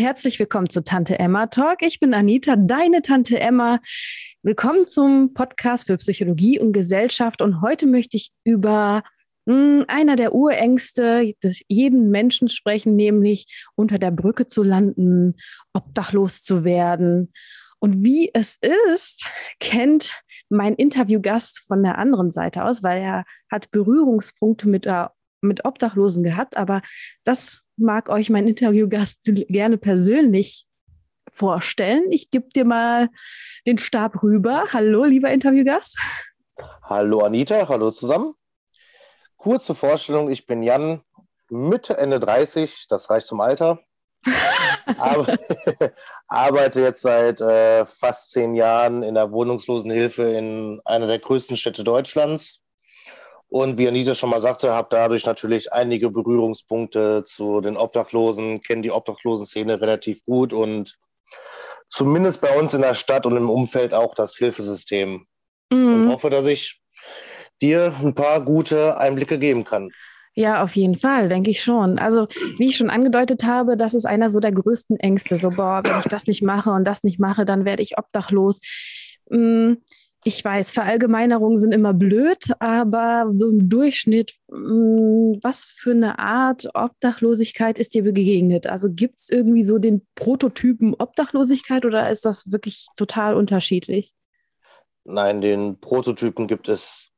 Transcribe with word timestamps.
Herzlich 0.00 0.38
willkommen 0.38 0.70
zu 0.70 0.82
Tante 0.82 1.18
Emma 1.18 1.48
Talk. 1.48 1.82
Ich 1.82 2.00
bin 2.00 2.14
Anita, 2.14 2.56
deine 2.56 3.02
Tante 3.02 3.38
Emma. 3.38 3.80
Willkommen 4.42 4.88
zum 4.88 5.34
Podcast 5.34 5.88
für 5.88 5.98
Psychologie 5.98 6.58
und 6.58 6.72
Gesellschaft. 6.72 7.42
Und 7.42 7.60
heute 7.60 7.86
möchte 7.86 8.16
ich 8.16 8.32
über 8.42 9.02
hm, 9.46 9.84
einer 9.88 10.16
der 10.16 10.34
Urängste 10.34 11.34
des 11.42 11.60
jeden 11.68 12.08
Menschen 12.08 12.48
sprechen, 12.48 12.96
nämlich 12.96 13.68
unter 13.74 13.98
der 13.98 14.10
Brücke 14.10 14.46
zu 14.46 14.62
landen, 14.62 15.34
obdachlos 15.74 16.42
zu 16.44 16.64
werden. 16.64 17.30
Und 17.78 18.02
wie 18.02 18.30
es 18.32 18.56
ist, 18.94 19.28
kennt 19.58 20.22
mein 20.48 20.76
Interviewgast 20.76 21.58
von 21.66 21.82
der 21.82 21.98
anderen 21.98 22.32
Seite 22.32 22.64
aus, 22.64 22.82
weil 22.82 23.02
er 23.02 23.22
hat 23.50 23.70
Berührungspunkte 23.70 24.66
mit, 24.66 24.86
der, 24.86 25.12
mit 25.42 25.66
Obdachlosen 25.66 26.24
gehabt. 26.24 26.56
Aber 26.56 26.80
das 27.24 27.64
mag 27.80 28.08
euch 28.08 28.30
mein 28.30 28.46
Interviewgast 28.46 29.20
gerne 29.24 29.78
persönlich 29.78 30.66
vorstellen. 31.32 32.04
Ich 32.10 32.30
gebe 32.30 32.48
dir 32.50 32.64
mal 32.64 33.08
den 33.66 33.78
Stab 33.78 34.22
rüber. 34.22 34.64
Hallo, 34.72 35.04
lieber 35.04 35.30
Interviewgast. 35.30 35.98
Hallo 36.82 37.20
Anita, 37.20 37.68
hallo 37.68 37.90
zusammen. 37.90 38.34
Kurze 39.36 39.74
Vorstellung, 39.74 40.30
ich 40.30 40.46
bin 40.46 40.62
Jan, 40.62 41.02
Mitte, 41.48 41.96
Ende 41.96 42.20
30, 42.20 42.86
das 42.88 43.08
reicht 43.08 43.26
zum 43.26 43.40
Alter. 43.40 43.80
Aber, 44.98 45.38
arbeite 46.28 46.82
jetzt 46.82 47.02
seit 47.02 47.40
äh, 47.40 47.86
fast 47.86 48.32
zehn 48.32 48.54
Jahren 48.54 49.02
in 49.02 49.14
der 49.14 49.32
Wohnungslosenhilfe 49.32 50.22
in 50.24 50.80
einer 50.84 51.06
der 51.06 51.18
größten 51.18 51.56
Städte 51.56 51.84
Deutschlands. 51.84 52.60
Und 53.50 53.78
wie 53.78 53.88
Anita 53.88 54.14
schon 54.14 54.30
mal 54.30 54.40
sagte, 54.40 54.72
habe 54.72 54.88
dadurch 54.90 55.26
natürlich 55.26 55.72
einige 55.72 56.10
Berührungspunkte 56.10 57.24
zu 57.24 57.60
den 57.60 57.76
Obdachlosen, 57.76 58.62
kenne 58.62 58.82
die 58.82 58.92
Obdachlosenszene 58.92 59.80
relativ 59.80 60.24
gut 60.24 60.52
und 60.52 60.96
zumindest 61.88 62.40
bei 62.40 62.56
uns 62.56 62.74
in 62.74 62.82
der 62.82 62.94
Stadt 62.94 63.26
und 63.26 63.36
im 63.36 63.50
Umfeld 63.50 63.92
auch 63.92 64.14
das 64.14 64.36
Hilfesystem. 64.36 65.26
Mhm. 65.72 65.94
Und 65.94 66.08
hoffe, 66.08 66.30
dass 66.30 66.46
ich 66.46 66.80
dir 67.60 67.92
ein 68.00 68.14
paar 68.14 68.40
gute 68.44 68.96
Einblicke 68.98 69.38
geben 69.38 69.64
kann. 69.64 69.90
Ja, 70.34 70.62
auf 70.62 70.76
jeden 70.76 70.94
Fall, 70.96 71.28
denke 71.28 71.50
ich 71.50 71.60
schon. 71.60 71.98
Also, 71.98 72.28
wie 72.56 72.68
ich 72.68 72.76
schon 72.76 72.88
angedeutet 72.88 73.42
habe, 73.42 73.76
das 73.76 73.94
ist 73.94 74.06
einer 74.06 74.30
so 74.30 74.38
der 74.38 74.52
größten 74.52 74.96
Ängste. 74.98 75.36
So, 75.36 75.50
boah, 75.50 75.82
wenn 75.84 75.98
ich 75.98 76.06
das 76.06 76.28
nicht 76.28 76.42
mache 76.42 76.70
und 76.70 76.84
das 76.84 77.02
nicht 77.02 77.18
mache, 77.18 77.44
dann 77.44 77.64
werde 77.64 77.82
ich 77.82 77.98
obdachlos. 77.98 78.60
Mm, 79.28 79.74
ich 80.22 80.44
weiß, 80.44 80.70
Verallgemeinerungen 80.72 81.58
sind 81.58 81.72
immer 81.72 81.94
blöd, 81.94 82.38
aber 82.58 83.30
so 83.36 83.48
im 83.48 83.68
Durchschnitt, 83.70 84.34
mm, 84.48 85.38
was 85.42 85.64
für 85.64 85.92
eine 85.92 86.18
Art 86.18 86.68
Obdachlosigkeit 86.74 87.78
ist 87.78 87.94
dir 87.94 88.02
begegnet? 88.02 88.66
Also 88.66 88.88
gibt 88.90 89.20
es 89.20 89.30
irgendwie 89.30 89.62
so 89.62 89.78
den 89.78 90.06
Prototypen 90.14 90.94
Obdachlosigkeit 90.94 91.86
oder 91.86 92.10
ist 92.10 92.26
das 92.26 92.52
wirklich 92.52 92.86
total 92.96 93.34
unterschiedlich? 93.34 94.12
Nein, 95.04 95.40
den 95.40 95.80
Prototypen 95.80 96.46
gibt 96.46 96.68
es, 96.68 97.10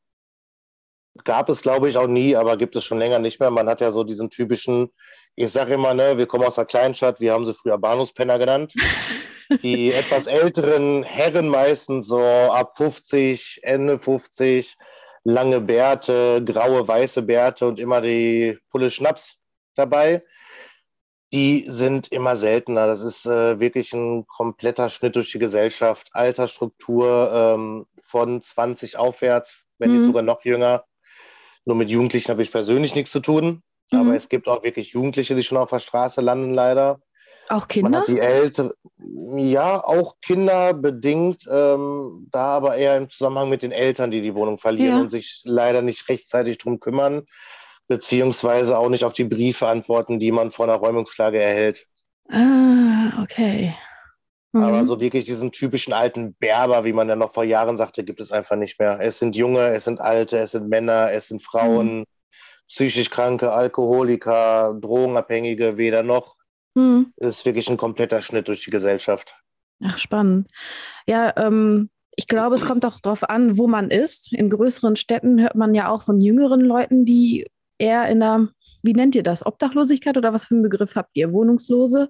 gab 1.24 1.48
es 1.48 1.62
glaube 1.62 1.88
ich 1.88 1.96
auch 1.96 2.06
nie, 2.06 2.36
aber 2.36 2.56
gibt 2.56 2.76
es 2.76 2.84
schon 2.84 2.98
länger 2.98 3.18
nicht 3.18 3.40
mehr. 3.40 3.50
Man 3.50 3.68
hat 3.68 3.80
ja 3.80 3.90
so 3.90 4.04
diesen 4.04 4.30
typischen, 4.30 4.90
ich 5.34 5.50
sage 5.50 5.74
immer, 5.74 5.92
ne, 5.92 6.18
wir 6.18 6.26
kommen 6.26 6.44
aus 6.44 6.54
der 6.54 6.66
Kleinstadt, 6.66 7.20
wir 7.20 7.32
haben 7.32 7.46
sie 7.46 7.54
früher 7.54 7.78
Bahnhofspenner 7.78 8.38
genannt. 8.38 8.74
die 9.62 9.92
etwas 9.92 10.26
älteren 10.26 11.02
Herren 11.02 11.48
meistens 11.48 12.06
so 12.06 12.20
ab 12.20 12.76
50, 12.76 13.60
Ende 13.62 13.98
50, 13.98 14.76
lange 15.24 15.60
Bärte, 15.60 16.42
graue, 16.44 16.86
weiße 16.86 17.22
Bärte 17.22 17.66
und 17.66 17.78
immer 17.78 18.00
die 18.00 18.58
Pulle 18.70 18.90
Schnaps 18.90 19.38
dabei. 19.74 20.22
Die 21.32 21.64
sind 21.66 22.08
immer 22.08 22.36
seltener. 22.36 22.86
Das 22.86 23.02
ist 23.02 23.26
äh, 23.26 23.58
wirklich 23.58 23.92
ein 23.94 24.26
kompletter 24.26 24.90
Schnitt 24.90 25.16
durch 25.16 25.32
die 25.32 25.38
Gesellschaft. 25.38 26.10
Altersstruktur 26.12 27.30
ähm, 27.32 27.86
von 28.02 28.42
20 28.42 28.98
aufwärts, 28.98 29.66
wenn 29.78 29.90
mhm. 29.90 29.96
nicht 29.96 30.06
sogar 30.06 30.22
noch 30.22 30.44
jünger. 30.44 30.84
Nur 31.64 31.76
mit 31.76 31.88
Jugendlichen 31.88 32.30
habe 32.30 32.42
ich 32.42 32.50
persönlich 32.50 32.94
nichts 32.94 33.12
zu 33.12 33.20
tun. 33.20 33.62
Mhm. 33.90 33.98
Aber 33.98 34.14
es 34.14 34.28
gibt 34.28 34.46
auch 34.46 34.62
wirklich 34.62 34.92
Jugendliche, 34.92 35.34
die 35.34 35.44
schon 35.44 35.58
auf 35.58 35.70
der 35.70 35.80
Straße 35.80 36.20
landen, 36.20 36.52
leider. 36.52 37.00
Auch 37.48 37.68
Kinder? 37.68 37.90
Man 37.90 38.00
hat 38.00 38.08
die 38.08 38.20
Eltern, 38.20 38.70
ja, 39.36 39.82
auch 39.82 40.16
Kinder 40.20 40.74
bedingt, 40.74 41.46
ähm, 41.50 42.28
da 42.30 42.56
aber 42.56 42.76
eher 42.76 42.96
im 42.96 43.10
Zusammenhang 43.10 43.48
mit 43.48 43.62
den 43.62 43.72
Eltern, 43.72 44.10
die 44.10 44.20
die 44.20 44.34
Wohnung 44.34 44.58
verlieren 44.58 44.96
ja. 44.96 45.00
und 45.00 45.10
sich 45.10 45.42
leider 45.44 45.82
nicht 45.82 46.08
rechtzeitig 46.08 46.58
drum 46.58 46.80
kümmern, 46.80 47.26
beziehungsweise 47.88 48.78
auch 48.78 48.88
nicht 48.88 49.04
auf 49.04 49.12
die 49.12 49.24
Briefe 49.24 49.66
antworten, 49.68 50.18
die 50.18 50.32
man 50.32 50.52
vor 50.52 50.66
einer 50.66 50.76
Räumungsklage 50.76 51.40
erhält. 51.40 51.86
Ah, 52.28 53.20
okay. 53.22 53.74
Mhm. 54.52 54.62
Aber 54.62 54.84
so 54.84 55.00
wirklich 55.00 55.24
diesen 55.24 55.50
typischen 55.50 55.92
alten 55.92 56.34
Berber, 56.34 56.84
wie 56.84 56.92
man 56.92 57.08
ja 57.08 57.16
noch 57.16 57.32
vor 57.32 57.44
Jahren 57.44 57.76
sagte, 57.76 58.04
gibt 58.04 58.20
es 58.20 58.32
einfach 58.32 58.56
nicht 58.56 58.78
mehr. 58.78 59.00
Es 59.00 59.18
sind 59.18 59.36
Junge, 59.36 59.68
es 59.68 59.84
sind 59.84 60.00
Alte, 60.00 60.38
es 60.38 60.52
sind 60.52 60.68
Männer, 60.68 61.10
es 61.12 61.28
sind 61.28 61.42
Frauen, 61.42 62.00
mhm. 62.00 62.04
psychisch 62.68 63.10
Kranke, 63.10 63.52
Alkoholiker, 63.52 64.76
Drogenabhängige, 64.80 65.76
weder 65.76 66.02
noch. 66.02 66.36
Mhm. 66.74 67.12
ist 67.16 67.44
wirklich 67.44 67.68
ein 67.68 67.76
kompletter 67.76 68.22
Schnitt 68.22 68.48
durch 68.48 68.64
die 68.64 68.70
Gesellschaft. 68.70 69.36
Ach, 69.82 69.98
spannend. 69.98 70.48
Ja, 71.06 71.32
ähm, 71.36 71.90
ich 72.16 72.26
glaube, 72.26 72.54
es 72.54 72.64
kommt 72.64 72.84
auch 72.84 73.00
darauf 73.00 73.28
an, 73.28 73.58
wo 73.58 73.66
man 73.66 73.90
ist. 73.90 74.32
In 74.32 74.50
größeren 74.50 74.96
Städten 74.96 75.40
hört 75.40 75.54
man 75.54 75.74
ja 75.74 75.88
auch 75.88 76.02
von 76.02 76.20
jüngeren 76.20 76.60
Leuten, 76.60 77.04
die 77.04 77.50
eher 77.78 78.08
in 78.08 78.20
der, 78.20 78.48
wie 78.82 78.92
nennt 78.92 79.14
ihr 79.14 79.22
das, 79.22 79.44
Obdachlosigkeit 79.44 80.16
oder 80.16 80.32
was 80.32 80.46
für 80.46 80.54
einen 80.54 80.62
Begriff 80.62 80.94
habt 80.94 81.16
ihr? 81.16 81.32
Wohnungslose? 81.32 82.08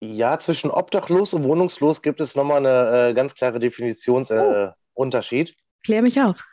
Ja, 0.00 0.38
zwischen 0.38 0.70
obdachlos 0.70 1.34
und 1.34 1.44
wohnungslos 1.44 2.02
gibt 2.02 2.20
es 2.20 2.36
nochmal 2.36 2.64
eine 2.64 3.08
äh, 3.08 3.14
ganz 3.14 3.34
klare 3.34 3.58
Definitionsunterschied. 3.58 5.50
Äh, 5.50 5.52
oh. 5.52 5.82
Klär 5.84 6.02
mich 6.02 6.20
auf. 6.20 6.44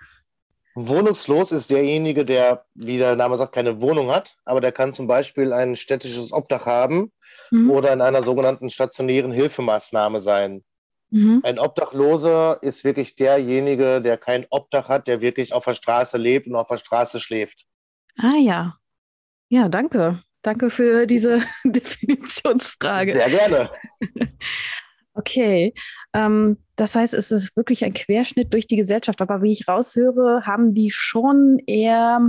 Wohnungslos 0.75 1.53
ist 1.53 1.71
derjenige, 1.71 2.25
der, 2.25 2.65
wie 2.75 2.97
der 2.97 3.15
Name 3.15 3.37
sagt, 3.37 3.55
keine 3.55 3.81
Wohnung 3.81 4.11
hat, 4.11 4.35
aber 4.43 4.59
der 4.59 4.73
kann 4.73 4.91
zum 4.91 5.07
Beispiel 5.07 5.53
ein 5.53 5.77
städtisches 5.77 6.33
Obdach 6.33 6.65
haben 6.65 7.13
mhm. 7.49 7.71
oder 7.71 7.93
in 7.93 8.01
einer 8.01 8.21
sogenannten 8.21 8.69
stationären 8.69 9.31
Hilfemaßnahme 9.31 10.19
sein. 10.19 10.65
Mhm. 11.11 11.39
Ein 11.43 11.59
Obdachloser 11.59 12.61
ist 12.61 12.83
wirklich 12.83 13.15
derjenige, 13.15 14.01
der 14.01 14.17
kein 14.17 14.45
Obdach 14.49 14.89
hat, 14.89 15.07
der 15.07 15.21
wirklich 15.21 15.53
auf 15.53 15.63
der 15.63 15.75
Straße 15.75 16.17
lebt 16.17 16.47
und 16.47 16.55
auf 16.55 16.67
der 16.67 16.77
Straße 16.77 17.21
schläft. 17.21 17.65
Ah 18.17 18.37
ja. 18.37 18.75
Ja, 19.47 19.69
danke. 19.69 20.21
Danke 20.41 20.69
für 20.69 21.07
diese 21.07 21.41
Definitionsfrage. 21.63 23.13
Sehr 23.13 23.29
gerne. 23.29 23.69
Okay, 25.17 25.73
das 26.75 26.95
heißt, 26.95 27.13
es 27.13 27.31
ist 27.31 27.55
wirklich 27.55 27.83
ein 27.83 27.93
Querschnitt 27.93 28.53
durch 28.53 28.67
die 28.67 28.77
Gesellschaft. 28.77 29.21
Aber 29.21 29.41
wie 29.41 29.51
ich 29.51 29.67
raushöre, 29.67 30.45
haben 30.45 30.73
die 30.73 30.91
schon 30.91 31.59
eher, 31.67 32.21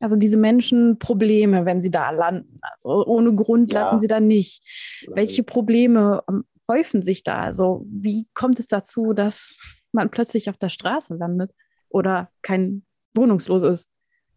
also 0.00 0.16
diese 0.16 0.38
Menschen 0.38 0.98
Probleme, 0.98 1.64
wenn 1.64 1.80
sie 1.80 1.90
da 1.90 2.10
landen. 2.10 2.58
Also 2.62 3.04
ohne 3.04 3.34
Grund 3.34 3.72
ja. 3.72 3.82
landen 3.82 4.00
sie 4.00 4.06
da 4.06 4.20
nicht. 4.20 4.62
Welche 5.08 5.42
Probleme 5.42 6.22
ähm, 6.28 6.44
häufen 6.68 7.02
sich 7.02 7.24
da? 7.24 7.40
Also 7.40 7.84
wie 7.88 8.26
kommt 8.34 8.58
es 8.58 8.68
dazu, 8.68 9.12
dass 9.12 9.58
man 9.92 10.10
plötzlich 10.10 10.48
auf 10.48 10.56
der 10.56 10.68
Straße 10.68 11.14
landet 11.14 11.52
oder 11.88 12.30
kein 12.42 12.84
Wohnungslos 13.14 13.62
ist? 13.62 13.88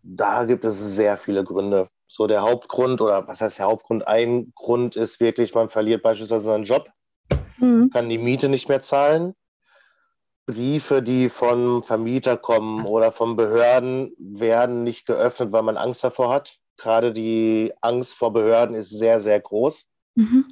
Da 0.04 0.44
gibt 0.46 0.66
es 0.66 0.96
sehr 0.96 1.18
viele 1.18 1.44
Gründe. 1.44 1.88
So 2.08 2.28
der 2.28 2.42
Hauptgrund 2.42 3.02
oder 3.02 3.28
was 3.28 3.42
heißt 3.42 3.60
der 3.60 3.68
Hauptgrund? 3.68 4.08
Ein 4.08 4.52
Grund 4.56 4.96
ist 4.96 5.20
wirklich, 5.20 5.54
man 5.54 5.70
verliert 5.70 6.02
beispielsweise 6.02 6.46
seinen 6.46 6.64
Job 6.64 6.90
mhm. 7.60 7.90
kann 7.92 8.10
die 8.10 8.18
Miete 8.18 8.50
nicht 8.50 8.70
mehr 8.70 8.82
zahlen. 8.82 9.36
Briefe, 10.46 11.04
die 11.04 11.30
vom 11.30 11.84
Vermieter 11.84 12.36
kommen 12.36 12.84
oder 12.86 13.12
von 13.12 13.36
Behörden, 13.36 14.14
werden 14.18 14.84
nicht 14.84 15.06
geöffnet, 15.06 15.52
weil 15.52 15.62
man 15.62 15.78
Angst 15.78 16.04
davor 16.04 16.34
hat. 16.34 16.58
Gerade 16.78 17.14
die 17.14 17.72
Angst 17.82 18.16
vor 18.16 18.34
Behörden 18.34 18.76
ist 18.76 18.90
sehr, 18.90 19.20
sehr 19.20 19.40
groß. 19.40 19.88
Mhm. 20.16 20.48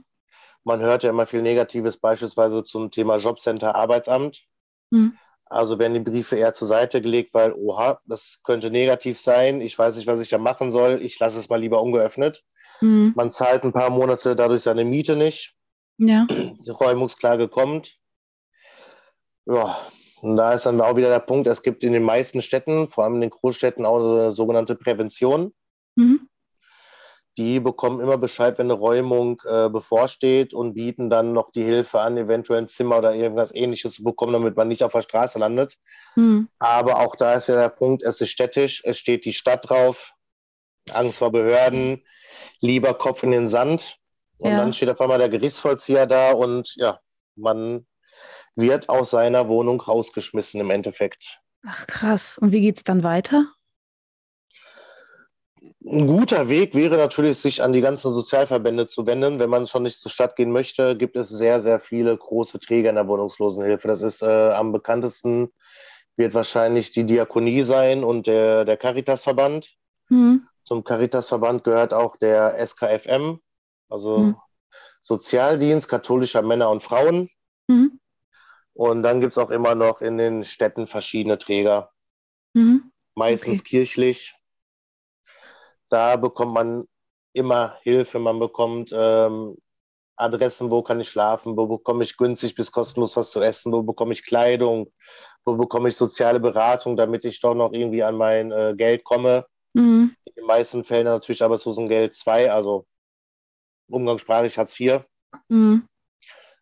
Man 0.64 0.82
hört 0.82 1.04
ja 1.04 1.10
immer 1.10 1.26
viel 1.26 1.42
Negatives, 1.42 1.98
beispielsweise 1.98 2.64
zum 2.64 2.92
Thema 2.92 3.18
Jobcenter, 3.18 3.74
Arbeitsamt. 3.74 4.44
Mhm. 4.92 5.18
Also 5.46 5.80
werden 5.80 5.94
die 5.94 6.12
Briefe 6.12 6.36
eher 6.36 6.54
zur 6.54 6.68
Seite 6.68 7.02
gelegt, 7.02 7.34
weil, 7.34 7.54
oha, 7.54 8.00
das 8.06 8.42
könnte 8.44 8.70
negativ 8.70 9.20
sein. 9.20 9.62
Ich 9.62 9.80
weiß 9.80 9.96
nicht, 9.96 10.08
was 10.08 10.22
ich 10.22 10.30
da 10.30 10.38
machen 10.38 10.70
soll. 10.70 11.02
Ich 11.02 11.18
lasse 11.20 11.40
es 11.40 11.50
mal 11.50 11.60
lieber 11.60 11.82
ungeöffnet. 11.82 12.44
Mhm. 12.82 13.14
Man 13.16 13.32
zahlt 13.32 13.64
ein 13.64 13.74
paar 13.74 13.90
Monate 13.90 14.36
dadurch 14.36 14.62
seine 14.62 14.86
Miete 14.86 15.16
nicht. 15.16 15.56
Ja. 15.98 16.28
Die 16.30 16.70
Räumungsklage 16.70 17.48
kommt. 17.48 17.98
Ja, 19.46 19.78
und 20.22 20.36
da 20.36 20.54
ist 20.54 20.66
dann 20.66 20.82
auch 20.82 20.96
wieder 20.96 21.10
der 21.10 21.20
Punkt, 21.20 21.48
es 21.48 21.64
gibt 21.64 21.84
in 21.84 21.94
den 21.94 22.04
meisten 22.04 22.42
Städten, 22.42 22.90
vor 22.90 23.04
allem 23.04 23.16
in 23.16 23.22
den 23.22 23.30
Großstädten, 23.30 23.86
auch 23.86 23.98
eine 23.98 24.32
sogenannte 24.32 24.76
Prävention. 24.76 25.54
Mhm. 25.96 26.28
Die 27.38 27.60
bekommen 27.60 28.00
immer 28.00 28.18
Bescheid, 28.18 28.58
wenn 28.58 28.66
eine 28.66 28.74
Räumung 28.74 29.40
äh, 29.46 29.70
bevorsteht 29.70 30.56
und 30.56 30.74
bieten 30.74 31.12
dann 31.12 31.34
noch 31.34 31.52
die 31.52 31.64
Hilfe 31.64 32.02
an, 32.02 32.18
eventuell 32.18 32.64
ein 32.64 32.68
Zimmer 32.68 32.98
oder 32.98 33.14
irgendwas 33.14 33.54
ähnliches 33.54 33.94
zu 33.94 34.04
bekommen, 34.04 34.34
damit 34.34 34.58
man 34.58 34.68
nicht 34.68 34.84
auf 34.84 34.92
der 34.92 35.04
Straße 35.04 35.38
landet. 35.38 35.78
Mhm. 36.16 36.50
Aber 36.58 37.00
auch 37.00 37.16
da 37.16 37.36
ist 37.36 37.48
wieder 37.48 37.60
der 37.60 37.70
Punkt, 37.70 38.02
es 38.02 38.22
ist 38.22 38.32
städtisch, 38.32 38.82
es 38.84 38.98
steht 38.98 39.24
die 39.24 39.34
Stadt 39.34 39.70
drauf, 39.70 40.14
Angst 40.94 41.20
vor 41.20 41.32
Behörden, 41.32 42.04
lieber 42.60 42.96
Kopf 42.96 43.22
in 43.22 43.32
den 43.32 43.48
Sand. 43.48 44.00
Und 44.38 44.52
ja. 44.52 44.58
dann 44.58 44.74
steht 44.74 44.90
auf 44.90 45.02
einmal 45.02 45.18
der 45.18 45.30
Gerichtsvollzieher 45.30 46.06
da 46.06 46.32
und 46.32 46.74
ja, 46.76 47.00
man 47.36 47.86
wird 48.56 48.90
aus 48.90 49.12
seiner 49.12 49.48
Wohnung 49.48 49.82
rausgeschmissen 49.82 50.60
im 50.62 50.72
Endeffekt. 50.72 51.40
Ach 51.66 51.88
krass. 51.88 52.38
Und 52.38 52.52
wie 52.52 52.62
geht 52.62 52.78
es 52.78 52.84
dann 52.84 53.04
weiter? 53.04 53.46
Ein 55.86 56.08
guter 56.08 56.50
Weg 56.50 56.76
wäre 56.76 56.98
natürlich, 56.98 57.38
sich 57.38 57.64
an 57.64 57.72
die 57.72 57.82
ganzen 57.82 58.12
Sozialverbände 58.12 58.88
zu 58.88 59.06
wenden. 59.06 59.40
Wenn 59.40 59.50
man 59.50 59.68
schon 59.68 59.84
nicht 59.84 60.00
zur 60.00 60.12
Stadt 60.12 60.36
gehen 60.36 60.52
möchte, 60.52 60.98
gibt 60.98 61.16
es 61.16 61.30
sehr, 61.30 61.60
sehr 61.62 61.80
viele 61.80 62.18
große 62.18 62.60
Träger 62.60 62.90
in 62.90 62.96
der 62.96 63.08
Wohnungslosenhilfe. 63.08 63.88
Das 63.88 64.02
ist 64.02 64.22
äh, 64.22 64.52
am 64.52 64.72
bekanntesten, 64.74 65.54
wird 66.18 66.34
wahrscheinlich 66.34 66.92
die 66.92 67.06
Diakonie 67.06 67.62
sein 67.62 68.04
und 68.04 68.28
der, 68.28 68.66
der 68.66 68.76
Caritasverband. 68.76 69.70
Mhm. 70.10 70.48
Zum 70.64 70.84
Caritasverband 70.84 71.64
gehört 71.64 71.94
auch 71.94 72.18
der 72.18 72.58
SKFM, 72.66 73.40
also 73.90 74.18
mhm. 74.18 74.36
Sozialdienst 75.04 75.88
katholischer 75.88 76.42
Männer 76.42 76.70
und 76.70 76.84
Frauen. 76.84 77.30
Mhm. 77.68 78.00
Und 78.74 79.04
dann 79.04 79.22
gibt 79.22 79.32
es 79.32 79.38
auch 79.38 79.50
immer 79.50 79.74
noch 79.74 80.02
in 80.02 80.18
den 80.18 80.44
Städten 80.44 80.88
verschiedene 80.88 81.38
Träger. 81.38 81.90
Mhm. 82.54 82.92
Meistens 83.16 83.62
okay. 83.62 83.70
kirchlich. 83.70 84.36
Da 85.90 86.18
bekommt 86.18 86.54
man 86.54 86.88
immer 87.34 87.78
Hilfe. 87.82 88.20
Man 88.20 88.40
bekommt 88.40 88.92
ähm, 88.94 89.58
Adressen, 90.18 90.72
wo 90.72 90.82
kann 90.82 91.00
ich 91.00 91.10
schlafen, 91.10 91.56
wo 91.56 91.68
bekomme 91.68 92.04
ich 92.04 92.18
günstig 92.18 92.56
bis 92.56 92.72
kostenlos 92.72 93.16
was 93.16 93.32
zu 93.32 93.40
essen, 93.42 93.72
wo 93.72 93.84
bekomme 93.84 94.14
ich 94.14 94.26
Kleidung, 94.26 94.92
wo 95.46 95.56
bekomme 95.56 95.90
ich 95.90 95.96
soziale 95.96 96.40
Beratung, 96.40 96.98
damit 96.98 97.24
ich 97.24 97.40
doch 97.40 97.54
noch 97.54 97.72
irgendwie 97.72 98.04
an 98.04 98.16
mein 98.16 98.52
äh, 98.52 98.74
Geld 98.76 99.04
komme. 99.04 99.46
Mhm. 99.74 100.16
In 100.26 100.34
den 100.36 100.46
meisten 100.46 100.84
Fällen 100.84 101.06
natürlich 101.06 101.44
aber 101.44 101.58
so 101.58 101.74
ein 101.80 101.88
Geld 101.88 102.16
2, 102.16 102.52
also 102.52 102.86
umgangssprachlich 103.88 104.58
Hartz 104.58 104.80
IV. 104.80 105.02
Mhm. 105.50 105.84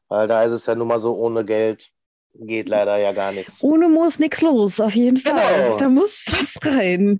Weil 0.07 0.27
da 0.27 0.43
ist 0.43 0.51
es 0.51 0.65
ja 0.65 0.75
nun 0.75 0.87
mal 0.87 0.99
so, 0.99 1.15
ohne 1.15 1.43
Geld 1.45 1.89
geht 2.33 2.69
leider 2.69 2.97
ja 2.97 3.11
gar 3.11 3.31
nichts. 3.31 3.63
Ohne 3.63 3.87
muss 3.87 4.19
nichts 4.19 4.41
los, 4.41 4.79
auf 4.79 4.93
jeden 4.93 5.17
Fall. 5.17 5.63
Genau. 5.63 5.77
Da 5.77 5.89
muss 5.89 6.25
was 6.27 6.57
rein. 6.65 7.19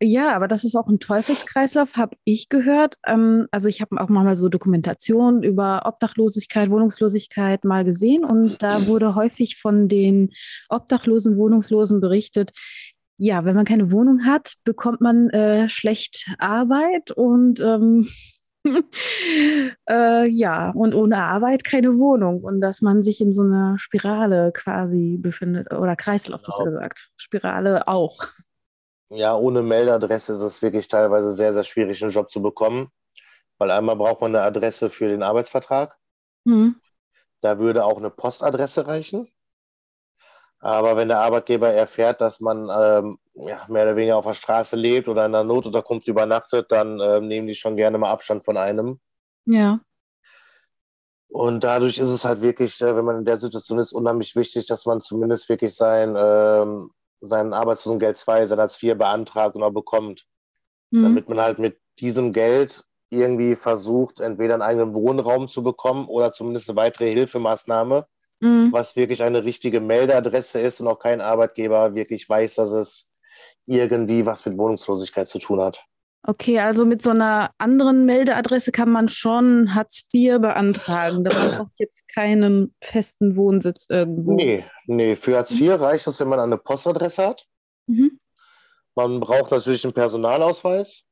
Ja, 0.00 0.36
aber 0.36 0.46
das 0.46 0.62
ist 0.62 0.76
auch 0.76 0.86
ein 0.86 1.00
Teufelskreislauf, 1.00 1.96
habe 1.96 2.16
ich 2.22 2.48
gehört. 2.48 2.96
Ähm, 3.04 3.48
also 3.50 3.68
ich 3.68 3.80
habe 3.80 4.00
auch 4.00 4.08
mal 4.08 4.36
so 4.36 4.48
Dokumentationen 4.48 5.42
über 5.42 5.82
Obdachlosigkeit, 5.86 6.70
Wohnungslosigkeit 6.70 7.64
mal 7.64 7.84
gesehen 7.84 8.24
und 8.24 8.62
da 8.62 8.86
wurde 8.86 9.16
häufig 9.16 9.56
von 9.56 9.88
den 9.88 10.30
Obdachlosen, 10.68 11.36
Wohnungslosen 11.36 12.00
berichtet, 12.00 12.52
ja, 13.20 13.44
wenn 13.44 13.56
man 13.56 13.64
keine 13.64 13.90
Wohnung 13.90 14.24
hat, 14.24 14.54
bekommt 14.62 15.00
man 15.00 15.30
äh, 15.30 15.68
schlecht 15.68 16.30
Arbeit 16.38 17.10
und 17.10 17.58
ähm, 17.58 18.08
äh, 19.88 20.26
ja, 20.26 20.70
und 20.70 20.94
ohne 20.94 21.18
Arbeit 21.18 21.64
keine 21.64 21.98
Wohnung 21.98 22.42
und 22.42 22.60
dass 22.60 22.82
man 22.82 23.02
sich 23.02 23.20
in 23.20 23.32
so 23.32 23.42
einer 23.42 23.78
Spirale 23.78 24.52
quasi 24.52 25.18
befindet 25.18 25.72
oder 25.72 25.96
Kreislauf, 25.96 26.42
genau. 26.42 26.56
besser 26.56 26.70
gesagt. 26.70 27.10
Spirale 27.16 27.88
auch. 27.88 28.26
Ja, 29.10 29.34
ohne 29.34 29.62
Meldadresse 29.62 30.32
ist 30.32 30.42
es 30.42 30.60
wirklich 30.60 30.88
teilweise 30.88 31.34
sehr, 31.34 31.54
sehr 31.54 31.64
schwierig, 31.64 32.02
einen 32.02 32.12
Job 32.12 32.30
zu 32.30 32.42
bekommen, 32.42 32.90
weil 33.56 33.70
einmal 33.70 33.96
braucht 33.96 34.20
man 34.20 34.34
eine 34.34 34.44
Adresse 34.44 34.90
für 34.90 35.08
den 35.08 35.22
Arbeitsvertrag. 35.22 35.96
Mhm. 36.44 36.76
Da 37.40 37.58
würde 37.58 37.84
auch 37.84 37.98
eine 37.98 38.10
Postadresse 38.10 38.86
reichen. 38.86 39.28
Aber 40.60 40.96
wenn 40.96 41.08
der 41.08 41.20
Arbeitgeber 41.20 41.68
erfährt, 41.68 42.20
dass 42.20 42.40
man 42.40 42.68
ähm, 42.70 43.18
ja, 43.34 43.64
mehr 43.68 43.84
oder 43.84 43.96
weniger 43.96 44.16
auf 44.16 44.26
der 44.26 44.34
Straße 44.34 44.74
lebt 44.74 45.08
oder 45.08 45.26
in 45.26 45.34
einer 45.34 45.44
Notunterkunft 45.44 46.08
übernachtet, 46.08 46.72
dann 46.72 47.00
ähm, 47.00 47.28
nehmen 47.28 47.46
die 47.46 47.54
schon 47.54 47.76
gerne 47.76 47.98
mal 47.98 48.10
Abstand 48.10 48.44
von 48.44 48.56
einem. 48.56 48.98
Ja. 49.46 49.80
Und 51.28 51.62
dadurch 51.62 51.98
ist 51.98 52.08
es 52.08 52.24
halt 52.24 52.40
wirklich, 52.42 52.80
äh, 52.80 52.96
wenn 52.96 53.04
man 53.04 53.18
in 53.18 53.24
der 53.24 53.38
Situation 53.38 53.78
ist, 53.78 53.92
unheimlich 53.92 54.34
wichtig, 54.34 54.66
dass 54.66 54.86
man 54.86 55.00
zumindest 55.00 55.48
wirklich 55.48 55.74
sein, 55.74 56.14
ähm, 56.16 56.90
sein 57.20 57.52
Arbeitslosengeld 57.52 58.16
2, 58.16 58.46
sein 58.46 58.58
Hartz 58.58 58.82
IV 58.82 58.96
beantragt 58.96 59.54
und 59.54 59.62
auch 59.62 59.72
bekommt. 59.72 60.26
Mhm. 60.90 61.02
Damit 61.02 61.28
man 61.28 61.40
halt 61.40 61.58
mit 61.58 61.78
diesem 62.00 62.32
Geld 62.32 62.84
irgendwie 63.10 63.56
versucht, 63.56 64.20
entweder 64.20 64.54
einen 64.54 64.62
eigenen 64.62 64.94
Wohnraum 64.94 65.48
zu 65.48 65.62
bekommen 65.62 66.08
oder 66.08 66.32
zumindest 66.32 66.68
eine 66.68 66.76
weitere 66.76 67.10
Hilfemaßnahme, 67.12 68.06
mhm. 68.40 68.72
was 68.72 68.96
wirklich 68.96 69.22
eine 69.22 69.44
richtige 69.44 69.80
Meldeadresse 69.80 70.60
ist 70.60 70.80
und 70.80 70.88
auch 70.88 70.98
kein 70.98 71.20
Arbeitgeber 71.20 71.94
wirklich 71.94 72.28
weiß, 72.28 72.56
dass 72.56 72.70
es 72.72 73.10
irgendwie 73.66 74.26
was 74.26 74.44
mit 74.46 74.56
Wohnungslosigkeit 74.56 75.28
zu 75.28 75.38
tun 75.38 75.60
hat. 75.60 75.84
Okay, 76.26 76.58
also 76.58 76.84
mit 76.84 77.00
so 77.00 77.10
einer 77.10 77.52
anderen 77.58 78.04
Meldeadresse 78.04 78.72
kann 78.72 78.90
man 78.90 79.08
schon 79.08 79.74
Hartz 79.74 80.04
IV 80.12 80.40
beantragen. 80.40 81.24
Da 81.24 81.30
braucht 81.30 81.72
jetzt 81.78 82.08
keinen 82.08 82.74
festen 82.82 83.36
Wohnsitz 83.36 83.86
irgendwo. 83.88 84.34
Nee, 84.34 84.64
nee. 84.86 85.16
Für 85.16 85.36
Hartz 85.36 85.52
IV 85.52 85.76
mhm. 85.76 85.82
reicht 85.82 86.06
es, 86.06 86.18
wenn 86.20 86.28
man 86.28 86.40
eine 86.40 86.58
Postadresse 86.58 87.26
hat. 87.26 87.46
Mhm. 87.86 88.18
Man 88.94 89.20
braucht 89.20 89.52
natürlich 89.52 89.84
einen 89.84 89.94
Personalausweis. 89.94 91.04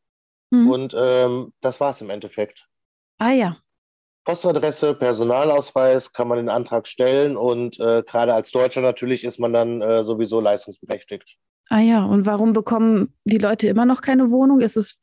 Mhm. 0.50 0.70
Und 0.70 0.96
ähm, 0.99 1.52
das 1.61 1.81
war 1.81 1.90
es 1.90 2.00
im 2.00 2.11
Endeffekt. 2.11 2.69
Ah 3.19 3.32
ja. 3.32 3.56
Postadresse, 4.26 4.94
Personalausweis 4.94 6.12
kann 6.12 6.26
man 6.26 6.38
den 6.38 6.49
Antrag 6.49 6.88
stellen 6.88 7.37
und 7.37 7.78
äh, 7.78 8.02
gerade 8.02 8.34
als 8.34 8.50
Deutscher 8.50 8.81
natürlich 8.81 9.23
ist 9.23 9.38
man 9.38 9.52
dann 9.52 9.81
äh, 9.81 10.02
sowieso 10.02 10.40
leistungsberechtigt. 10.40 11.37
Ah 11.69 11.78
ja, 11.78 12.05
und 12.05 12.26
warum 12.26 12.52
bekommen 12.52 13.14
die 13.25 13.38
Leute 13.38 13.69
immer 13.69 13.87
noch 13.87 14.02
keine 14.02 14.32
Wohnung? 14.32 14.61
Ist 14.61 14.76
es 14.76 14.99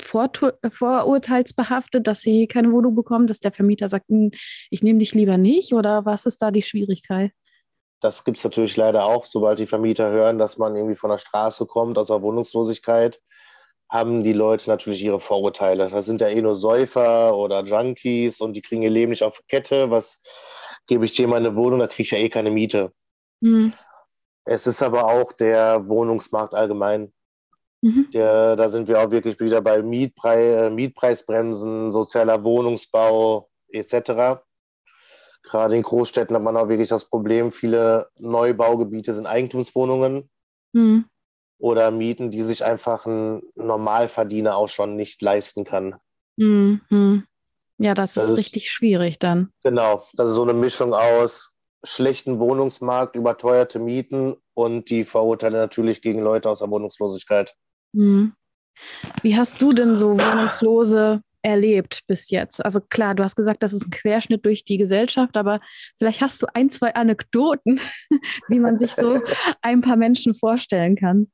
vorurteilsbehaftet, 0.00 2.06
dass 2.06 2.20
sie 2.20 2.46
keine 2.46 2.70
Wohnung 2.70 2.94
bekommen, 2.94 3.26
dass 3.26 3.40
der 3.40 3.52
Vermieter 3.52 3.88
sagt, 3.88 4.08
hm, 4.08 4.30
ich 4.70 4.82
nehme 4.84 5.00
dich 5.00 5.12
lieber 5.12 5.38
nicht 5.38 5.74
oder 5.74 6.04
was 6.04 6.24
ist 6.24 6.40
da 6.40 6.52
die 6.52 6.62
Schwierigkeit? 6.62 7.32
Das 8.00 8.24
gibt 8.24 8.38
es 8.38 8.44
natürlich 8.44 8.76
leider 8.76 9.04
auch, 9.04 9.24
sobald 9.24 9.58
die 9.58 9.66
Vermieter 9.66 10.10
hören, 10.10 10.38
dass 10.38 10.56
man 10.56 10.76
irgendwie 10.76 10.96
von 10.96 11.10
der 11.10 11.18
Straße 11.18 11.66
kommt, 11.66 11.98
aus 11.98 12.06
der 12.06 12.22
Wohnungslosigkeit, 12.22 13.20
haben 13.92 14.22
die 14.24 14.32
Leute 14.32 14.70
natürlich 14.70 15.04
ihre 15.04 15.20
Vorurteile. 15.20 15.90
Das 15.90 16.06
sind 16.06 16.22
ja 16.22 16.28
eh 16.28 16.40
nur 16.40 16.56
Säufer 16.56 17.36
oder 17.36 17.62
Junkies 17.62 18.40
und 18.40 18.54
die 18.54 18.62
kriegen 18.62 18.80
ihr 18.80 18.88
Leben 18.88 19.10
nicht 19.10 19.22
auf 19.22 19.42
Kette. 19.48 19.90
Was 19.90 20.22
gebe 20.86 21.04
ich 21.04 21.12
dir 21.12 21.28
meine 21.28 21.54
Wohnung, 21.56 21.78
da 21.78 21.86
kriege 21.86 22.04
ich 22.04 22.10
ja 22.10 22.16
eh 22.16 22.30
keine 22.30 22.50
Miete. 22.50 22.94
Mhm. 23.40 23.74
Es 24.46 24.66
ist 24.66 24.82
aber 24.82 25.08
auch 25.08 25.32
der 25.32 25.86
Wohnungsmarkt 25.88 26.54
allgemein. 26.54 27.12
Mhm. 27.82 28.08
Der, 28.14 28.56
da 28.56 28.70
sind 28.70 28.88
wir 28.88 28.98
auch 28.98 29.10
wirklich 29.10 29.38
wieder 29.40 29.60
bei 29.60 29.82
Mietprei 29.82 30.70
Mietpreisbremsen, 30.70 31.90
sozialer 31.90 32.42
Wohnungsbau 32.44 33.50
etc. 33.68 34.40
Gerade 35.42 35.76
in 35.76 35.82
Großstädten 35.82 36.34
hat 36.34 36.42
man 36.42 36.56
auch 36.56 36.68
wirklich 36.68 36.88
das 36.88 37.04
Problem, 37.04 37.52
viele 37.52 38.08
Neubaugebiete 38.16 39.12
sind 39.12 39.26
Eigentumswohnungen. 39.26 40.30
Mhm 40.72 41.04
oder 41.62 41.92
Mieten, 41.92 42.32
die 42.32 42.42
sich 42.42 42.64
einfach 42.64 43.06
ein 43.06 43.40
Normalverdiener 43.54 44.56
auch 44.56 44.68
schon 44.68 44.96
nicht 44.96 45.22
leisten 45.22 45.64
kann. 45.64 45.94
Mhm. 46.36 47.22
Ja, 47.78 47.94
das, 47.94 48.14
das 48.14 48.24
ist, 48.24 48.30
ist 48.30 48.38
richtig 48.38 48.70
schwierig 48.70 49.20
dann. 49.20 49.52
Genau, 49.62 50.04
das 50.14 50.30
ist 50.30 50.34
so 50.34 50.42
eine 50.42 50.54
Mischung 50.54 50.92
aus 50.92 51.56
schlechten 51.84 52.40
Wohnungsmarkt, 52.40 53.14
überteuerte 53.14 53.78
Mieten 53.78 54.34
und 54.54 54.90
die 54.90 55.04
Verurteile 55.04 55.58
natürlich 55.58 56.02
gegen 56.02 56.18
Leute 56.18 56.50
aus 56.50 56.58
der 56.58 56.70
Wohnungslosigkeit. 56.70 57.54
Mhm. 57.92 58.32
Wie 59.22 59.36
hast 59.36 59.62
du 59.62 59.72
denn 59.72 59.94
so 59.94 60.18
Wohnungslose 60.18 61.22
erlebt 61.42 62.00
bis 62.08 62.30
jetzt? 62.30 62.64
Also 62.64 62.80
klar, 62.80 63.14
du 63.14 63.22
hast 63.22 63.36
gesagt, 63.36 63.62
das 63.62 63.72
ist 63.72 63.86
ein 63.86 63.90
Querschnitt 63.90 64.44
durch 64.44 64.64
die 64.64 64.78
Gesellschaft, 64.78 65.36
aber 65.36 65.60
vielleicht 65.96 66.22
hast 66.22 66.42
du 66.42 66.46
ein, 66.54 66.70
zwei 66.70 66.92
Anekdoten, 66.96 67.78
wie 68.48 68.58
man 68.58 68.80
sich 68.80 68.92
so 68.92 69.20
ein 69.62 69.80
paar 69.80 69.96
Menschen 69.96 70.34
vorstellen 70.34 70.96
kann. 70.96 71.30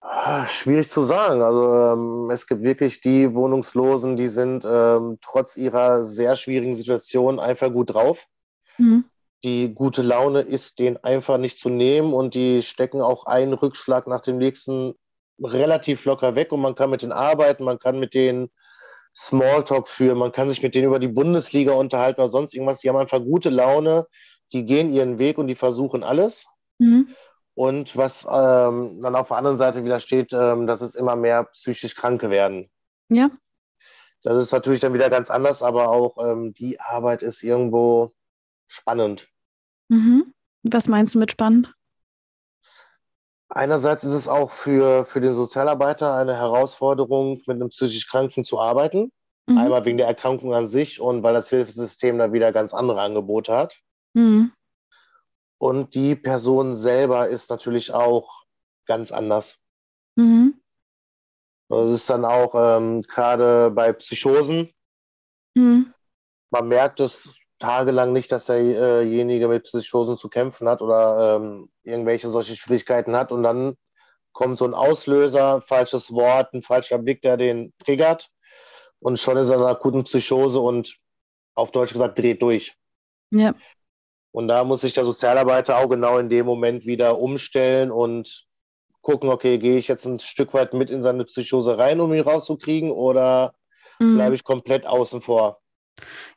Ah, 0.00 0.46
schwierig 0.46 0.90
zu 0.90 1.02
sagen. 1.02 1.42
Also 1.42 1.92
ähm, 1.92 2.30
es 2.30 2.46
gibt 2.46 2.62
wirklich 2.62 3.00
die 3.00 3.34
Wohnungslosen, 3.34 4.16
die 4.16 4.28
sind 4.28 4.64
ähm, 4.64 5.18
trotz 5.20 5.56
ihrer 5.56 6.04
sehr 6.04 6.36
schwierigen 6.36 6.74
Situation 6.74 7.38
einfach 7.38 7.70
gut 7.72 7.92
drauf. 7.92 8.26
Mhm. 8.78 9.04
Die 9.44 9.74
gute 9.74 10.02
Laune 10.02 10.40
ist 10.40 10.78
denen 10.78 10.96
einfach 10.98 11.38
nicht 11.38 11.58
zu 11.58 11.68
nehmen 11.68 12.12
und 12.12 12.34
die 12.34 12.62
stecken 12.62 13.00
auch 13.00 13.26
einen 13.26 13.52
Rückschlag 13.52 14.06
nach 14.06 14.20
dem 14.20 14.38
nächsten 14.38 14.94
relativ 15.42 16.04
locker 16.04 16.34
weg 16.34 16.52
und 16.52 16.60
man 16.60 16.74
kann 16.74 16.90
mit 16.90 17.02
denen 17.02 17.12
arbeiten, 17.12 17.64
man 17.64 17.78
kann 17.78 17.98
mit 17.98 18.14
denen 18.14 18.50
Smalltalk 19.14 19.88
führen, 19.88 20.18
man 20.18 20.32
kann 20.32 20.48
sich 20.50 20.62
mit 20.62 20.74
denen 20.74 20.86
über 20.86 20.98
die 20.98 21.08
Bundesliga 21.08 21.72
unterhalten 21.72 22.20
oder 22.20 22.30
sonst 22.30 22.54
irgendwas. 22.54 22.80
Die 22.80 22.88
haben 22.88 22.96
einfach 22.96 23.20
gute 23.20 23.50
Laune, 23.50 24.06
die 24.52 24.64
gehen 24.64 24.92
ihren 24.92 25.18
Weg 25.18 25.38
und 25.38 25.48
die 25.48 25.54
versuchen 25.54 26.02
alles. 26.02 26.46
Mhm. 26.78 27.08
Und 27.54 27.96
was 27.96 28.24
ähm, 28.30 29.02
dann 29.02 29.16
auf 29.16 29.28
der 29.28 29.36
anderen 29.36 29.58
Seite 29.58 29.84
wieder 29.84 30.00
steht, 30.00 30.32
ähm, 30.32 30.66
dass 30.66 30.80
es 30.80 30.94
immer 30.94 31.16
mehr 31.16 31.44
psychisch 31.44 31.94
Kranke 31.94 32.30
werden. 32.30 32.70
Ja. 33.08 33.30
Das 34.22 34.36
ist 34.36 34.52
natürlich 34.52 34.80
dann 34.80 34.94
wieder 34.94 35.10
ganz 35.10 35.30
anders, 35.30 35.62
aber 35.62 35.88
auch 35.88 36.16
ähm, 36.24 36.52
die 36.52 36.80
Arbeit 36.80 37.22
ist 37.22 37.42
irgendwo 37.42 38.12
spannend. 38.68 39.28
Mhm. 39.88 40.32
Was 40.62 40.88
meinst 40.88 41.14
du 41.14 41.18
mit 41.18 41.32
spannend? 41.32 41.74
Einerseits 43.48 44.04
ist 44.04 44.12
es 44.12 44.28
auch 44.28 44.50
für, 44.50 45.06
für 45.06 45.20
den 45.20 45.34
Sozialarbeiter 45.34 46.14
eine 46.14 46.36
Herausforderung, 46.36 47.42
mit 47.46 47.56
einem 47.56 47.70
psychisch 47.70 48.08
Kranken 48.08 48.44
zu 48.44 48.60
arbeiten. 48.60 49.10
Mhm. 49.46 49.58
Einmal 49.58 49.84
wegen 49.84 49.98
der 49.98 50.06
Erkrankung 50.06 50.54
an 50.54 50.68
sich 50.68 51.00
und 51.00 51.22
weil 51.22 51.34
das 51.34 51.48
Hilfesystem 51.48 52.18
da 52.18 52.32
wieder 52.32 52.52
ganz 52.52 52.72
andere 52.72 53.00
Angebote 53.00 53.56
hat. 53.56 53.80
Mhm. 54.14 54.52
Und 55.60 55.94
die 55.94 56.16
Person 56.16 56.74
selber 56.74 57.28
ist 57.28 57.50
natürlich 57.50 57.92
auch 57.92 58.44
ganz 58.86 59.12
anders. 59.12 59.60
Mhm. 60.16 60.54
Das 61.68 61.90
ist 61.90 62.08
dann 62.08 62.24
auch 62.24 62.54
ähm, 62.54 63.02
gerade 63.02 63.70
bei 63.70 63.92
Psychosen. 63.92 64.72
Mhm. 65.54 65.92
Man 66.50 66.68
merkt 66.68 67.00
es 67.00 67.42
tagelang 67.58 68.14
nicht, 68.14 68.32
dass 68.32 68.46
derjenige 68.46 69.48
mit 69.48 69.64
Psychosen 69.64 70.16
zu 70.16 70.30
kämpfen 70.30 70.66
hat 70.66 70.80
oder 70.80 71.36
ähm, 71.36 71.70
irgendwelche 71.82 72.28
solche 72.28 72.56
Schwierigkeiten 72.56 73.14
hat. 73.14 73.30
Und 73.30 73.42
dann 73.42 73.76
kommt 74.32 74.56
so 74.56 74.64
ein 74.64 74.72
Auslöser, 74.72 75.60
falsches 75.60 76.10
Wort, 76.10 76.54
ein 76.54 76.62
falscher 76.62 76.96
Blick, 76.96 77.20
der 77.20 77.36
den 77.36 77.74
triggert. 77.84 78.30
Und 78.98 79.18
schon 79.18 79.36
ist 79.36 79.50
er 79.50 79.56
in 79.56 79.60
einer 79.60 79.72
akuten 79.72 80.04
Psychose 80.04 80.58
und 80.58 80.96
auf 81.54 81.70
Deutsch 81.70 81.92
gesagt 81.92 82.18
dreht 82.18 82.40
durch. 82.40 82.78
Ja. 83.30 83.54
Und 84.32 84.48
da 84.48 84.64
muss 84.64 84.82
sich 84.82 84.94
der 84.94 85.04
Sozialarbeiter 85.04 85.78
auch 85.78 85.88
genau 85.88 86.18
in 86.18 86.28
dem 86.28 86.46
Moment 86.46 86.86
wieder 86.86 87.18
umstellen 87.18 87.90
und 87.90 88.46
gucken, 89.02 89.30
okay, 89.30 89.58
gehe 89.58 89.78
ich 89.78 89.88
jetzt 89.88 90.04
ein 90.06 90.20
Stück 90.20 90.54
weit 90.54 90.74
mit 90.74 90.90
in 90.90 91.02
seine 91.02 91.24
Psychose 91.24 91.78
rein, 91.78 92.00
um 92.00 92.12
ihn 92.12 92.20
rauszukriegen, 92.20 92.90
oder 92.90 93.54
mhm. 93.98 94.16
bleibe 94.16 94.34
ich 94.34 94.44
komplett 94.44 94.86
außen 94.86 95.22
vor? 95.22 95.60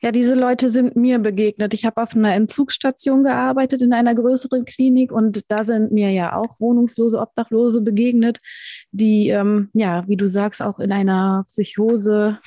Ja, 0.02 0.12
diese 0.12 0.36
Leute 0.36 0.70
sind 0.70 0.96
mir 0.96 1.20
begegnet. 1.20 1.74
Ich 1.74 1.86
habe 1.86 2.02
auf 2.02 2.16
einer 2.16 2.34
Entzugsstation 2.34 3.24
gearbeitet 3.24 3.82
in 3.82 3.94
einer 3.94 4.14
größeren 4.14 4.66
Klinik 4.66 5.12
und 5.12 5.42
da 5.48 5.64
sind 5.64 5.92
mir 5.92 6.12
ja 6.12 6.36
auch 6.36 6.60
Wohnungslose, 6.60 7.20
Obdachlose 7.20 7.82
begegnet, 7.82 8.40
die, 8.92 9.30
ähm, 9.30 9.70
ja, 9.74 10.04
wie 10.08 10.18
du 10.18 10.28
sagst, 10.28 10.62
auch 10.62 10.80
in 10.80 10.92
einer 10.92 11.46
Psychose 11.48 12.40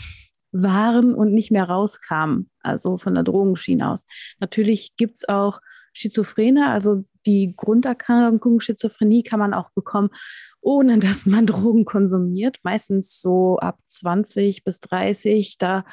waren 0.62 1.14
und 1.14 1.32
nicht 1.32 1.50
mehr 1.50 1.64
rauskamen, 1.64 2.50
also 2.62 2.98
von 2.98 3.14
der 3.14 3.24
Drogenschiene 3.24 3.90
aus. 3.90 4.06
Natürlich 4.40 4.96
gibt 4.96 5.16
es 5.16 5.28
auch 5.28 5.60
Schizophrene, 5.92 6.68
also 6.68 7.04
die 7.24 7.54
Grunderkrankung 7.56 8.60
Schizophrenie 8.60 9.22
kann 9.22 9.40
man 9.40 9.54
auch 9.54 9.70
bekommen, 9.70 10.10
ohne 10.60 10.98
dass 10.98 11.26
man 11.26 11.46
Drogen 11.46 11.84
konsumiert. 11.84 12.58
Meistens 12.62 13.20
so 13.20 13.58
ab 13.58 13.78
20 13.88 14.64
bis 14.64 14.80
30, 14.80 15.58
da 15.58 15.84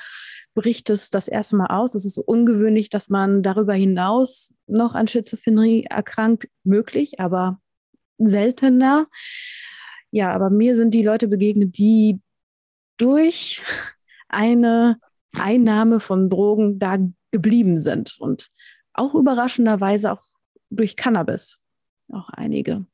bricht 0.53 0.89
es 0.89 1.09
das 1.09 1.27
erste 1.27 1.55
Mal 1.55 1.67
aus. 1.67 1.95
Es 1.95 2.05
ist 2.05 2.17
ungewöhnlich, 2.17 2.89
dass 2.89 3.09
man 3.09 3.43
darüber 3.43 3.73
hinaus 3.73 4.53
noch 4.67 4.93
an 4.93 5.07
Schizophrenie 5.07 5.85
erkrankt, 5.89 6.47
möglich, 6.63 7.19
aber 7.19 7.59
seltener. 8.17 9.07
Ja, 10.11 10.31
aber 10.33 10.49
mir 10.49 10.75
sind 10.75 10.93
die 10.93 11.03
Leute 11.03 11.27
begegnet, 11.27 11.77
die 11.77 12.21
durch 12.97 13.61
eine 14.33 14.97
Einnahme 15.37 15.99
von 15.99 16.29
Drogen 16.29 16.79
da 16.79 16.97
geblieben 17.31 17.77
sind 17.77 18.17
und 18.19 18.49
auch 18.93 19.15
überraschenderweise 19.15 20.11
auch 20.11 20.21
durch 20.69 20.95
Cannabis. 20.95 21.59
Auch 22.11 22.29
einige. 22.29 22.85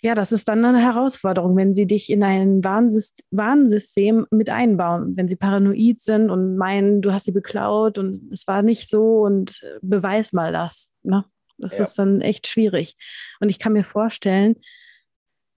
Ja, 0.00 0.14
das 0.14 0.30
ist 0.30 0.46
dann 0.48 0.64
eine 0.64 0.80
Herausforderung, 0.80 1.56
wenn 1.56 1.74
sie 1.74 1.86
dich 1.86 2.08
in 2.10 2.22
ein 2.22 2.62
Warnsystem 2.62 4.26
mit 4.30 4.48
einbauen, 4.48 5.16
wenn 5.16 5.28
sie 5.28 5.34
paranoid 5.36 6.00
sind 6.00 6.30
und 6.30 6.56
meinen, 6.56 7.02
du 7.02 7.12
hast 7.12 7.24
sie 7.24 7.32
beklaut 7.32 7.98
und 7.98 8.30
es 8.32 8.46
war 8.46 8.62
nicht 8.62 8.88
so 8.88 9.22
und 9.22 9.60
äh, 9.64 9.78
beweis 9.82 10.32
mal 10.32 10.52
das. 10.52 10.92
Ne? 11.02 11.24
Das 11.58 11.78
ja. 11.78 11.84
ist 11.84 11.98
dann 11.98 12.20
echt 12.20 12.46
schwierig. 12.46 12.96
Und 13.40 13.48
ich 13.48 13.58
kann 13.58 13.72
mir 13.72 13.82
vorstellen, 13.82 14.56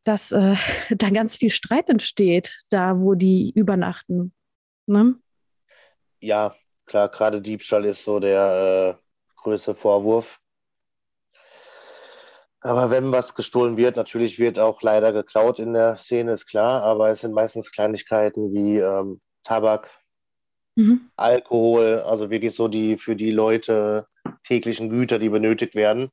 dass 0.03 0.31
äh, 0.31 0.55
da 0.89 1.09
ganz 1.11 1.37
viel 1.37 1.51
Streit 1.51 1.89
entsteht, 1.89 2.57
da 2.71 2.99
wo 2.99 3.13
die 3.13 3.51
übernachten. 3.55 4.33
Ne? 4.91 5.15
Ja, 6.19 6.53
klar, 6.85 7.07
gerade 7.07 7.41
Diebstahl 7.41 7.85
ist 7.85 8.03
so 8.03 8.19
der 8.19 8.97
äh, 8.99 9.37
größte 9.37 9.73
Vorwurf. 9.73 10.41
Aber 12.59 12.91
wenn 12.91 13.13
was 13.13 13.33
gestohlen 13.33 13.77
wird, 13.77 13.95
natürlich 13.95 14.37
wird 14.37 14.59
auch 14.59 14.81
leider 14.81 15.13
geklaut 15.13 15.59
in 15.59 15.73
der 15.73 15.95
Szene, 15.95 16.33
ist 16.33 16.45
klar, 16.45 16.83
aber 16.83 17.09
es 17.09 17.21
sind 17.21 17.33
meistens 17.33 17.71
Kleinigkeiten 17.71 18.53
wie 18.53 18.79
ähm, 18.79 19.21
Tabak, 19.45 19.89
mhm. 20.75 21.09
Alkohol, 21.15 21.99
also 22.05 22.29
wirklich 22.29 22.53
so 22.53 22.67
die 22.67 22.97
für 22.97 23.15
die 23.15 23.31
Leute 23.31 24.07
täglichen 24.43 24.89
Güter, 24.89 25.19
die 25.19 25.29
benötigt 25.29 25.73
werden, 25.73 26.11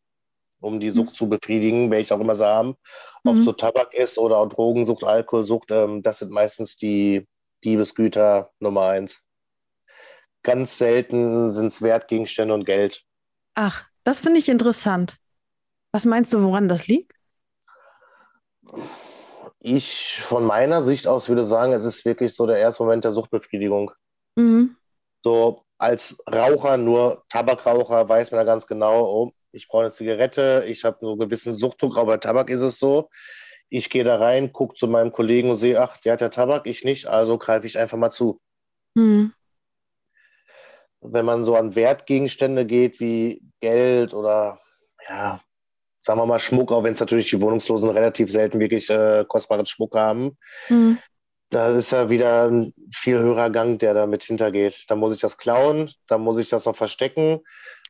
um 0.60 0.78
die 0.78 0.90
Sucht 0.90 1.10
mhm. 1.10 1.14
zu 1.14 1.28
befriedigen, 1.28 1.90
welche 1.90 2.14
auch 2.14 2.20
immer 2.20 2.36
sie 2.36 2.46
haben. 2.46 2.76
Ob 3.24 3.34
mhm. 3.34 3.42
so 3.42 3.52
Tabak 3.52 3.92
ist 3.92 4.18
oder 4.18 4.38
auch 4.38 4.48
Drogensucht, 4.48 5.02
Alkoholsucht, 5.02 5.72
ähm, 5.72 6.04
das 6.04 6.20
sind 6.20 6.30
meistens 6.30 6.76
die 6.76 7.26
Diebesgüter 7.64 8.50
Nummer 8.60 8.86
eins. 8.88 9.22
Ganz 10.42 10.78
selten 10.78 11.50
sind 11.50 11.66
es 11.66 11.82
Wertgegenstände 11.82 12.54
und 12.54 12.64
Geld. 12.64 13.04
Ach, 13.54 13.84
das 14.04 14.20
finde 14.20 14.38
ich 14.38 14.48
interessant. 14.48 15.16
Was 15.92 16.04
meinst 16.04 16.32
du, 16.32 16.42
woran 16.42 16.68
das 16.68 16.86
liegt? 16.86 17.12
Ich 19.60 20.20
von 20.20 20.44
meiner 20.44 20.82
Sicht 20.82 21.08
aus 21.08 21.28
würde 21.28 21.44
sagen, 21.44 21.72
es 21.72 21.84
ist 21.84 22.04
wirklich 22.04 22.34
so 22.34 22.46
der 22.46 22.58
erste 22.58 22.82
Moment 22.84 23.04
der 23.04 23.12
Suchtbefriedigung. 23.12 23.90
Mhm. 24.36 24.76
So 25.24 25.64
als 25.78 26.18
Raucher, 26.30 26.76
nur 26.76 27.24
Tabakraucher, 27.28 28.08
weiß 28.08 28.30
man 28.30 28.40
ja 28.40 28.44
ganz 28.44 28.66
genau, 28.66 29.04
oh, 29.04 29.32
ich 29.52 29.68
brauche 29.68 29.84
eine 29.84 29.92
Zigarette, 29.92 30.64
ich 30.66 30.84
habe 30.84 30.98
so 31.00 31.10
einen 31.10 31.20
gewissen 31.20 31.54
Suchtdruck, 31.54 31.96
aber 31.96 32.12
bei 32.12 32.16
Tabak 32.18 32.50
ist 32.50 32.62
es 32.62 32.78
so. 32.78 33.10
Ich 33.70 33.90
gehe 33.90 34.04
da 34.04 34.16
rein, 34.16 34.52
gucke 34.52 34.74
zu 34.74 34.88
meinem 34.88 35.12
Kollegen 35.12 35.50
und 35.50 35.56
sehe, 35.56 35.80
ach, 35.80 35.96
der 35.98 36.14
hat 36.14 36.20
ja 36.20 36.28
Tabak, 36.28 36.66
ich 36.66 36.84
nicht, 36.84 37.06
also 37.06 37.38
greife 37.38 37.66
ich 37.66 37.78
einfach 37.78 37.98
mal 37.98 38.10
zu. 38.10 38.40
Mhm. 38.94 39.32
Wenn 41.00 41.24
man 41.24 41.44
so 41.44 41.54
an 41.54 41.74
Wertgegenstände 41.74 42.66
geht 42.66 42.98
wie 43.00 43.42
Geld 43.60 44.14
oder 44.14 44.60
ja, 45.08 45.40
sagen 46.00 46.20
wir 46.20 46.26
mal, 46.26 46.40
Schmuck, 46.40 46.72
auch 46.72 46.82
wenn 46.82 46.94
es 46.94 47.00
natürlich 47.00 47.30
die 47.30 47.40
Wohnungslosen 47.40 47.90
relativ 47.90 48.30
selten 48.30 48.58
wirklich 48.58 48.90
äh, 48.90 49.24
kostbaren 49.28 49.66
Schmuck 49.66 49.94
haben. 49.94 50.36
Mhm. 50.68 50.98
Da 51.50 51.68
ist 51.68 51.92
ja 51.92 52.10
wieder 52.10 52.50
ein 52.50 52.74
viel 52.94 53.18
höherer 53.18 53.50
Gang, 53.50 53.78
der 53.78 53.94
da 53.94 54.06
mit 54.06 54.24
hintergeht. 54.24 54.84
Da 54.88 54.96
muss 54.96 55.14
ich 55.14 55.20
das 55.20 55.38
klauen, 55.38 55.90
da 56.06 56.18
muss 56.18 56.38
ich 56.38 56.48
das 56.48 56.66
noch 56.66 56.76
verstecken 56.76 57.40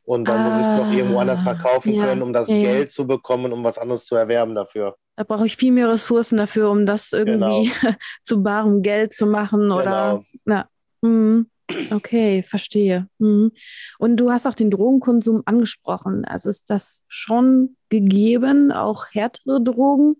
und 0.09 0.27
dann 0.27 0.39
ah, 0.39 0.49
muss 0.49 0.55
ich 0.55 0.61
es 0.61 0.67
noch 0.67 0.91
irgendwo 0.91 1.19
anders 1.19 1.41
ah, 1.41 1.53
verkaufen 1.53 1.93
ja, 1.93 2.03
können, 2.03 2.23
um 2.23 2.33
das 2.33 2.47
ja, 2.47 2.57
Geld 2.57 2.91
zu 2.91 3.05
bekommen, 3.05 3.53
um 3.53 3.63
was 3.63 3.77
anderes 3.77 4.05
zu 4.05 4.15
erwerben 4.15 4.55
dafür. 4.55 4.95
Da 5.15 5.23
brauche 5.23 5.45
ich 5.45 5.55
viel 5.55 5.71
mehr 5.71 5.87
Ressourcen 5.87 6.37
dafür, 6.37 6.71
um 6.71 6.87
das 6.87 7.13
irgendwie 7.13 7.71
genau. 7.79 7.95
zu 8.23 8.41
barem 8.41 8.81
Geld 8.81 9.13
zu 9.13 9.27
machen 9.27 9.59
genau. 9.59 9.79
oder. 9.79 10.23
Ja. 10.47 10.67
Mhm. 11.01 11.51
Okay, 11.91 12.41
verstehe. 12.41 13.07
Mhm. 13.19 13.51
Und 13.99 14.17
du 14.17 14.31
hast 14.31 14.47
auch 14.47 14.55
den 14.55 14.71
Drogenkonsum 14.71 15.43
angesprochen. 15.45 16.25
Also 16.25 16.49
ist 16.49 16.71
das 16.71 17.03
schon 17.07 17.77
gegeben, 17.89 18.71
auch 18.71 19.05
härtere 19.11 19.61
Drogen? 19.61 20.15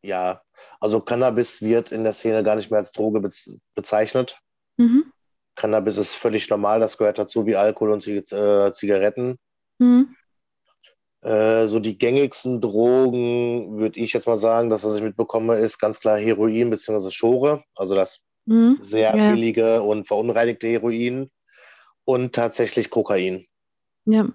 Ja, 0.00 0.40
also 0.80 0.98
Cannabis 0.98 1.60
wird 1.60 1.92
in 1.92 2.04
der 2.04 2.14
Szene 2.14 2.42
gar 2.42 2.56
nicht 2.56 2.70
mehr 2.70 2.78
als 2.78 2.92
Droge 2.92 3.20
bezeichnet. 3.74 4.40
Mhm. 4.78 5.12
Cannabis 5.60 5.98
ist 5.98 6.14
völlig 6.14 6.48
normal, 6.48 6.80
das 6.80 6.96
gehört 6.96 7.18
dazu 7.18 7.44
wie 7.44 7.54
Alkohol 7.54 7.92
und 7.92 8.08
äh, 8.08 8.72
Zigaretten. 8.72 9.38
Mhm. 9.78 10.16
Äh, 11.20 11.66
so 11.66 11.80
die 11.80 11.98
gängigsten 11.98 12.62
Drogen, 12.62 13.76
würde 13.76 14.00
ich 14.00 14.14
jetzt 14.14 14.26
mal 14.26 14.38
sagen, 14.38 14.70
das, 14.70 14.84
was 14.84 14.96
ich 14.96 15.02
mitbekomme, 15.02 15.56
ist 15.56 15.78
ganz 15.78 16.00
klar 16.00 16.16
Heroin 16.16 16.70
bzw. 16.70 17.10
Schore, 17.10 17.62
also 17.74 17.94
das 17.94 18.24
mhm. 18.46 18.78
sehr 18.80 19.14
ja. 19.14 19.30
billige 19.32 19.82
und 19.82 20.08
verunreinigte 20.08 20.66
Heroin 20.66 21.30
und 22.06 22.34
tatsächlich 22.34 22.88
Kokain. 22.88 23.46
Ja. 24.06 24.30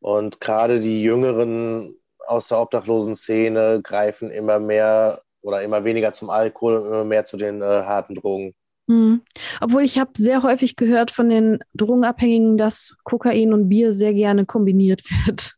Und 0.00 0.42
gerade 0.42 0.80
die 0.80 1.02
Jüngeren 1.02 1.96
aus 2.26 2.48
der 2.48 2.60
obdachlosen 2.60 3.16
Szene 3.16 3.80
greifen 3.82 4.30
immer 4.30 4.58
mehr 4.58 5.22
oder 5.40 5.62
immer 5.62 5.84
weniger 5.84 6.12
zum 6.12 6.28
Alkohol 6.28 6.76
und 6.76 6.86
immer 6.86 7.04
mehr 7.04 7.24
zu 7.24 7.38
den 7.38 7.62
äh, 7.62 7.64
harten 7.64 8.14
Drogen. 8.16 8.54
Mhm. 8.86 9.22
Obwohl 9.60 9.84
ich 9.84 9.98
habe 9.98 10.10
sehr 10.16 10.42
häufig 10.42 10.76
gehört 10.76 11.10
von 11.10 11.28
den 11.28 11.58
Drogenabhängigen, 11.74 12.56
dass 12.56 12.94
Kokain 13.04 13.52
und 13.52 13.68
Bier 13.68 13.92
sehr 13.92 14.14
gerne 14.14 14.46
kombiniert 14.46 15.02
wird. 15.26 15.54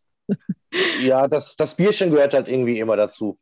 Ja, 1.00 1.28
das, 1.28 1.56
das 1.56 1.76
Bierchen 1.76 2.10
gehört 2.10 2.34
halt 2.34 2.48
irgendwie 2.48 2.78
immer 2.80 2.96
dazu. 2.96 3.38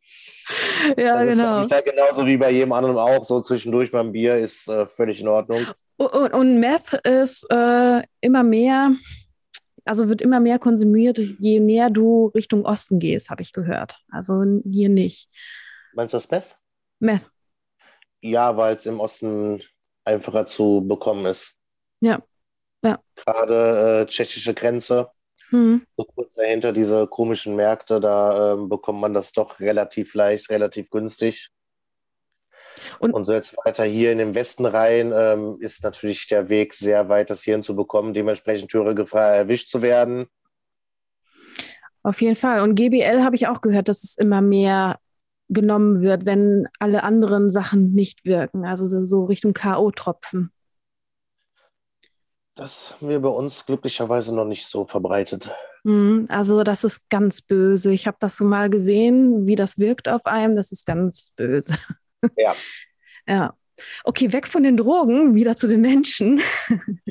Ja, 0.96 1.24
das 1.24 1.36
genau. 1.36 1.62
Ist 1.62 1.72
halt 1.72 1.84
genauso 1.84 2.26
wie 2.26 2.36
bei 2.36 2.50
jedem 2.50 2.72
anderen 2.72 2.98
auch. 2.98 3.24
So 3.24 3.40
zwischendurch 3.40 3.90
beim 3.90 4.12
Bier 4.12 4.36
ist 4.36 4.68
äh, 4.68 4.86
völlig 4.86 5.20
in 5.20 5.28
Ordnung. 5.28 5.66
Und, 5.96 6.32
und 6.34 6.60
Meth 6.60 6.94
ist 7.04 7.46
äh, 7.50 8.02
immer 8.20 8.42
mehr, 8.42 8.92
also 9.84 10.08
wird 10.08 10.20
immer 10.20 10.40
mehr 10.40 10.58
konsumiert, 10.58 11.18
je 11.18 11.60
näher 11.60 11.90
du 11.90 12.26
Richtung 12.34 12.64
Osten 12.64 12.98
gehst, 12.98 13.30
habe 13.30 13.42
ich 13.42 13.52
gehört. 13.52 13.96
Also 14.10 14.42
hier 14.64 14.88
nicht. 14.88 15.28
Meinst 15.94 16.12
du 16.12 16.16
das 16.16 16.30
Meth? 16.30 16.56
Meth. 16.98 17.31
Ja, 18.22 18.56
weil 18.56 18.76
es 18.76 18.86
im 18.86 19.00
Osten 19.00 19.62
einfacher 20.04 20.46
zu 20.46 20.82
bekommen 20.86 21.26
ist. 21.26 21.58
Ja. 22.00 22.22
ja. 22.82 22.98
Gerade 23.16 24.02
äh, 24.02 24.06
tschechische 24.06 24.54
Grenze 24.54 25.10
Mhm. 25.52 25.86
So 25.96 26.04
kurz 26.04 26.34
dahinter 26.34 26.72
diese 26.72 27.06
komischen 27.06 27.54
Märkte, 27.54 28.00
da 28.00 28.54
ähm, 28.54 28.68
bekommt 28.68 29.00
man 29.00 29.12
das 29.12 29.32
doch 29.32 29.60
relativ 29.60 30.14
leicht, 30.14 30.50
relativ 30.50 30.90
günstig. 30.90 31.50
Und, 32.98 33.12
und 33.12 33.26
so 33.26 33.34
jetzt 33.34 33.54
weiter 33.64 33.84
hier 33.84 34.12
in 34.12 34.18
den 34.18 34.34
Westen 34.34 34.64
rein 34.64 35.12
ähm, 35.14 35.58
ist 35.60 35.84
natürlich 35.84 36.26
der 36.26 36.48
Weg 36.48 36.72
sehr 36.72 37.08
weit, 37.10 37.28
das 37.28 37.42
hier 37.42 37.54
hinzubekommen, 37.54 38.14
dementsprechend 38.14 38.72
höhere 38.72 38.94
Gefahr 38.94 39.28
erwischt 39.28 39.68
zu 39.68 39.82
werden. 39.82 40.26
Auf 42.02 42.20
jeden 42.22 42.34
Fall. 42.34 42.62
Und 42.62 42.74
GBL 42.74 43.22
habe 43.22 43.36
ich 43.36 43.46
auch 43.46 43.60
gehört, 43.60 43.88
dass 43.88 44.02
es 44.02 44.16
immer 44.16 44.40
mehr 44.40 44.98
genommen 45.48 46.00
wird, 46.02 46.24
wenn 46.24 46.68
alle 46.78 47.02
anderen 47.02 47.50
Sachen 47.50 47.92
nicht 47.92 48.24
wirken. 48.24 48.64
Also 48.64 49.04
so 49.04 49.24
Richtung 49.24 49.52
K.O.-Tropfen. 49.52 50.48
Das 52.54 52.92
haben 52.92 53.08
wir 53.08 53.20
bei 53.20 53.28
uns 53.28 53.64
glücklicherweise 53.64 54.34
noch 54.34 54.44
nicht 54.44 54.66
so 54.66 54.86
verbreitet. 54.86 55.50
Mhm, 55.84 56.26
also 56.28 56.62
das 56.62 56.84
ist 56.84 57.08
ganz 57.08 57.40
böse. 57.40 57.92
Ich 57.92 58.06
habe 58.06 58.18
das 58.20 58.36
so 58.36 58.44
mal 58.44 58.70
gesehen, 58.70 59.46
wie 59.46 59.56
das 59.56 59.78
wirkt 59.78 60.08
auf 60.08 60.26
einem. 60.26 60.54
Das 60.56 60.70
ist 60.70 60.86
ganz 60.86 61.32
böse. 61.34 61.76
Ja. 62.36 62.54
ja. 63.26 63.54
Okay, 64.04 64.32
weg 64.32 64.46
von 64.46 64.62
den 64.62 64.76
Drogen, 64.76 65.34
wieder 65.34 65.56
zu 65.56 65.66
den 65.66 65.80
Menschen. 65.80 66.40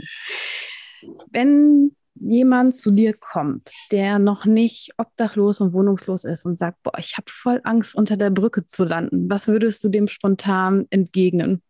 Wenn 1.32 1.96
jemand 2.22 2.76
zu 2.76 2.92
dir 2.92 3.14
kommt, 3.14 3.72
der 3.92 4.20
noch 4.20 4.46
nicht 4.46 4.92
obdachlos 4.98 5.60
und 5.62 5.74
wohnungslos 5.74 6.24
ist 6.24 6.46
und 6.46 6.58
sagt, 6.58 6.82
boah, 6.84 6.98
ich 6.98 7.18
habe 7.18 7.30
voll 7.30 7.62
Angst, 7.64 7.96
unter 7.96 8.18
der 8.18 8.30
Brücke 8.30 8.66
zu 8.66 8.84
landen, 8.84 9.30
was 9.30 9.48
würdest 9.48 9.84
du 9.84 9.90
dem 9.90 10.08
spontan 10.08 10.86
entgegnen? 10.90 11.62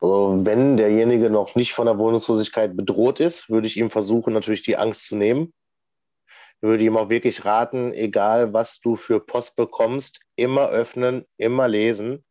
Also 0.00 0.40
wenn 0.44 0.76
derjenige 0.76 1.30
noch 1.30 1.54
nicht 1.54 1.72
von 1.72 1.86
der 1.86 1.98
Wohnungslosigkeit 1.98 2.76
bedroht 2.76 3.20
ist, 3.20 3.48
würde 3.48 3.66
ich 3.66 3.76
ihm 3.76 3.90
versuchen, 3.90 4.34
natürlich 4.34 4.62
die 4.62 4.76
Angst 4.76 5.06
zu 5.06 5.16
nehmen. 5.16 5.52
Ich 6.56 6.62
würde 6.68 6.84
ihm 6.84 6.96
auch 6.96 7.08
wirklich 7.10 7.44
raten, 7.44 7.92
egal 7.92 8.52
was 8.52 8.80
du 8.80 8.96
für 8.96 9.20
Post 9.20 9.56
bekommst, 9.56 10.20
immer 10.36 10.68
öffnen, 10.68 11.24
immer 11.36 11.68
lesen. 11.68 12.24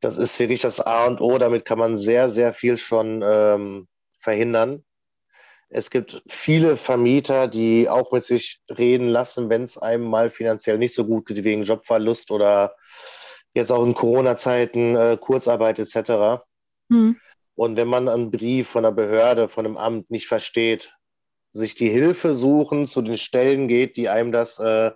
Das 0.00 0.18
ist 0.18 0.38
wirklich 0.38 0.62
das 0.62 0.80
A 0.80 1.06
und 1.06 1.20
O. 1.20 1.38
Damit 1.38 1.64
kann 1.64 1.78
man 1.78 1.96
sehr, 1.96 2.28
sehr 2.28 2.54
viel 2.54 2.78
schon 2.78 3.22
ähm, 3.24 3.86
verhindern. 4.18 4.84
Es 5.72 5.90
gibt 5.90 6.22
viele 6.28 6.76
Vermieter, 6.76 7.46
die 7.46 7.88
auch 7.88 8.10
mit 8.10 8.24
sich 8.24 8.60
reden 8.68 9.06
lassen, 9.06 9.48
wenn 9.48 9.62
es 9.62 9.78
einem 9.78 10.04
mal 10.04 10.30
finanziell 10.30 10.78
nicht 10.78 10.94
so 10.94 11.06
gut 11.06 11.26
geht, 11.26 11.44
wegen 11.44 11.62
Jobverlust 11.62 12.32
oder 12.32 12.74
jetzt 13.54 13.70
auch 13.70 13.84
in 13.84 13.94
Corona-Zeiten, 13.94 14.96
äh, 14.96 15.16
Kurzarbeit 15.18 15.78
etc. 15.78 16.42
Mhm. 16.88 17.16
Und 17.54 17.76
wenn 17.76 17.88
man 17.88 18.08
einen 18.08 18.32
Brief 18.32 18.68
von 18.68 18.84
einer 18.84 18.94
Behörde, 18.94 19.48
von 19.48 19.64
einem 19.64 19.76
Amt 19.76 20.10
nicht 20.10 20.26
versteht, 20.26 20.96
sich 21.52 21.76
die 21.76 21.88
Hilfe 21.88 22.32
suchen, 22.32 22.86
zu 22.86 23.00
den 23.02 23.16
Stellen 23.16 23.68
geht, 23.68 23.96
die 23.96 24.08
einem 24.08 24.32
das, 24.32 24.58
äh, 24.58 24.90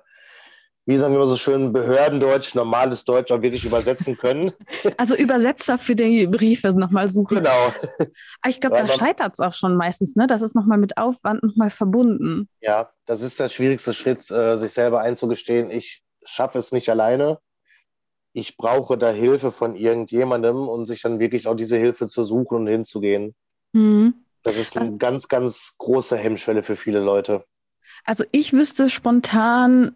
wie 0.87 0.97
sagen 0.99 1.15
wir 1.15 1.21
immer 1.21 1.29
so 1.29 1.37
schön, 1.37 1.73
Behördendeutsch, 1.73 2.55
normales 2.55 3.05
Deutsch 3.05 3.33
auch 3.33 3.43
wirklich 3.43 3.65
übersetzen 3.65 4.17
können. 4.17 4.53
Also 4.97 5.17
Übersetzer 5.17 5.79
für 5.79 5.97
die 5.97 6.27
Briefe 6.27 6.69
nochmal 6.73 7.11
suchen. 7.11 7.39
Genau. 7.39 7.73
Aber 8.43 8.51
ich 8.51 8.61
glaube, 8.61 8.77
da 8.77 8.89
scheitert 8.89 9.33
es 9.35 9.41
auch 9.41 9.55
schon 9.55 9.77
meistens, 9.77 10.15
ne? 10.15 10.27
Das 10.27 10.43
ist 10.43 10.55
nochmal 10.55 10.79
mit 10.79 10.99
Aufwand 10.99 11.43
nochmal 11.43 11.71
verbunden. 11.71 12.49
Ja, 12.61 12.91
das 13.07 13.23
ist 13.23 13.41
der 13.41 13.49
schwierigste 13.49 13.93
Schritt, 13.93 14.31
äh, 14.31 14.57
sich 14.57 14.73
selber 14.73 15.01
einzugestehen, 15.01 15.71
ich 15.71 16.03
schaffe 16.25 16.59
es 16.59 16.73
nicht 16.73 16.89
alleine 16.89 17.39
ich 18.35 18.57
brauche 18.57 18.99
da 18.99 19.11
Hilfe 19.11 19.53
von 19.53 19.77
irgendjemandem 19.77 20.69
und 20.69 20.87
sich 20.87 21.01
dann 21.01 21.21
wirklich 21.21 21.47
auch 21.47 21.55
diese 21.55 21.79
Hilfe 21.79 22.09
zu 22.09 22.25
suchen 22.25 22.57
und 22.59 22.67
hinzugehen. 22.67 23.35
Mhm. 23.73 24.15
Das 24.43 24.57
ist 24.57 24.77
eine 24.77 24.99
ganz, 24.99 25.29
ganz 25.29 25.77
große 25.79 26.17
Hemmschwelle 26.17 26.63
für 26.65 26.77
viele 26.77 26.99
Leute. 26.99 27.45
Also 28.05 28.25
ich 28.33 28.53
wüsste 28.53 28.91
spontan 28.91 29.95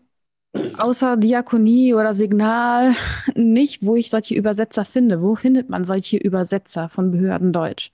außer 0.54 1.16
Diakonie 1.16 1.94
oder 1.94 2.14
Signal 2.14 2.94
nicht, 3.34 3.84
wo 3.84 3.96
ich 3.96 4.10
solche 4.10 4.34
Übersetzer 4.34 4.84
finde. 4.84 5.22
Wo 5.22 5.34
findet 5.34 5.68
man 5.68 5.84
solche 5.84 6.16
Übersetzer 6.16 6.88
von 6.88 7.10
Behördendeutsch? 7.10 7.90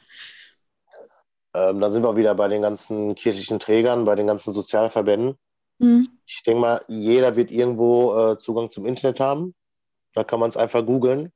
Ähm, 1.54 1.80
da 1.80 1.90
sind 1.90 2.02
wir 2.02 2.16
wieder 2.16 2.34
bei 2.34 2.48
den 2.48 2.62
ganzen 2.62 3.14
kirchlichen 3.14 3.60
Trägern, 3.60 4.04
bei 4.04 4.16
den 4.16 4.26
ganzen 4.26 4.52
Sozialverbänden. 4.52 5.36
Mhm. 5.78 6.08
Ich 6.26 6.42
denke 6.42 6.60
mal, 6.60 6.80
jeder 6.88 7.36
wird 7.36 7.50
irgendwo 7.50 8.16
äh, 8.16 8.38
Zugang 8.38 8.70
zum 8.70 8.86
Internet 8.86 9.20
haben. 9.20 9.54
Da 10.14 10.24
kann 10.24 10.40
man 10.40 10.48
es 10.48 10.56
einfach 10.56 10.84
googeln. 10.84 11.32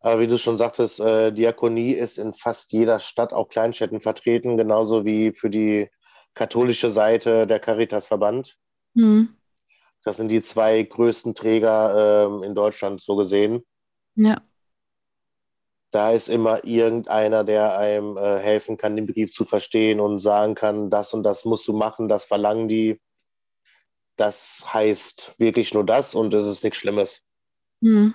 Aber 0.00 0.20
wie 0.20 0.26
du 0.26 0.38
schon 0.38 0.56
sagtest, 0.56 1.00
äh, 1.00 1.32
Diakonie 1.32 1.92
ist 1.92 2.18
in 2.18 2.34
fast 2.34 2.72
jeder 2.72 3.00
Stadt, 3.00 3.32
auch 3.32 3.48
Kleinstädten 3.48 4.00
vertreten, 4.00 4.56
genauso 4.56 5.04
wie 5.04 5.32
für 5.32 5.50
die 5.50 5.88
katholische 6.34 6.90
Seite 6.90 7.46
der 7.46 7.58
Caritasverband. 7.58 8.56
Mhm. 8.94 9.30
Das 10.06 10.18
sind 10.18 10.28
die 10.28 10.40
zwei 10.40 10.80
größten 10.84 11.34
Träger 11.34 12.30
äh, 12.30 12.46
in 12.46 12.54
Deutschland 12.54 13.00
so 13.00 13.16
gesehen. 13.16 13.66
Ja. 14.14 14.40
Da 15.90 16.12
ist 16.12 16.28
immer 16.28 16.62
irgendeiner, 16.64 17.42
der 17.42 17.76
einem 17.76 18.16
äh, 18.16 18.38
helfen 18.38 18.76
kann, 18.76 18.94
den 18.94 19.08
Brief 19.08 19.32
zu 19.32 19.44
verstehen 19.44 19.98
und 19.98 20.20
sagen 20.20 20.54
kann, 20.54 20.90
das 20.90 21.12
und 21.12 21.24
das 21.24 21.44
musst 21.44 21.66
du 21.66 21.72
machen, 21.72 22.06
das 22.06 22.24
verlangen 22.24 22.68
die. 22.68 23.00
Das 24.14 24.72
heißt 24.72 25.34
wirklich 25.38 25.74
nur 25.74 25.84
das 25.84 26.14
und 26.14 26.32
es 26.34 26.46
ist 26.46 26.62
nichts 26.62 26.78
Schlimmes. 26.78 27.24
Mhm. 27.80 28.14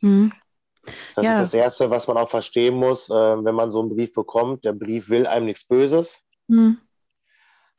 Mhm. 0.00 0.32
Das 1.14 1.24
ja. 1.24 1.34
ist 1.34 1.38
das 1.38 1.54
Erste, 1.54 1.90
was 1.90 2.08
man 2.08 2.16
auch 2.16 2.28
verstehen 2.28 2.74
muss, 2.74 3.08
äh, 3.08 3.14
wenn 3.14 3.54
man 3.54 3.70
so 3.70 3.78
einen 3.78 3.90
Brief 3.94 4.12
bekommt. 4.12 4.64
Der 4.64 4.72
Brief 4.72 5.10
will 5.10 5.28
einem 5.28 5.46
nichts 5.46 5.64
Böses. 5.64 6.24
Mhm. 6.48 6.78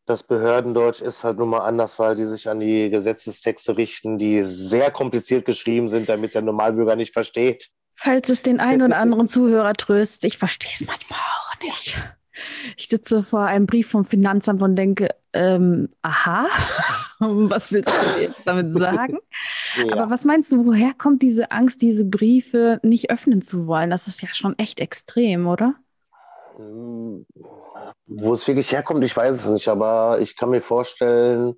Das 0.07 0.23
Behördendeutsch 0.23 1.01
ist 1.01 1.25
halt 1.25 1.37
nun 1.37 1.49
mal 1.49 1.59
anders, 1.59 1.99
weil 1.99 2.15
die 2.15 2.23
sich 2.23 2.47
an 2.49 2.61
die 2.61 2.89
Gesetzestexte 2.89 3.75
richten, 3.75 4.17
die 4.17 4.41
sehr 4.41 4.89
kompliziert 4.89 5.45
geschrieben 5.45 5.89
sind, 5.89 6.07
damit 6.07 6.29
es 6.29 6.33
der 6.33 6.43
Normalbürger 6.43 6.95
nicht 6.95 7.11
versteht. 7.11 7.71
Falls 7.93 8.29
es 8.29 8.41
den 8.41 8.61
einen 8.61 8.83
oder 8.83 8.97
anderen 8.99 9.27
Zuhörer 9.27 9.73
tröstet, 9.73 10.23
ich 10.23 10.37
verstehe 10.37 10.71
es 10.73 10.87
manchmal 10.87 11.19
auch 11.19 11.61
nicht. 11.61 11.97
Ich 12.77 12.87
sitze 12.87 13.21
vor 13.21 13.41
einem 13.41 13.65
Brief 13.65 13.89
vom 13.89 14.05
Finanzamt 14.05 14.61
und 14.61 14.77
denke, 14.77 15.09
ähm, 15.33 15.89
aha, 16.03 16.47
was 17.19 17.73
willst 17.73 17.91
du 17.91 18.21
jetzt 18.21 18.47
damit 18.47 18.73
sagen? 18.73 19.19
Ja. 19.75 19.93
Aber 19.93 20.09
was 20.09 20.25
meinst 20.25 20.51
du, 20.51 20.65
woher 20.65 20.91
kommt 20.97 21.21
diese 21.21 21.51
Angst, 21.51 21.83
diese 21.83 22.03
Briefe 22.03 22.79
nicht 22.81 23.11
öffnen 23.11 23.43
zu 23.43 23.67
wollen? 23.67 23.91
Das 23.91 24.07
ist 24.07 24.23
ja 24.23 24.29
schon 24.33 24.57
echt 24.57 24.79
extrem, 24.79 25.45
oder? 25.45 25.75
Wo 26.57 28.33
es 28.33 28.47
wirklich 28.47 28.71
herkommt, 28.71 29.03
ich 29.03 29.15
weiß 29.15 29.35
es 29.35 29.49
nicht, 29.49 29.67
aber 29.67 30.19
ich 30.21 30.35
kann 30.35 30.49
mir 30.49 30.61
vorstellen, 30.61 31.55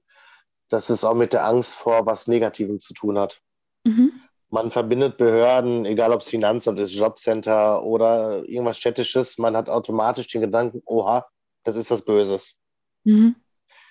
dass 0.70 0.90
es 0.90 1.04
auch 1.04 1.14
mit 1.14 1.34
der 1.34 1.46
Angst 1.46 1.74
vor 1.76 2.06
was 2.06 2.28
Negativem 2.28 2.80
zu 2.82 2.94
tun 2.94 3.18
hat. 3.18 3.42
Mhm. 3.86 4.12
Man 4.50 4.72
verbindet 4.72 5.18
Behörden, 5.18 5.86
egal 5.86 6.12
ob 6.12 6.22
es 6.22 6.30
Finanzamt 6.30 6.80
ist, 6.80 6.92
Jobcenter 6.92 7.84
oder 7.84 8.44
irgendwas 8.48 8.78
Städtisches, 8.78 9.38
man 9.38 9.56
hat 9.56 9.70
automatisch 9.70 10.28
den 10.28 10.42
Gedanken, 10.42 10.82
oha, 10.86 11.28
das 11.64 11.76
ist 11.76 11.92
was 11.92 12.04
Böses. 12.04 12.58
Mhm. 13.04 13.36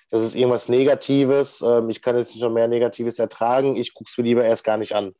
Das 0.09 0.23
ist 0.23 0.35
irgendwas 0.35 0.69
Negatives. 0.69 1.61
Ähm, 1.61 1.89
ich 1.89 2.01
kann 2.01 2.17
jetzt 2.17 2.33
nicht 2.33 2.41
noch 2.41 2.49
mehr 2.49 2.67
Negatives 2.67 3.19
ertragen. 3.19 3.75
Ich 3.75 3.93
gucke 3.93 4.09
es 4.09 4.17
mir 4.17 4.23
lieber 4.23 4.43
erst 4.43 4.63
gar 4.63 4.77
nicht 4.77 4.93
an. 4.93 5.13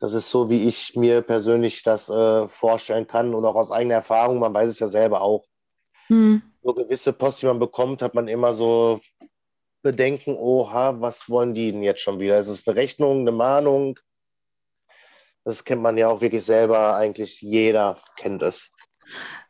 Das 0.00 0.14
ist 0.14 0.30
so, 0.30 0.48
wie 0.48 0.66
ich 0.66 0.96
mir 0.96 1.20
persönlich 1.20 1.82
das 1.82 2.08
äh, 2.08 2.48
vorstellen 2.48 3.06
kann 3.06 3.34
und 3.34 3.44
auch 3.44 3.54
aus 3.54 3.70
eigener 3.70 3.96
Erfahrung. 3.96 4.38
Man 4.38 4.54
weiß 4.54 4.70
es 4.70 4.80
ja 4.80 4.88
selber 4.88 5.20
auch. 5.20 5.44
Mhm. 6.08 6.42
So 6.62 6.72
gewisse 6.72 7.12
Post, 7.12 7.42
die 7.42 7.46
man 7.46 7.58
bekommt, 7.58 8.00
hat 8.00 8.14
man 8.14 8.26
immer 8.26 8.54
so 8.54 9.00
Bedenken, 9.82 10.36
oha, 10.36 11.00
was 11.00 11.28
wollen 11.28 11.54
die 11.54 11.70
denn 11.70 11.82
jetzt 11.82 12.00
schon 12.00 12.18
wieder? 12.18 12.38
Ist 12.38 12.48
es 12.48 12.66
eine 12.66 12.76
Rechnung, 12.76 13.20
eine 13.20 13.32
Mahnung? 13.32 13.98
Das 15.44 15.64
kennt 15.64 15.82
man 15.82 15.98
ja 15.98 16.08
auch 16.08 16.22
wirklich 16.22 16.44
selber, 16.44 16.96
eigentlich 16.96 17.40
jeder 17.42 18.02
kennt 18.16 18.42
es. 18.42 18.72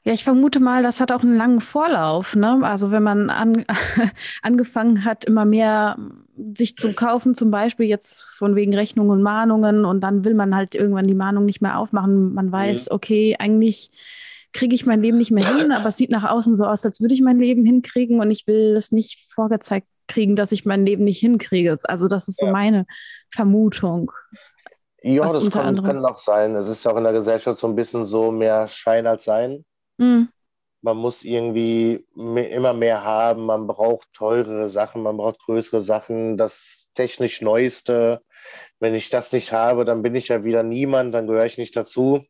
Ja, 0.02 0.14
ich 0.14 0.24
vermute 0.24 0.60
mal, 0.60 0.82
das 0.82 0.98
hat 0.98 1.12
auch 1.12 1.22
einen 1.22 1.36
langen 1.36 1.60
Vorlauf. 1.60 2.34
Ne? 2.34 2.60
Also 2.62 2.90
wenn 2.90 3.02
man 3.02 3.28
an, 3.28 3.66
angefangen 4.42 5.04
hat, 5.04 5.26
immer 5.26 5.44
mehr 5.44 5.98
sich 6.56 6.76
zu 6.76 6.94
kaufen, 6.94 7.34
zum 7.34 7.50
Beispiel 7.50 7.86
jetzt 7.86 8.22
von 8.22 8.56
wegen 8.56 8.74
Rechnungen 8.74 9.10
und 9.10 9.22
Mahnungen 9.22 9.84
und 9.84 10.00
dann 10.00 10.24
will 10.24 10.34
man 10.34 10.56
halt 10.56 10.74
irgendwann 10.74 11.06
die 11.06 11.14
Mahnung 11.14 11.44
nicht 11.44 11.60
mehr 11.60 11.78
aufmachen. 11.78 12.32
Man 12.32 12.50
weiß, 12.50 12.88
mhm. 12.88 12.94
okay, 12.94 13.36
eigentlich 13.38 13.90
kriege 14.52 14.74
ich 14.74 14.86
mein 14.86 15.02
Leben 15.02 15.18
nicht 15.18 15.30
mehr 15.30 15.46
hin, 15.56 15.70
aber 15.70 15.90
es 15.90 15.98
sieht 15.98 16.10
nach 16.10 16.24
außen 16.24 16.56
so 16.56 16.64
aus, 16.64 16.84
als 16.84 17.00
würde 17.02 17.14
ich 17.14 17.20
mein 17.20 17.38
Leben 17.38 17.64
hinkriegen 17.64 18.20
und 18.20 18.30
ich 18.30 18.46
will 18.46 18.74
es 18.76 18.92
nicht 18.92 19.30
vorgezeigt 19.30 19.86
kriegen, 20.08 20.34
dass 20.34 20.50
ich 20.50 20.64
mein 20.64 20.84
Leben 20.84 21.04
nicht 21.04 21.20
hinkriege. 21.20 21.78
Also 21.84 22.08
das 22.08 22.26
ist 22.26 22.40
so 22.40 22.46
ja. 22.46 22.52
meine 22.52 22.86
Vermutung. 23.30 24.12
Ja, 25.02 25.32
das 25.32 25.50
kann, 25.50 25.82
kann 25.82 26.04
auch 26.04 26.18
sein. 26.18 26.54
Es 26.54 26.68
ist 26.68 26.86
auch 26.86 26.96
in 26.96 27.04
der 27.04 27.12
Gesellschaft 27.12 27.58
so 27.58 27.66
ein 27.66 27.76
bisschen 27.76 28.04
so 28.04 28.30
mehr 28.30 28.68
Schein 28.68 29.06
als 29.06 29.24
Sein. 29.24 29.64
Mhm. 29.98 30.28
Man 30.82 30.96
muss 30.96 31.24
irgendwie 31.24 32.06
immer 32.14 32.72
mehr 32.72 33.04
haben, 33.04 33.44
man 33.44 33.66
braucht 33.66 34.08
teurere 34.14 34.70
Sachen, 34.70 35.02
man 35.02 35.18
braucht 35.18 35.38
größere 35.40 35.80
Sachen, 35.80 36.38
das 36.38 36.90
technisch 36.94 37.42
Neueste. 37.42 38.22
Wenn 38.78 38.94
ich 38.94 39.10
das 39.10 39.32
nicht 39.32 39.52
habe, 39.52 39.84
dann 39.84 40.00
bin 40.02 40.14
ich 40.14 40.28
ja 40.28 40.42
wieder 40.42 40.62
niemand, 40.62 41.14
dann 41.14 41.26
gehöre 41.26 41.44
ich 41.44 41.58
nicht 41.58 41.76
dazu. 41.76 42.24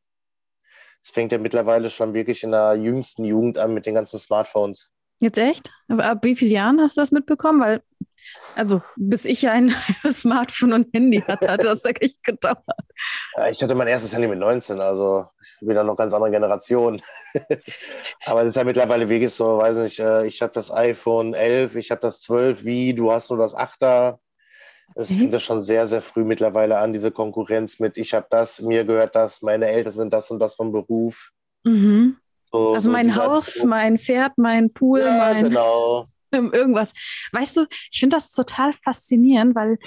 Es 1.03 1.11
fängt 1.11 1.31
ja 1.33 1.39
mittlerweile 1.39 1.91
schon 1.91 2.13
wirklich 2.13 2.43
in 2.43 2.51
der 2.51 2.75
jüngsten 2.75 3.25
Jugend 3.25 3.57
an 3.57 3.73
mit 3.73 3.87
den 3.87 3.95
ganzen 3.95 4.19
Smartphones. 4.19 4.93
Jetzt 5.21 5.39
echt? 5.39 5.71
Aber 5.89 6.05
ab 6.05 6.19
wie 6.23 6.35
vielen 6.35 6.51
Jahren 6.51 6.81
hast 6.81 6.97
du 6.97 7.01
das 7.01 7.13
mitbekommen? 7.13 7.61
Weil 7.61 7.83
Also, 8.55 8.83
bis 8.97 9.25
ich 9.25 9.49
ein 9.49 9.71
Smartphone 10.11 10.73
und 10.73 10.95
Handy 10.95 11.21
hatte, 11.21 11.51
hat 11.51 11.65
das 11.65 11.85
echt 11.85 12.23
gedauert. 12.25 12.59
Ja, 13.37 13.49
ich 13.49 13.63
hatte 13.63 13.75
mein 13.75 13.89
erstes 13.89 14.13
Handy 14.13 14.29
mit 14.29 14.39
19, 14.39 14.81
also 14.81 15.27
ich 15.61 15.67
bin 15.67 15.77
ja 15.77 15.85
noch 15.85 15.97
ganz 15.97 16.13
andere 16.13 16.31
Generation. 16.31 17.01
Aber 18.27 18.43
es 18.43 18.49
ist 18.49 18.57
ja 18.57 18.65
mittlerweile 18.65 19.09
wirklich 19.09 19.33
so, 19.33 19.59
weiß 19.59 19.77
nicht, 19.77 20.01
äh, 20.01 20.27
ich 20.27 20.43
habe 20.43 20.53
das 20.53 20.73
iPhone 20.73 21.35
11, 21.35 21.77
ich 21.77 21.91
habe 21.91 22.01
das 22.01 22.23
12, 22.23 22.65
wie, 22.65 22.95
du 22.95 23.13
hast 23.13 23.31
nur 23.31 23.39
das 23.39 23.57
8er. 23.57 24.19
Es 24.95 25.11
mhm. 25.11 25.19
fängt 25.19 25.35
ja 25.35 25.41
schon 25.41 25.63
sehr, 25.63 25.87
sehr 25.87 26.03
früh 26.03 26.25
mittlerweile 26.25 26.79
an, 26.79 26.93
diese 26.93 27.13
Konkurrenz 27.13 27.79
mit, 27.79 27.97
ich 27.97 28.15
habe 28.15 28.27
das, 28.31 28.61
mir 28.61 28.85
gehört 28.85 29.15
das, 29.15 29.43
meine 29.43 29.69
Eltern 29.69 29.93
sind 29.93 30.13
das 30.13 30.31
und 30.31 30.41
das 30.41 30.55
vom 30.55 30.73
Beruf. 30.73 31.31
Mhm. 31.65 32.17
So, 32.53 32.75
also 32.75 32.91
mein 32.91 33.15
Haus, 33.15 33.55
Beruf. 33.55 33.69
mein 33.69 33.99
Pferd, 33.99 34.33
mein 34.37 34.73
Pool, 34.73 35.01
ja, 35.01 35.17
mein 35.17 35.49
genau. 35.51 36.07
irgendwas. 36.53 36.95
Weißt 37.33 37.57
du, 37.57 37.67
ich 37.91 38.01
finde 38.01 38.17
das 38.17 38.33
total 38.33 38.73
faszinierend, 38.73 39.55
weil 39.55 39.79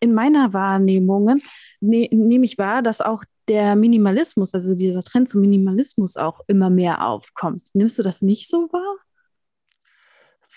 in 0.00 0.14
meiner 0.14 0.52
Wahrnehmung 0.52 1.40
ne, 1.80 2.08
nehme 2.10 2.44
ich 2.44 2.58
wahr, 2.58 2.82
dass 2.82 3.00
auch 3.00 3.24
der 3.48 3.76
Minimalismus, 3.76 4.54
also 4.54 4.74
dieser 4.74 5.02
Trend 5.02 5.28
zum 5.28 5.40
Minimalismus 5.40 6.16
auch 6.16 6.40
immer 6.48 6.70
mehr 6.70 7.06
aufkommt. 7.06 7.62
Nimmst 7.74 7.98
du 7.98 8.02
das 8.02 8.22
nicht 8.22 8.48
so 8.48 8.68
wahr? 8.72 8.96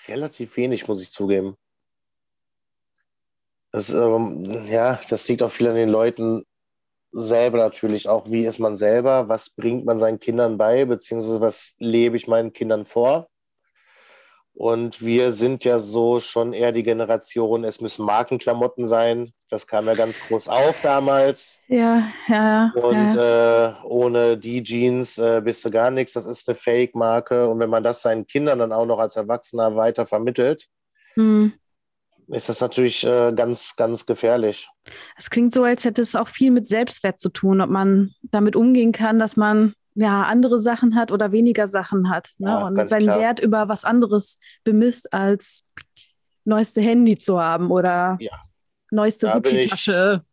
Relativ 0.08 0.58
wenig, 0.58 0.88
muss 0.88 1.02
ich 1.02 1.12
zugeben. 1.12 1.56
Das, 3.72 3.92
ähm, 3.92 4.66
ja, 4.66 5.00
das 5.10 5.28
liegt 5.28 5.44
auch 5.44 5.52
viel 5.52 5.68
an 5.68 5.76
den 5.76 5.90
Leuten 5.90 6.44
selber 7.12 7.58
natürlich 7.58 8.08
auch. 8.08 8.30
Wie 8.30 8.46
ist 8.46 8.60
man 8.60 8.76
selber? 8.76 9.30
Was 9.30 9.52
bringt 9.52 9.86
man 9.86 10.00
seinen 10.00 10.20
Kindern 10.20 10.58
bei? 10.58 10.86
Beziehungsweise 10.86 11.42
was 11.42 11.76
lebe 11.78 12.18
ich 12.18 12.28
meinen 12.28 12.54
Kindern 12.54 12.86
vor? 12.86 13.30
Und 14.60 15.02
wir 15.02 15.32
sind 15.32 15.64
ja 15.64 15.80
so 15.80 16.20
schon 16.20 16.52
eher 16.52 16.74
die 16.74 16.84
Generation, 16.84 17.64
es 17.64 17.80
müssen 17.80 18.06
Markenklamotten 18.06 18.86
sein. 18.86 19.32
Das 19.50 19.68
kam 19.68 19.86
ja 19.86 19.94
ganz 19.94 20.20
groß 20.20 20.50
auf 20.50 20.82
damals. 20.82 21.62
Ja, 21.70 22.04
ja, 22.28 22.72
ja. 22.76 22.82
Und 22.82 23.16
ja. 23.16 23.70
Äh, 23.70 23.74
ohne 23.86 24.38
die 24.38 24.62
Jeans 24.62 25.18
äh, 25.18 25.40
bist 25.42 25.64
du 25.64 25.72
gar 25.72 25.92
nichts. 25.92 26.12
Das 26.12 26.26
ist 26.26 26.50
eine 26.50 26.58
Fake-Marke. 26.58 27.48
Und 27.48 27.60
wenn 27.60 27.70
man 27.70 27.84
das 27.84 28.02
seinen 28.02 28.28
Kindern 28.28 28.60
dann 28.60 28.74
auch 28.74 28.86
noch 28.86 29.00
als 29.00 29.16
Erwachsener 29.16 29.78
weiter 29.78 30.06
vermittelt, 30.06 30.68
hm 31.14 31.54
ist 32.32 32.48
das 32.48 32.62
natürlich 32.62 33.04
äh, 33.08 33.34
ganz, 33.36 33.76
ganz 33.76 34.06
gefährlich. 34.06 34.70
Es 35.18 35.32
klingt 35.32 35.52
so, 35.52 35.64
als 35.64 35.84
hätte 35.84 36.04
es 36.04 36.16
auch 36.16 36.28
viel 36.28 36.52
mit 36.52 36.68
Selbstwert 36.68 37.20
zu 37.20 37.30
tun, 37.30 37.60
ob 37.60 37.72
man 37.72 38.12
damit 38.22 38.56
umgehen 38.56 38.92
kann, 38.92 39.18
dass 39.18 39.36
man 39.36 39.74
ja 40.00 40.24
andere 40.24 40.60
Sachen 40.60 40.96
hat 40.96 41.12
oder 41.12 41.32
weniger 41.32 41.68
Sachen 41.68 42.10
hat 42.10 42.30
ne? 42.38 42.50
Ja, 42.50 42.66
und 42.66 42.90
seinen 42.90 43.04
klar. 43.04 43.20
Wert 43.20 43.40
über 43.40 43.68
was 43.68 43.84
anderes 43.84 44.38
bemisst, 44.64 45.14
als 45.14 45.66
neueste 46.46 46.82
Handy 46.82 47.18
zu 47.18 47.40
haben 47.40 47.70
oder 47.70 48.18
ja. 48.20 48.32
neueste 48.92 49.28
Gucci-Tasche. 49.28 50.24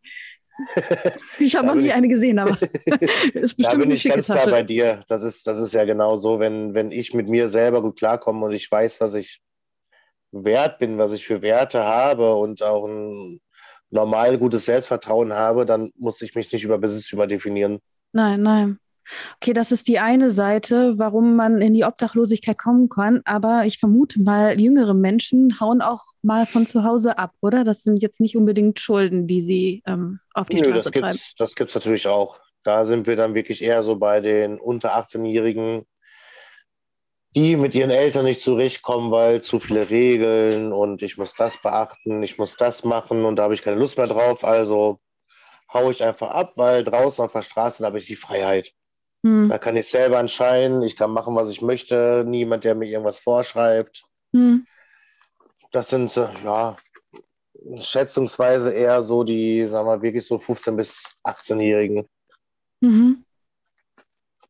Ich, 1.38 1.46
ich 1.46 1.56
habe 1.56 1.66
noch 1.66 1.74
nie 1.74 1.86
ich, 1.86 1.92
eine 1.92 2.08
gesehen, 2.08 2.38
aber 2.38 2.52
ist 2.62 3.56
bestimmt 3.56 3.66
da 3.66 3.76
bin 3.76 3.90
ich 3.90 4.04
ganz 4.04 4.26
klar 4.26 4.46
bei 4.46 4.62
dir. 4.62 5.04
Das 5.08 5.22
ist, 5.22 5.46
das 5.46 5.58
ist 5.58 5.74
ja 5.74 5.84
genau 5.84 6.16
so, 6.16 6.38
wenn, 6.38 6.72
wenn 6.74 6.92
ich 6.92 7.12
mit 7.12 7.28
mir 7.28 7.48
selber 7.48 7.82
gut 7.82 7.98
klarkomme 7.98 8.46
und 8.46 8.52
ich 8.52 8.70
weiß, 8.70 9.00
was 9.00 9.14
ich 9.14 9.40
wert 10.30 10.78
bin, 10.78 10.96
was 10.96 11.12
ich 11.12 11.26
für 11.26 11.42
Werte 11.42 11.84
habe 11.84 12.34
und 12.36 12.62
auch 12.62 12.86
ein 12.86 13.40
normal 13.90 14.38
gutes 14.38 14.64
Selbstvertrauen 14.64 15.34
habe, 15.34 15.66
dann 15.66 15.92
muss 15.96 16.22
ich 16.22 16.34
mich 16.34 16.50
nicht 16.52 16.64
über 16.64 16.78
Besitz 16.78 17.12
überdefinieren. 17.12 17.80
Nein, 18.12 18.42
nein. 18.42 18.78
Okay, 19.36 19.52
das 19.52 19.72
ist 19.72 19.88
die 19.88 19.98
eine 19.98 20.30
Seite, 20.30 20.94
warum 20.98 21.36
man 21.36 21.60
in 21.60 21.74
die 21.74 21.84
Obdachlosigkeit 21.84 22.58
kommen 22.58 22.88
kann. 22.88 23.22
Aber 23.24 23.64
ich 23.64 23.78
vermute 23.78 24.20
mal, 24.20 24.60
jüngere 24.60 24.94
Menschen 24.94 25.60
hauen 25.60 25.80
auch 25.80 26.02
mal 26.22 26.46
von 26.46 26.66
zu 26.66 26.84
Hause 26.84 27.18
ab, 27.18 27.32
oder? 27.40 27.64
Das 27.64 27.82
sind 27.82 28.02
jetzt 28.02 28.20
nicht 28.20 28.36
unbedingt 28.36 28.80
Schulden, 28.80 29.26
die 29.26 29.40
sie 29.40 29.82
ähm, 29.86 30.20
auf 30.34 30.48
die 30.48 30.56
Nö, 30.56 30.64
Straße 30.64 30.74
das 30.74 30.84
treiben. 30.92 31.08
Gibt's, 31.08 31.34
das 31.36 31.54
gibt 31.54 31.70
es 31.70 31.74
natürlich 31.74 32.08
auch. 32.08 32.40
Da 32.62 32.84
sind 32.84 33.06
wir 33.06 33.16
dann 33.16 33.34
wirklich 33.34 33.62
eher 33.62 33.82
so 33.82 33.96
bei 33.96 34.20
den 34.20 34.58
unter 34.58 34.96
18-Jährigen, 34.96 35.86
die 37.36 37.56
mit 37.56 37.74
ihren 37.74 37.90
Eltern 37.90 38.24
nicht 38.24 38.40
zurechtkommen, 38.40 39.10
weil 39.12 39.42
zu 39.42 39.60
viele 39.60 39.90
Regeln 39.90 40.72
und 40.72 41.02
ich 41.02 41.18
muss 41.18 41.34
das 41.34 41.60
beachten, 41.60 42.22
ich 42.22 42.38
muss 42.38 42.56
das 42.56 42.82
machen 42.82 43.24
und 43.24 43.36
da 43.36 43.44
habe 43.44 43.54
ich 43.54 43.62
keine 43.62 43.76
Lust 43.76 43.98
mehr 43.98 44.06
drauf. 44.06 44.42
Also 44.42 44.98
haue 45.72 45.92
ich 45.92 46.02
einfach 46.02 46.30
ab, 46.30 46.54
weil 46.56 46.82
draußen 46.82 47.24
auf 47.24 47.32
der 47.32 47.42
Straße 47.42 47.84
habe 47.84 47.98
ich 47.98 48.06
die 48.06 48.16
Freiheit. 48.16 48.72
Hm. 49.26 49.48
Da 49.48 49.58
kann 49.58 49.76
ich 49.76 49.88
selber 49.88 50.20
entscheiden, 50.20 50.82
ich 50.82 50.96
kann 50.96 51.10
machen, 51.10 51.34
was 51.34 51.50
ich 51.50 51.60
möchte, 51.60 52.24
niemand, 52.24 52.62
der 52.62 52.76
mir 52.76 52.86
irgendwas 52.86 53.18
vorschreibt. 53.18 54.04
Hm. 54.32 54.66
Das 55.72 55.90
sind, 55.90 56.14
ja, 56.14 56.76
schätzungsweise 57.76 58.72
eher 58.72 59.02
so 59.02 59.24
die, 59.24 59.64
sagen 59.64 59.88
wir, 59.88 60.00
wirklich 60.00 60.24
so 60.24 60.36
15- 60.36 60.76
bis 60.76 61.20
18-Jährigen. 61.24 62.08
Mhm. 62.80 63.24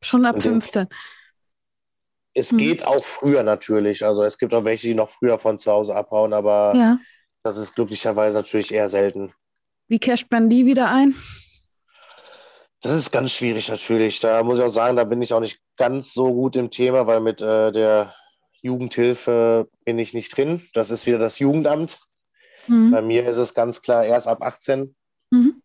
Schon 0.02 0.26
ab 0.26 0.42
15. 0.42 0.88
Es 2.34 2.50
hm. 2.50 2.58
geht 2.58 2.86
auch 2.86 3.02
früher 3.02 3.42
natürlich. 3.42 4.04
Also 4.04 4.24
es 4.24 4.36
gibt 4.36 4.52
auch 4.52 4.64
welche, 4.64 4.88
die 4.88 4.94
noch 4.94 5.08
früher 5.08 5.38
von 5.38 5.58
zu 5.58 5.72
Hause 5.72 5.96
abhauen, 5.96 6.34
aber 6.34 6.74
ja. 6.76 6.98
das 7.42 7.56
ist 7.56 7.74
glücklicherweise 7.74 8.36
natürlich 8.36 8.74
eher 8.74 8.90
selten. 8.90 9.32
Wie 9.88 9.98
casht 9.98 10.30
man 10.30 10.50
die 10.50 10.66
wieder 10.66 10.90
ein? 10.90 11.14
Das 12.82 12.92
ist 12.92 13.10
ganz 13.10 13.32
schwierig 13.32 13.68
natürlich. 13.68 14.20
Da 14.20 14.42
muss 14.42 14.58
ich 14.58 14.64
auch 14.64 14.68
sagen, 14.68 14.96
da 14.96 15.04
bin 15.04 15.22
ich 15.22 15.32
auch 15.32 15.40
nicht 15.40 15.60
ganz 15.76 16.12
so 16.12 16.32
gut 16.32 16.56
im 16.56 16.70
Thema, 16.70 17.06
weil 17.06 17.20
mit 17.20 17.40
äh, 17.40 17.72
der 17.72 18.14
Jugendhilfe 18.62 19.68
bin 19.84 19.98
ich 19.98 20.12
nicht 20.12 20.36
drin. 20.36 20.66
Das 20.74 20.90
ist 20.90 21.06
wieder 21.06 21.18
das 21.18 21.38
Jugendamt. 21.38 22.00
Mhm. 22.66 22.90
Bei 22.90 23.02
mir 23.02 23.26
ist 23.26 23.38
es 23.38 23.54
ganz 23.54 23.82
klar 23.82 24.04
erst 24.04 24.28
ab 24.28 24.42
18. 24.42 24.94
Mhm. 25.30 25.62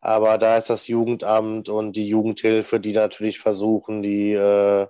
Aber 0.00 0.38
da 0.38 0.56
ist 0.56 0.70
das 0.70 0.86
Jugendamt 0.88 1.68
und 1.68 1.96
die 1.96 2.08
Jugendhilfe, 2.08 2.78
die 2.80 2.92
natürlich 2.92 3.40
versuchen, 3.40 4.02
die 4.02 4.32
äh, 4.32 4.86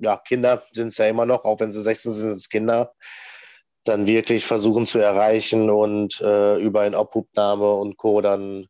ja, 0.00 0.16
Kinder 0.16 0.64
sind 0.72 0.88
es 0.88 0.98
ja 0.98 1.06
immer 1.06 1.26
noch, 1.26 1.44
auch 1.44 1.60
wenn 1.60 1.72
sie 1.72 1.80
16 1.80 2.12
sind, 2.12 2.20
sind 2.20 2.30
es 2.32 2.48
Kinder, 2.48 2.94
dann 3.84 4.06
wirklich 4.06 4.44
versuchen 4.44 4.86
zu 4.86 4.98
erreichen 4.98 5.70
und 5.70 6.20
äh, 6.20 6.58
über 6.58 6.82
eine 6.82 6.98
Obhubnahme 6.98 7.72
und 7.72 7.96
Co. 7.96 8.20
dann 8.20 8.66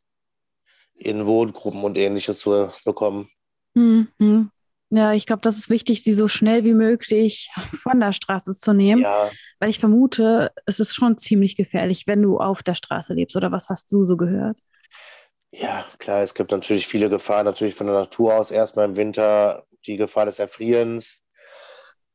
in 1.01 1.27
Wohngruppen 1.27 1.83
und 1.83 1.97
ähnliches 1.97 2.41
zu 2.41 2.69
bekommen. 2.85 3.31
Mhm. 3.75 4.51
Ja, 4.91 5.13
ich 5.13 5.25
glaube, 5.25 5.43
das 5.43 5.57
ist 5.57 5.71
wichtig, 5.71 6.03
sie 6.03 6.15
so 6.15 6.29
schnell 6.29 6.65
wie 6.65 6.75
möglich 6.75 7.51
von 7.83 8.01
der 8.01 8.13
Straße 8.13 8.59
zu 8.59 8.73
nehmen. 8.73 9.03
Ja. 9.03 9.31
Weil 9.59 9.71
ich 9.71 9.79
vermute, 9.79 10.53
es 10.67 10.81
ist 10.81 10.95
schon 10.95 11.17
ziemlich 11.17 11.57
gefährlich, 11.57 12.07
wenn 12.07 12.23
du 12.23 12.39
auf 12.39 12.63
der 12.63 12.75
Straße 12.75 13.15
lebst. 13.15 13.37
Oder 13.37 13.53
was 13.53 13.69
hast 13.69 13.91
du 13.93 14.03
so 14.05 14.17
gehört? 14.17 14.59
Ja, 15.53 15.85
klar, 15.99 16.23
es 16.23 16.35
gibt 16.35 16.51
natürlich 16.51 16.87
viele 16.87 17.09
Gefahren, 17.09 17.45
natürlich 17.45 17.75
von 17.75 17.87
der 17.87 17.97
Natur 17.97 18.35
aus. 18.35 18.51
Erstmal 18.51 18.89
im 18.89 18.97
Winter 18.97 19.65
die 19.87 19.97
Gefahr 19.97 20.27
des 20.27 20.39
Erfrierens. 20.39 21.23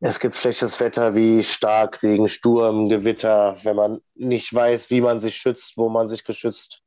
Es 0.01 0.19
gibt 0.19 0.35
schlechtes 0.35 0.79
Wetter 0.79 1.15
wie 1.15 1.43
Starkregen, 1.43 2.27
Sturm, 2.27 2.89
Gewitter. 2.89 3.57
Wenn 3.63 3.75
man 3.75 4.01
nicht 4.15 4.53
weiß, 4.53 4.89
wie 4.89 5.01
man 5.01 5.19
sich 5.19 5.35
schützt, 5.35 5.77
wo 5.77 5.89
man 5.89 6.07
sich 6.07 6.23
geschützt 6.23 6.84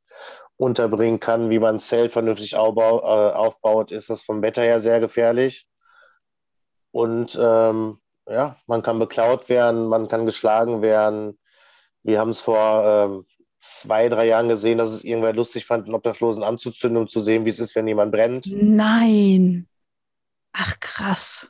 unterbringen 0.59 1.21
kann, 1.21 1.49
wie 1.51 1.59
man 1.59 1.77
ein 1.77 1.81
Zelt 1.81 2.13
vernünftig 2.13 2.53
äh, 2.53 2.57
aufbaut, 2.57 3.93
ist 3.93 4.11
das 4.11 4.23
vom 4.23 4.43
Wetter 4.43 4.63
her 4.63 4.81
sehr 4.81 5.01
gefährlich. 5.01 5.67
Und 6.91 7.39
ähm, 7.41 7.99
ja, 8.29 8.57
man 8.67 8.83
kann 8.83 8.99
beklaut 8.99 9.49
werden, 9.49 9.89
man 9.89 10.09
kann 10.09 10.27
geschlagen 10.27 10.83
werden. 10.83 11.39
Wir 12.03 12.21
haben 12.21 12.31
es 12.31 12.41
vor 12.41 12.85
ähm, 12.85 13.25
zwei, 13.59 14.09
drei 14.09 14.27
Jahren 14.27 14.49
gesehen, 14.49 14.79
dass 14.79 14.91
es 14.91 15.05
irgendwer 15.05 15.33
lustig 15.33 15.65
fand, 15.65 15.87
einen 15.87 15.95
Obdachlosen 15.95 16.43
anzuzünden, 16.43 17.03
um 17.03 17.09
zu 17.09 17.21
sehen, 17.21 17.45
wie 17.45 17.51
es 17.51 17.61
ist, 17.61 17.75
wenn 17.77 17.87
jemand 17.87 18.13
brennt. 18.13 18.47
Nein. 18.51 19.69
Ach, 20.53 20.79
krass. 20.81 21.49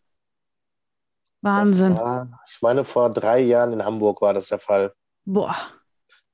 Wahnsinn. 1.41 1.97
War, 1.97 2.41
ich 2.51 2.61
meine, 2.61 2.85
vor 2.85 3.11
drei 3.11 3.41
Jahren 3.41 3.73
in 3.73 3.85
Hamburg 3.85 4.21
war 4.21 4.35
das 4.35 4.49
der 4.49 4.59
Fall. 4.59 4.93
Boah. 5.25 5.57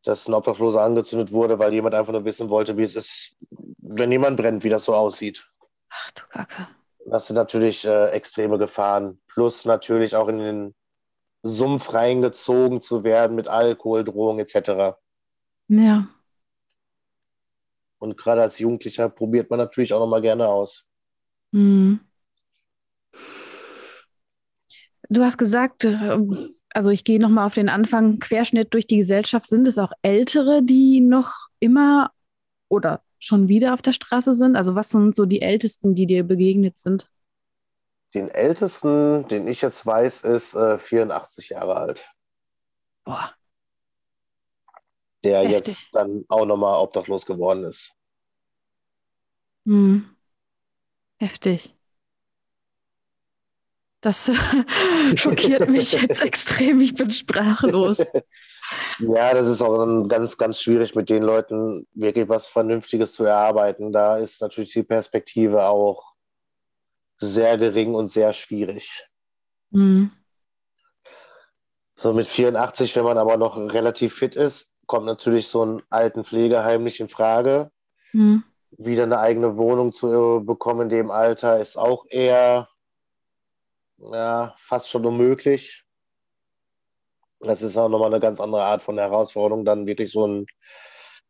Dass 0.04 0.28
ein 0.28 0.34
Obdachloser 0.34 0.82
angezündet 0.82 1.32
wurde, 1.32 1.58
weil 1.58 1.72
jemand 1.72 1.94
einfach 1.94 2.12
nur 2.12 2.24
wissen 2.24 2.50
wollte, 2.50 2.76
wie 2.76 2.82
es 2.82 2.94
ist, 2.94 3.36
wenn 3.78 4.12
jemand 4.12 4.36
brennt, 4.36 4.62
wie 4.64 4.68
das 4.68 4.84
so 4.84 4.94
aussieht. 4.94 5.48
Ach 5.90 6.10
du 6.12 6.22
Kacke. 6.28 6.68
Das 7.06 7.26
sind 7.26 7.36
natürlich 7.36 7.84
äh, 7.84 8.10
extreme 8.10 8.58
Gefahren. 8.58 9.20
Plus 9.26 9.64
natürlich 9.64 10.16
auch 10.16 10.28
in 10.28 10.38
den 10.38 10.74
Sumpf 11.42 11.92
reingezogen 11.92 12.80
zu 12.80 13.04
werden 13.04 13.36
mit 13.36 13.48
Alkohol, 13.48 14.04
Drohung 14.04 14.38
etc. 14.38 14.96
Ja. 15.68 16.08
Und 17.98 18.16
gerade 18.16 18.42
als 18.42 18.58
Jugendlicher 18.58 19.08
probiert 19.08 19.50
man 19.50 19.58
natürlich 19.58 19.92
auch 19.92 20.00
nochmal 20.00 20.22
gerne 20.22 20.48
aus. 20.48 20.88
Mhm. 21.52 22.00
Du 25.08 25.22
hast 25.22 25.38
gesagt, 25.38 25.84
äh, 25.84 26.18
also 26.74 26.90
ich 26.90 27.04
gehe 27.04 27.20
nochmal 27.20 27.46
auf 27.46 27.54
den 27.54 27.68
Anfang, 27.68 28.18
Querschnitt 28.18 28.74
durch 28.74 28.86
die 28.86 28.98
Gesellschaft. 28.98 29.46
Sind 29.46 29.66
es 29.66 29.78
auch 29.78 29.92
Ältere, 30.02 30.62
die 30.62 31.00
noch 31.00 31.48
immer 31.60 32.10
oder 32.68 33.02
schon 33.18 33.48
wieder 33.48 33.74
auf 33.74 33.82
der 33.82 33.92
Straße 33.92 34.34
sind? 34.34 34.56
Also 34.56 34.74
was 34.74 34.90
sind 34.90 35.14
so 35.14 35.24
die 35.24 35.40
Ältesten, 35.40 35.94
die 35.94 36.06
dir 36.06 36.24
begegnet 36.24 36.78
sind? 36.78 37.08
Den 38.12 38.28
Ältesten, 38.28 39.26
den 39.28 39.48
ich 39.48 39.62
jetzt 39.62 39.86
weiß, 39.86 40.22
ist 40.22 40.54
äh, 40.54 40.78
84 40.78 41.50
Jahre 41.50 41.76
alt. 41.76 42.08
Boah. 43.04 43.30
der 45.24 45.40
Heftig. 45.40 45.54
jetzt 45.54 45.86
dann 45.92 46.24
auch 46.28 46.44
nochmal 46.44 46.78
obdachlos 46.80 47.24
geworden 47.24 47.64
ist. 47.64 47.94
Hm. 49.66 50.04
Heftig. 51.18 51.74
Das 54.04 54.30
schockiert 55.14 55.70
mich 55.70 55.92
jetzt 55.92 56.22
extrem. 56.24 56.78
Ich 56.82 56.94
bin 56.94 57.10
sprachlos. 57.10 58.00
ja, 58.98 59.32
das 59.32 59.48
ist 59.48 59.62
auch 59.62 59.78
dann 59.78 60.08
ganz, 60.08 60.36
ganz 60.36 60.60
schwierig, 60.60 60.94
mit 60.94 61.08
den 61.08 61.22
Leuten 61.22 61.86
wirklich 61.94 62.28
was 62.28 62.46
Vernünftiges 62.46 63.14
zu 63.14 63.24
erarbeiten. 63.24 63.92
Da 63.92 64.18
ist 64.18 64.42
natürlich 64.42 64.74
die 64.74 64.82
Perspektive 64.82 65.64
auch 65.64 66.12
sehr 67.16 67.56
gering 67.56 67.94
und 67.94 68.10
sehr 68.10 68.34
schwierig. 68.34 69.06
Mhm. 69.70 70.10
So 71.94 72.12
mit 72.12 72.26
84, 72.26 72.94
wenn 72.96 73.04
man 73.04 73.16
aber 73.16 73.38
noch 73.38 73.56
relativ 73.56 74.16
fit 74.16 74.36
ist, 74.36 74.74
kommt 74.84 75.06
natürlich 75.06 75.48
so 75.48 75.64
ein 75.64 75.82
alten 75.88 76.26
Pflegeheim 76.26 76.84
nicht 76.84 77.00
in 77.00 77.08
Frage. 77.08 77.70
Mhm. 78.12 78.44
Wieder 78.72 79.04
eine 79.04 79.20
eigene 79.20 79.56
Wohnung 79.56 79.94
zu 79.94 80.42
bekommen 80.44 80.82
in 80.82 80.88
dem 80.90 81.10
Alter 81.10 81.58
ist 81.58 81.78
auch 81.78 82.04
eher 82.10 82.68
ja, 84.12 84.54
fast 84.58 84.90
schon 84.90 85.06
unmöglich. 85.06 85.84
Das 87.40 87.62
ist 87.62 87.76
auch 87.76 87.88
nochmal 87.88 88.12
eine 88.12 88.20
ganz 88.20 88.40
andere 88.40 88.64
Art 88.64 88.82
von 88.82 88.98
Herausforderung, 88.98 89.64
dann 89.64 89.86
wirklich 89.86 90.12
so 90.12 90.24
einen, 90.24 90.46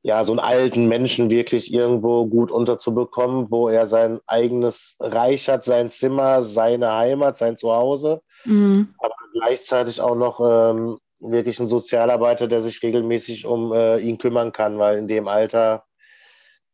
ja, 0.03 0.23
so 0.25 0.33
einen 0.33 0.41
alten 0.41 0.87
Menschen 0.87 1.31
wirklich 1.31 1.73
irgendwo 1.73 2.27
gut 2.27 2.51
unterzubekommen, 2.51 3.51
wo 3.51 3.69
er 3.69 3.87
sein 3.87 4.21
eigenes 4.27 4.97
Reich 5.01 5.49
hat, 5.49 5.65
sein 5.65 5.91
Zimmer, 5.91 6.43
seine 6.43 6.95
Heimat, 6.95 7.39
sein 7.39 7.57
Zuhause, 7.57 8.23
mhm. 8.45 8.95
aber 8.99 9.15
gleichzeitig 9.33 10.01
auch 10.01 10.15
noch 10.15 10.41
ähm, 10.41 10.99
wirklich 11.19 11.59
ein 11.59 11.67
Sozialarbeiter, 11.67 12.47
der 12.47 12.61
sich 12.61 12.83
regelmäßig 12.83 13.47
um 13.47 13.73
äh, 13.73 13.99
ihn 13.99 14.19
kümmern 14.19 14.53
kann, 14.53 14.79
weil 14.79 14.99
in 14.99 15.09
dem 15.09 15.27
Alter, 15.27 15.85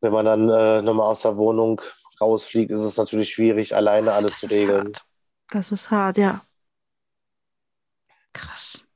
wenn 0.01 0.13
man 0.13 0.27
dann 0.27 0.49
äh, 0.51 0.83
nochmal 0.83 1.07
aus 1.07 1.23
der 1.23 1.37
Wohnung 1.37 1.81
rausfliegt, 2.21 2.71
ist 2.71 2.81
es 2.81 2.97
natürlich 2.97 3.31
schwierig, 3.31 3.75
alleine 3.75 4.13
alles 4.13 4.39
zu 4.41 4.47
regeln. 4.47 4.89
Hart. 4.89 5.05
Das 5.51 5.73
ist 5.73 5.91
hart, 5.91 6.19
ja. 6.19 6.43
Krass. 8.33 8.87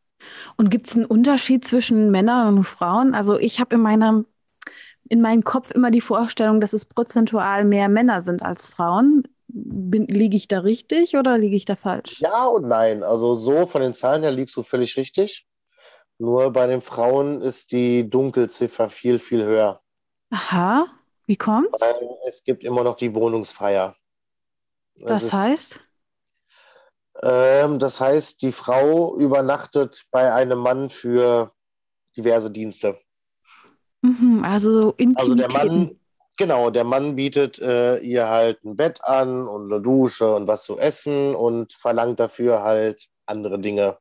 Und 0.56 0.70
gibt 0.70 0.86
es 0.86 0.94
einen 0.94 1.04
Unterschied 1.04 1.66
zwischen 1.66 2.10
Männern 2.10 2.56
und 2.58 2.64
Frauen? 2.64 3.14
Also 3.14 3.38
ich 3.38 3.60
habe 3.60 3.74
in 3.74 3.80
meinem 3.80 4.26
in 5.08 5.20
meinem 5.20 5.42
Kopf 5.42 5.70
immer 5.70 5.90
die 5.90 6.00
Vorstellung, 6.00 6.60
dass 6.60 6.72
es 6.72 6.86
prozentual 6.86 7.64
mehr 7.64 7.88
Männer 7.88 8.22
sind 8.22 8.42
als 8.42 8.68
Frauen. 8.68 9.24
liege 9.48 10.36
ich 10.36 10.48
da 10.48 10.60
richtig 10.60 11.16
oder 11.16 11.36
liege 11.36 11.56
ich 11.56 11.66
da 11.66 11.76
falsch? 11.76 12.20
Ja 12.20 12.46
und 12.46 12.66
nein. 12.66 13.02
Also 13.02 13.34
so 13.34 13.66
von 13.66 13.82
den 13.82 13.94
Zahlen 13.94 14.22
her 14.22 14.32
liegst 14.32 14.56
du 14.56 14.62
völlig 14.62 14.96
richtig. 14.96 15.46
Nur 16.18 16.52
bei 16.52 16.66
den 16.66 16.80
Frauen 16.80 17.42
ist 17.42 17.72
die 17.72 18.08
Dunkelziffer 18.08 18.88
viel, 18.88 19.18
viel 19.18 19.44
höher. 19.44 19.82
Aha, 20.30 20.86
wie 21.26 21.36
kommt's? 21.36 21.80
Weil 21.80 22.08
es 22.26 22.42
gibt 22.44 22.64
immer 22.64 22.82
noch 22.82 22.96
die 22.96 23.14
Wohnungsfreier. 23.14 23.94
Das, 24.94 25.24
das 25.24 25.32
heißt? 25.32 25.80
Ähm, 27.22 27.78
das 27.78 28.00
heißt, 28.00 28.42
die 28.42 28.52
Frau 28.52 29.16
übernachtet 29.16 30.06
bei 30.10 30.32
einem 30.32 30.58
Mann 30.58 30.90
für 30.90 31.52
diverse 32.16 32.50
Dienste. 32.50 32.98
Mhm, 34.02 34.42
also 34.42 34.92
Intimitäten. 34.96 35.16
Also 35.16 35.34
der 35.34 35.52
Mann, 35.52 36.00
genau, 36.36 36.70
der 36.70 36.84
Mann 36.84 37.16
bietet 37.16 37.58
äh, 37.60 37.98
ihr 37.98 38.28
halt 38.28 38.64
ein 38.64 38.76
Bett 38.76 39.02
an 39.04 39.46
und 39.46 39.72
eine 39.72 39.80
Dusche 39.80 40.34
und 40.34 40.46
was 40.46 40.64
zu 40.64 40.78
essen 40.78 41.34
und 41.34 41.72
verlangt 41.72 42.20
dafür 42.20 42.62
halt 42.62 43.08
andere 43.26 43.58
Dinge. 43.58 43.98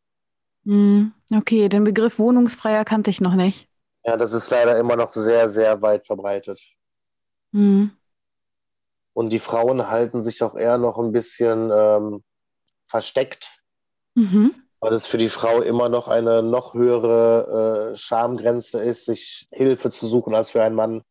Mhm, 0.66 1.14
okay, 1.34 1.70
den 1.70 1.84
Begriff 1.84 2.20
Wohnungsfreier 2.20 2.86
kannte 2.86 3.10
ich 3.10 3.22
noch 3.22 3.36
nicht. 3.36 3.68
Ja, 4.06 4.18
das 4.18 4.34
ist 4.34 4.50
leider 4.50 4.78
immer 4.78 4.96
noch 4.96 5.14
sehr, 5.14 5.50
sehr 5.50 5.82
weit 5.82 6.06
verbreitet. 6.08 6.62
Mhm. 7.52 7.92
Und 9.14 9.30
die 9.30 9.40
Frauen 9.40 9.90
halten 9.90 10.22
sich 10.24 10.42
auch 10.42 10.56
eher 10.56 10.78
noch 10.78 10.98
ein 10.98 11.12
bisschen 11.12 11.72
ähm, 11.72 12.24
versteckt, 12.88 13.50
mhm. 14.16 14.54
weil 14.80 14.94
es 14.94 15.06
für 15.06 15.18
die 15.18 15.30
Frau 15.30 15.62
immer 15.62 15.90
noch 15.90 16.08
eine 16.08 16.44
noch 16.44 16.74
höhere 16.74 17.92
äh, 17.94 17.98
Schamgrenze 17.98 18.82
ist, 18.82 19.06
sich 19.06 19.48
Hilfe 19.52 19.90
zu 19.90 20.08
suchen 20.08 20.36
als 20.36 20.52
für 20.52 20.64
einen 20.64 20.76
Mann. 20.76 21.02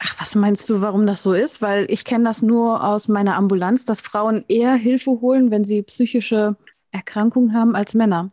Ach, 0.00 0.14
was 0.20 0.34
meinst 0.34 0.70
du, 0.70 0.80
warum 0.80 1.06
das 1.06 1.22
so 1.22 1.32
ist? 1.32 1.60
Weil 1.60 1.90
ich 1.90 2.04
kenne 2.04 2.24
das 2.24 2.40
nur 2.40 2.84
aus 2.84 3.08
meiner 3.08 3.34
Ambulanz, 3.34 3.84
dass 3.84 4.00
Frauen 4.00 4.44
eher 4.46 4.74
Hilfe 4.74 5.10
holen, 5.20 5.50
wenn 5.50 5.64
sie 5.64 5.82
psychische 5.82 6.56
Erkrankungen 6.92 7.52
haben, 7.52 7.74
als 7.74 7.94
Männer. 7.94 8.30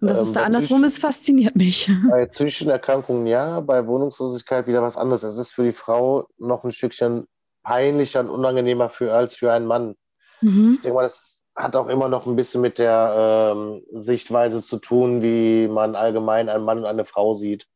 Und 0.00 0.08
das 0.08 0.18
ähm, 0.18 0.24
ist 0.24 0.36
da 0.36 0.42
andersrum 0.44 0.84
ist, 0.84 0.98
fasziniert 0.98 1.54
mich. 1.54 1.90
Bei 2.10 2.26
psychischen 2.26 2.70
Erkrankungen 2.70 3.26
ja, 3.26 3.60
bei 3.60 3.86
Wohnungslosigkeit 3.86 4.66
wieder 4.66 4.82
was 4.82 4.96
anderes. 4.96 5.22
Es 5.22 5.38
ist 5.38 5.52
für 5.52 5.62
die 5.62 5.72
Frau 5.72 6.26
noch 6.38 6.64
ein 6.64 6.72
Stückchen 6.72 7.28
peinlicher 7.62 8.20
und 8.20 8.30
unangenehmer 8.30 8.90
für, 8.90 9.14
als 9.14 9.36
für 9.36 9.52
einen 9.52 9.66
Mann. 9.66 9.94
Mhm. 10.42 10.72
Ich 10.74 10.80
denke 10.80 10.94
mal, 10.94 11.02
das 11.02 11.42
hat 11.54 11.76
auch 11.76 11.88
immer 11.88 12.08
noch 12.08 12.26
ein 12.26 12.36
bisschen 12.36 12.60
mit 12.60 12.78
der 12.78 13.52
ähm, 13.54 13.82
Sichtweise 13.92 14.62
zu 14.62 14.78
tun, 14.78 15.22
wie 15.22 15.68
man 15.68 15.94
allgemein 15.96 16.48
einen 16.48 16.64
Mann 16.64 16.78
und 16.78 16.86
eine 16.86 17.04
Frau 17.04 17.34
sieht. 17.34 17.68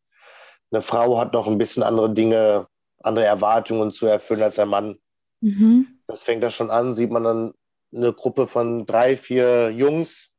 Eine 0.70 0.82
Frau 0.82 1.18
hat 1.18 1.32
noch 1.32 1.46
ein 1.46 1.58
bisschen 1.58 1.82
andere 1.82 2.12
Dinge, 2.12 2.68
andere 3.02 3.26
Erwartungen 3.26 3.90
zu 3.90 4.06
erfüllen 4.06 4.42
als 4.42 4.58
ein 4.58 4.68
Mann. 4.68 4.98
Mhm. 5.40 5.86
Das 6.06 6.24
fängt 6.24 6.42
da 6.42 6.50
schon 6.50 6.70
an, 6.70 6.94
sieht 6.94 7.10
man 7.10 7.24
dann 7.24 7.54
eine 7.94 8.12
Gruppe 8.12 8.46
von 8.46 8.86
drei, 8.86 9.16
vier 9.16 9.70
Jungs 9.70 10.32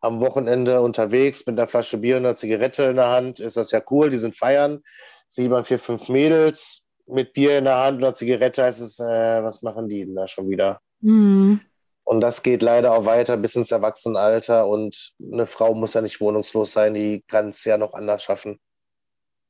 am 0.00 0.20
Wochenende 0.20 0.80
unterwegs 0.80 1.44
mit 1.46 1.58
einer 1.58 1.68
Flasche 1.68 1.98
Bier 1.98 2.16
und 2.16 2.24
einer 2.24 2.36
Zigarette 2.36 2.84
in 2.84 2.96
der 2.96 3.08
Hand. 3.08 3.40
Ist 3.40 3.56
das 3.56 3.70
ja 3.70 3.82
cool, 3.90 4.10
die 4.10 4.18
sind 4.18 4.36
feiern. 4.36 4.82
Sieht 5.28 5.50
man 5.50 5.64
vier, 5.64 5.78
fünf 5.78 6.08
Mädels 6.08 6.85
mit 7.06 7.32
Bier 7.32 7.58
in 7.58 7.64
der 7.64 7.78
Hand 7.78 7.98
und 7.98 8.04
einer 8.04 8.14
Zigarette, 8.14 8.64
heißt 8.64 8.80
es, 8.80 8.98
äh, 8.98 9.42
was 9.42 9.62
machen 9.62 9.88
die 9.88 10.04
denn 10.04 10.14
da 10.14 10.28
schon 10.28 10.48
wieder? 10.48 10.80
Mhm. 11.00 11.60
Und 12.04 12.20
das 12.20 12.42
geht 12.42 12.62
leider 12.62 12.92
auch 12.92 13.04
weiter 13.04 13.36
bis 13.36 13.56
ins 13.56 13.72
Erwachsenenalter. 13.72 14.68
Und 14.68 15.14
eine 15.20 15.46
Frau 15.46 15.74
muss 15.74 15.94
ja 15.94 16.02
nicht 16.02 16.20
wohnungslos 16.20 16.72
sein, 16.72 16.94
die 16.94 17.24
kann 17.26 17.48
es 17.48 17.64
ja 17.64 17.78
noch 17.78 17.94
anders 17.94 18.22
schaffen. 18.22 18.60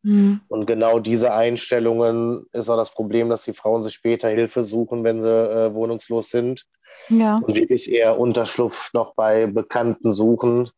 Mhm. 0.02 0.40
Und 0.48 0.66
genau 0.66 0.98
diese 0.98 1.34
Einstellungen 1.34 2.46
ist 2.52 2.70
auch 2.70 2.76
das 2.76 2.92
Problem, 2.92 3.28
dass 3.28 3.44
die 3.44 3.52
Frauen 3.52 3.82
sich 3.82 3.94
später 3.94 4.28
Hilfe 4.28 4.62
suchen, 4.62 5.04
wenn 5.04 5.20
sie 5.20 5.28
äh, 5.28 5.74
wohnungslos 5.74 6.30
sind. 6.30 6.64
Ja. 7.08 7.36
Und 7.38 7.54
wirklich 7.56 7.90
eher 7.90 8.18
Unterschlupf 8.18 8.92
noch 8.94 9.14
bei 9.14 9.46
Bekannten 9.46 10.12
suchen. 10.12 10.70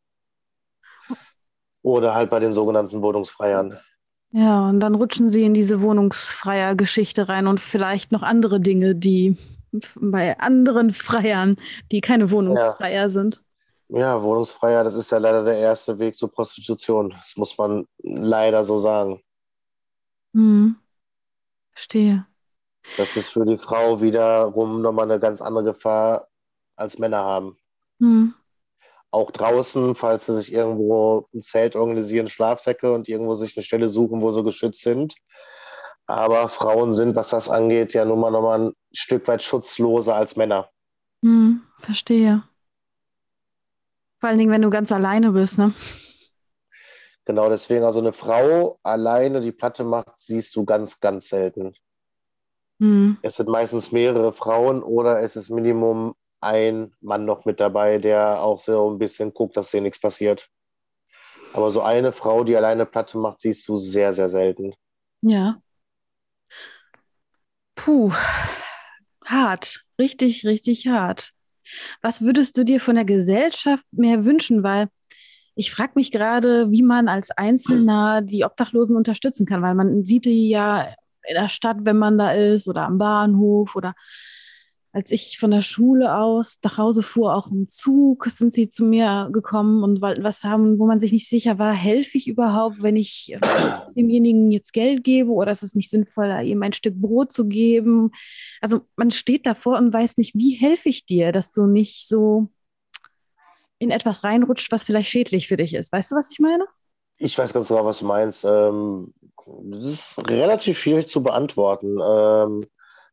Oder 1.82 2.14
halt 2.14 2.30
bei 2.30 2.40
den 2.40 2.52
sogenannten 2.52 3.02
Wohnungsfreiern. 3.02 3.78
Ja, 4.30 4.68
und 4.68 4.80
dann 4.80 4.94
rutschen 4.94 5.30
sie 5.30 5.44
in 5.44 5.54
diese 5.54 5.80
wohnungsfreier 5.80 6.74
Geschichte 6.74 7.28
rein 7.28 7.46
und 7.46 7.60
vielleicht 7.60 8.12
noch 8.12 8.22
andere 8.22 8.60
Dinge, 8.60 8.94
die 8.94 9.36
bei 9.94 10.38
anderen 10.38 10.90
Freiern, 10.92 11.56
die 11.90 12.00
keine 12.00 12.30
Wohnungsfreier 12.30 13.02
ja. 13.02 13.08
sind. 13.08 13.42
Ja, 13.88 14.22
Wohnungsfreier, 14.22 14.84
das 14.84 14.94
ist 14.94 15.10
ja 15.10 15.18
leider 15.18 15.44
der 15.44 15.56
erste 15.56 15.98
Weg 15.98 16.16
zur 16.16 16.30
Prostitution. 16.30 17.10
Das 17.10 17.36
muss 17.36 17.56
man 17.56 17.86
leider 18.02 18.64
so 18.64 18.78
sagen. 18.78 19.22
Hm. 20.34 20.76
Verstehe. 21.72 22.26
Das 22.98 23.16
ist 23.16 23.28
für 23.28 23.46
die 23.46 23.56
Frau 23.56 24.00
wiederum 24.02 24.82
nochmal 24.82 25.10
eine 25.10 25.20
ganz 25.20 25.40
andere 25.40 25.64
Gefahr 25.64 26.28
als 26.76 26.98
Männer 26.98 27.24
haben. 27.24 27.56
Hm. 27.98 28.34
Auch 29.10 29.30
draußen, 29.30 29.94
falls 29.94 30.26
sie 30.26 30.34
sich 30.34 30.52
irgendwo 30.52 31.28
ein 31.34 31.42
Zelt 31.42 31.76
organisieren, 31.76 32.28
Schlafsäcke 32.28 32.92
und 32.92 33.08
irgendwo 33.08 33.34
sich 33.34 33.56
eine 33.56 33.64
Stelle 33.64 33.88
suchen, 33.88 34.20
wo 34.20 34.30
sie 34.30 34.44
geschützt 34.44 34.82
sind, 34.82 35.14
aber 36.06 36.48
Frauen 36.48 36.92
sind, 36.92 37.16
was 37.16 37.30
das 37.30 37.48
angeht, 37.48 37.94
ja 37.94 38.04
nun 38.04 38.20
mal 38.20 38.30
nochmal 38.30 38.60
ein 38.60 38.72
Stück 38.92 39.26
weit 39.28 39.42
schutzloser 39.42 40.14
als 40.14 40.36
Männer. 40.36 40.68
Hm, 41.22 41.62
verstehe. 41.78 42.42
Vor 44.18 44.28
allen 44.28 44.38
Dingen, 44.38 44.50
wenn 44.50 44.62
du 44.62 44.70
ganz 44.70 44.90
alleine 44.90 45.32
bist, 45.32 45.58
ne? 45.58 45.72
Genau, 47.24 47.48
deswegen, 47.50 47.84
also 47.84 47.98
eine 47.98 48.14
Frau 48.14 48.78
alleine 48.82 49.42
die 49.42 49.52
Platte 49.52 49.84
macht, 49.84 50.18
siehst 50.18 50.56
du 50.56 50.64
ganz, 50.64 50.98
ganz 50.98 51.28
selten. 51.28 51.74
Hm. 52.80 53.18
Es 53.22 53.36
sind 53.36 53.48
meistens 53.48 53.92
mehrere 53.92 54.32
Frauen 54.32 54.82
oder 54.82 55.20
es 55.20 55.36
ist 55.36 55.50
Minimum 55.50 56.14
ein 56.40 56.92
Mann 57.00 57.24
noch 57.24 57.44
mit 57.44 57.60
dabei, 57.60 57.98
der 57.98 58.42
auch 58.42 58.58
so 58.58 58.90
ein 58.90 58.98
bisschen 58.98 59.34
guckt, 59.34 59.56
dass 59.56 59.70
hier 59.70 59.80
nichts 59.80 60.00
passiert. 60.00 60.48
Aber 61.52 61.70
so 61.70 61.82
eine 61.82 62.12
Frau, 62.12 62.44
die 62.44 62.56
alleine 62.56 62.86
Platte 62.86 63.18
macht, 63.18 63.40
siehst 63.40 63.68
du 63.68 63.76
sehr, 63.76 64.12
sehr 64.12 64.28
selten. 64.28 64.74
Ja. 65.22 65.60
Puh, 67.74 68.12
hart, 69.24 69.84
richtig, 69.98 70.44
richtig 70.44 70.86
hart. 70.88 71.30
Was 72.02 72.22
würdest 72.22 72.56
du 72.56 72.64
dir 72.64 72.80
von 72.80 72.94
der 72.94 73.04
Gesellschaft 73.04 73.84
mehr 73.90 74.24
wünschen? 74.24 74.62
Weil 74.62 74.88
ich 75.54 75.72
frage 75.72 75.92
mich 75.96 76.10
gerade, 76.10 76.70
wie 76.70 76.82
man 76.82 77.08
als 77.08 77.30
Einzelner 77.30 78.22
die 78.22 78.44
Obdachlosen 78.44 78.96
unterstützen 78.96 79.46
kann, 79.46 79.62
weil 79.62 79.74
man 79.74 80.04
sieht 80.04 80.24
die 80.24 80.48
ja 80.48 80.94
in 81.26 81.34
der 81.34 81.48
Stadt, 81.48 81.78
wenn 81.80 81.98
man 81.98 82.16
da 82.16 82.32
ist, 82.32 82.68
oder 82.68 82.86
am 82.86 82.98
Bahnhof 82.98 83.74
oder 83.76 83.94
als 84.92 85.10
ich 85.10 85.38
von 85.38 85.50
der 85.50 85.60
Schule 85.60 86.16
aus 86.16 86.58
nach 86.62 86.78
Hause 86.78 87.02
fuhr, 87.02 87.34
auch 87.34 87.50
im 87.50 87.68
Zug, 87.68 88.26
sind 88.26 88.54
sie 88.54 88.70
zu 88.70 88.84
mir 88.84 89.28
gekommen 89.32 89.82
und 89.82 90.00
wollten 90.00 90.24
was 90.24 90.44
haben, 90.44 90.78
wo 90.78 90.86
man 90.86 90.98
sich 90.98 91.12
nicht 91.12 91.28
sicher 91.28 91.58
war, 91.58 91.74
helfe 91.74 92.16
ich 92.16 92.26
überhaupt, 92.26 92.82
wenn 92.82 92.96
ich 92.96 93.32
äh, 93.32 93.38
demjenigen 93.94 94.50
jetzt 94.50 94.72
Geld 94.72 95.04
gebe 95.04 95.30
oder 95.30 95.52
ist 95.52 95.62
es 95.62 95.74
nicht 95.74 95.90
sinnvoll, 95.90 96.40
ihm 96.42 96.62
ein 96.62 96.72
Stück 96.72 96.94
Brot 96.94 97.32
zu 97.32 97.46
geben? 97.46 98.12
Also 98.60 98.80
man 98.96 99.10
steht 99.10 99.46
davor 99.46 99.76
und 99.78 99.92
weiß 99.92 100.16
nicht, 100.16 100.34
wie 100.34 100.54
helfe 100.54 100.88
ich 100.88 101.04
dir, 101.04 101.32
dass 101.32 101.52
du 101.52 101.66
nicht 101.66 102.08
so 102.08 102.48
in 103.78 103.90
etwas 103.90 104.24
reinrutscht, 104.24 104.72
was 104.72 104.84
vielleicht 104.84 105.10
schädlich 105.10 105.48
für 105.48 105.56
dich 105.56 105.74
ist. 105.74 105.92
Weißt 105.92 106.10
du, 106.10 106.16
was 106.16 106.30
ich 106.30 106.40
meine? 106.40 106.64
Ich 107.18 107.36
weiß 107.36 107.52
ganz 107.52 107.68
genau, 107.68 107.84
was 107.84 107.98
du 107.98 108.06
meinst. 108.06 108.44
Ähm, 108.44 109.12
das 109.64 109.86
ist 109.86 110.30
relativ 110.30 110.78
schwierig 110.78 111.08
zu 111.08 111.22
beantworten. 111.22 111.98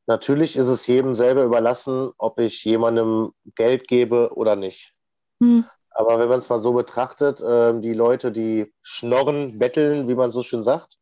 Natürlich 0.08 0.56
ist 0.56 0.68
es 0.68 0.86
jedem 0.86 1.16
selber 1.16 1.44
überlassen, 1.44 2.12
ob 2.18 2.40
ich 2.40 2.64
jemandem 2.64 3.32
Geld 3.56 3.88
gebe 3.88 4.32
oder 4.36 4.56
nicht. 4.56 4.94
Hm. 5.42 5.66
Aber 5.90 6.20
wenn 6.20 6.30
man 6.30 6.40
es 6.40 6.50
mal 6.50 6.60
so 6.60 6.74
betrachtet, 6.74 7.42
äh, 7.42 7.80
die 7.80 7.94
Leute, 7.94 8.32
die 8.32 8.74
schnorren, 8.82 9.58
betteln, 9.58 10.08
wie 10.08 10.16
man 10.16 10.32
so 10.32 10.44
schön 10.44 10.62
sagt, 10.62 10.98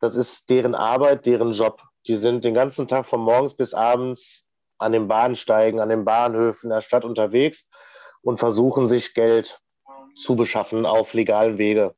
das 0.00 0.16
ist 0.16 0.50
deren 0.50 0.74
Arbeit, 0.74 1.24
deren 1.24 1.52
Job. 1.52 1.80
Die 2.06 2.16
sind 2.16 2.44
den 2.44 2.52
ganzen 2.52 2.86
Tag 2.88 3.06
von 3.06 3.20
morgens 3.20 3.54
bis 3.54 3.72
abends 3.72 4.48
an 4.78 4.92
den 4.92 5.08
Bahnsteigen, 5.08 5.80
an 5.80 5.88
den 5.88 6.04
Bahnhöfen 6.04 6.68
der 6.68 6.82
Stadt 6.82 7.04
unterwegs 7.04 7.66
und 8.20 8.38
versuchen 8.38 8.86
sich 8.88 9.14
Geld 9.14 9.60
zu 10.16 10.36
beschaffen 10.36 10.84
auf 10.84 11.14
legalen 11.14 11.56
Wege. 11.56 11.94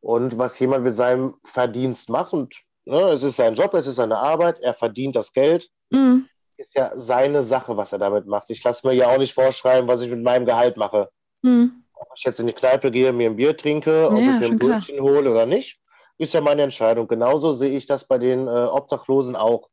Und 0.00 0.38
was 0.38 0.58
jemand 0.58 0.84
mit 0.84 0.94
seinem 0.94 1.36
Verdienst 1.44 2.08
macht, 2.08 2.32
und 2.32 2.54
Ne? 2.84 3.00
Es 3.10 3.22
ist 3.22 3.36
sein 3.36 3.54
Job, 3.54 3.74
es 3.74 3.86
ist 3.86 3.96
seine 3.96 4.18
Arbeit, 4.18 4.58
er 4.60 4.74
verdient 4.74 5.16
das 5.16 5.32
Geld. 5.32 5.68
Mhm. 5.90 6.26
Ist 6.56 6.74
ja 6.74 6.92
seine 6.94 7.42
Sache, 7.42 7.76
was 7.76 7.92
er 7.92 7.98
damit 7.98 8.26
macht. 8.26 8.50
Ich 8.50 8.62
lasse 8.62 8.86
mir 8.86 8.94
ja 8.94 9.08
auch 9.08 9.18
nicht 9.18 9.32
vorschreiben, 9.32 9.88
was 9.88 10.02
ich 10.02 10.10
mit 10.10 10.22
meinem 10.22 10.44
Gehalt 10.44 10.76
mache. 10.76 11.10
Mhm. 11.42 11.84
Ob 11.94 12.08
ich 12.16 12.24
jetzt 12.24 12.40
in 12.40 12.46
die 12.46 12.52
Kneipe 12.52 12.90
gehe, 12.90 13.12
mir 13.12 13.30
ein 13.30 13.36
Bier 13.36 13.56
trinke, 13.56 14.10
ob 14.10 14.18
ja, 14.18 14.34
ich 14.34 14.40
mir 14.40 14.46
ein 14.46 14.58
Brötchen 14.58 14.96
klar. 14.96 15.08
hole 15.08 15.30
oder 15.30 15.46
nicht, 15.46 15.80
ist 16.18 16.34
ja 16.34 16.40
meine 16.40 16.62
Entscheidung. 16.62 17.08
Genauso 17.08 17.52
sehe 17.52 17.76
ich 17.76 17.86
das 17.86 18.06
bei 18.06 18.18
den 18.18 18.46
äh, 18.46 18.50
Obdachlosen 18.50 19.36
auch. 19.36 19.68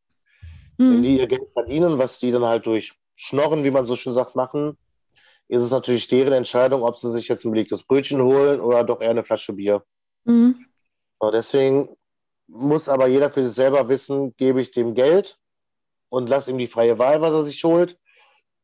Mhm. 0.78 0.92
Wenn 0.92 1.04
die 1.04 1.18
ihr 1.18 1.28
Geld 1.28 1.50
verdienen, 1.54 2.00
was 2.00 2.20
die 2.20 2.32
dann 2.32 2.46
halt 2.46 2.66
durch 2.66 2.94
Schnorren, 3.16 3.64
wie 3.64 3.72
man 3.72 3.86
so 3.86 3.96
schön 3.96 4.14
sagt, 4.14 4.36
machen, 4.36 4.78
ist 5.48 5.64
es 5.64 5.72
natürlich 5.72 6.08
deren 6.08 6.34
Entscheidung, 6.34 6.84
ob 6.84 6.98
sie 6.98 7.12
sich 7.12 7.28
jetzt 7.28 7.46
ein 7.46 7.52
belegtes 7.52 7.84
Brötchen 7.84 8.22
holen 8.22 8.60
oder 8.60 8.84
doch 8.84 9.02
eher 9.02 9.10
eine 9.10 9.24
Flasche 9.24 9.54
Bier. 9.54 9.84
Mhm. 10.26 10.66
deswegen 11.34 11.97
muss 12.48 12.90
aber 12.90 13.08
jeder 13.08 13.32
für 13.32 13.44
sich 13.44 13.54
selber 13.54 13.90
wissen, 13.90 14.36
gebe 14.38 14.62
ich 14.62 14.72
dem 14.72 14.94
Geld 14.94 15.38
und 16.10 16.30
lasse 16.30 16.52
ihm 16.52 16.58
die 16.58 16.68
freie 16.68 16.98
Wahl, 17.00 17.22
was 17.22 17.34
er 17.34 17.44
sich 17.44 17.64
holt, 17.64 17.98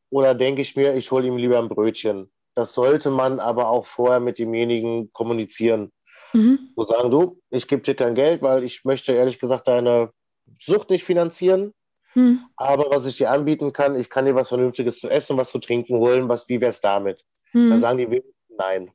oder 0.10 0.36
denke 0.36 0.62
ich 0.62 0.76
mir, 0.76 0.96
ich 0.96 1.12
hole 1.12 1.28
ihm 1.28 1.38
lieber 1.38 1.60
ein 1.60 1.70
Brötchen. 1.70 2.32
Das 2.56 2.74
sollte 2.74 3.10
man 3.10 3.40
aber 3.40 3.70
auch 3.70 3.86
vorher 3.86 4.20
mit 4.20 4.38
demjenigen 4.38 5.12
kommunizieren. 5.12 5.92
Mhm. 6.34 6.72
So 6.76 6.84
sagen 6.84 7.10
du, 7.10 7.42
ich 7.50 7.68
gebe 7.68 7.82
dir 7.82 7.96
kein 7.96 8.16
Geld, 8.16 8.42
weil 8.42 8.64
ich 8.64 8.86
möchte 8.86 9.14
ehrlich 9.14 9.40
gesagt 9.40 9.68
deine 9.68 10.12
Sucht 10.60 10.90
nicht 10.90 11.04
finanzieren. 11.04 11.74
Mhm. 12.16 12.42
Aber 12.56 12.92
was 12.92 13.06
ich 13.08 13.18
dir 13.18 13.32
anbieten 13.32 13.74
kann, 13.74 13.96
ich 13.96 14.10
kann 14.10 14.26
dir 14.26 14.36
was 14.36 14.50
Vernünftiges 14.50 15.00
zu 15.00 15.10
essen, 15.10 15.38
was 15.38 15.50
zu 15.50 15.60
trinken 15.60 15.98
holen. 15.98 16.30
Was, 16.30 16.48
wie 16.48 16.62
wäre 16.62 16.70
es 16.70 16.80
damit? 16.80 17.24
Mhm. 17.54 17.72
Da 17.72 17.80
sagen 17.80 17.98
die 17.98 18.24
nein. 18.58 18.92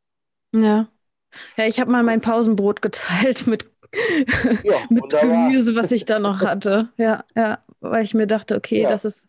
Ja. 0.53 0.88
Ja, 1.57 1.66
ich 1.66 1.79
habe 1.79 1.90
mal 1.90 2.03
mein 2.03 2.20
Pausenbrot 2.20 2.81
geteilt 2.81 3.46
mit 3.48 3.66
ja, 4.64 4.77
mit 4.90 5.03
wunderbar. 5.03 5.48
Gemüse, 5.48 5.74
was 5.74 5.92
ich 5.92 6.05
da 6.05 6.18
noch 6.18 6.40
hatte. 6.40 6.88
Ja, 6.96 7.24
ja, 7.35 7.59
weil 7.81 8.05
ich 8.05 8.14
mir 8.14 8.27
dachte, 8.27 8.57
okay, 8.57 8.83
ja. 8.83 8.88
das 8.88 9.05
ist 9.05 9.29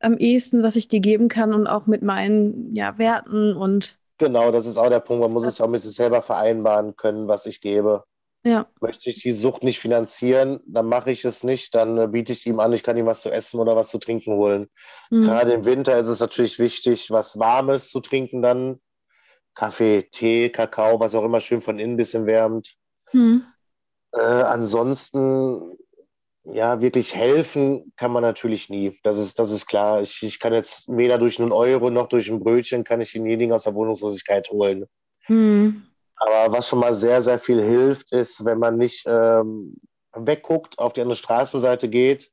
am 0.00 0.18
ehesten, 0.18 0.62
was 0.62 0.76
ich 0.76 0.88
dir 0.88 1.00
geben 1.00 1.28
kann 1.28 1.54
und 1.54 1.66
auch 1.66 1.86
mit 1.86 2.02
meinen 2.02 2.74
ja, 2.74 2.98
Werten 2.98 3.56
und. 3.56 3.98
Genau, 4.18 4.52
das 4.52 4.66
ist 4.66 4.76
auch 4.76 4.88
der 4.88 5.00
Punkt. 5.00 5.22
Man 5.22 5.32
muss 5.32 5.46
es 5.46 5.60
auch 5.60 5.68
mit 5.68 5.82
sich 5.82 5.94
selber 5.94 6.22
vereinbaren 6.22 6.96
können, 6.96 7.28
was 7.28 7.46
ich 7.46 7.60
gebe. 7.60 8.04
Ja. 8.44 8.66
Möchte 8.80 9.08
ich 9.08 9.22
die 9.22 9.32
Sucht 9.32 9.62
nicht 9.62 9.78
finanzieren, 9.78 10.60
dann 10.66 10.86
mache 10.86 11.12
ich 11.12 11.24
es 11.24 11.44
nicht, 11.44 11.76
dann 11.76 11.96
äh, 11.96 12.08
biete 12.08 12.32
ich 12.32 12.44
ihm 12.44 12.58
an, 12.58 12.72
ich 12.72 12.82
kann 12.82 12.96
ihm 12.96 13.06
was 13.06 13.20
zu 13.20 13.30
essen 13.30 13.60
oder 13.60 13.76
was 13.76 13.88
zu 13.88 13.98
trinken 13.98 14.34
holen. 14.34 14.68
Mhm. 15.10 15.22
Gerade 15.22 15.52
im 15.52 15.64
Winter 15.64 15.96
ist 15.96 16.08
es 16.08 16.18
natürlich 16.18 16.58
wichtig, 16.58 17.12
was 17.12 17.38
Warmes 17.38 17.88
zu 17.88 18.00
trinken 18.00 18.42
dann. 18.42 18.80
Kaffee, 19.54 20.08
Tee, 20.10 20.48
Kakao, 20.48 20.98
was 20.98 21.14
auch 21.14 21.24
immer 21.24 21.40
schön 21.40 21.60
von 21.60 21.78
innen 21.78 21.94
ein 21.94 21.96
bisschen 21.96 22.26
wärmt. 22.26 22.74
Mhm. 23.12 23.44
Äh, 24.12 24.20
ansonsten, 24.20 25.78
ja, 26.44 26.80
wirklich 26.80 27.14
helfen 27.14 27.92
kann 27.96 28.12
man 28.12 28.22
natürlich 28.22 28.68
nie. 28.68 28.98
Das 29.02 29.18
ist, 29.18 29.38
das 29.38 29.50
ist 29.52 29.66
klar. 29.66 30.02
Ich, 30.02 30.22
ich 30.22 30.38
kann 30.38 30.52
jetzt 30.52 30.88
weder 30.88 31.18
durch 31.18 31.40
einen 31.40 31.52
Euro 31.52 31.90
noch 31.90 32.08
durch 32.08 32.28
ein 32.28 32.40
Brötchen 32.40 32.84
kann 32.84 33.00
ich 33.00 33.12
denjenigen 33.12 33.54
aus 33.54 33.64
der 33.64 33.74
Wohnungslosigkeit 33.74 34.50
holen. 34.50 34.86
Hm. 35.26 35.86
Aber 36.16 36.52
was 36.52 36.68
schon 36.68 36.80
mal 36.80 36.94
sehr, 36.94 37.22
sehr 37.22 37.38
viel 37.38 37.62
hilft, 37.62 38.12
ist, 38.12 38.44
wenn 38.44 38.58
man 38.58 38.76
nicht 38.76 39.04
ähm, 39.06 39.76
wegguckt, 40.14 40.78
auf 40.78 40.92
die 40.92 41.00
andere 41.00 41.16
Straßenseite 41.16 41.88
geht, 41.88 42.30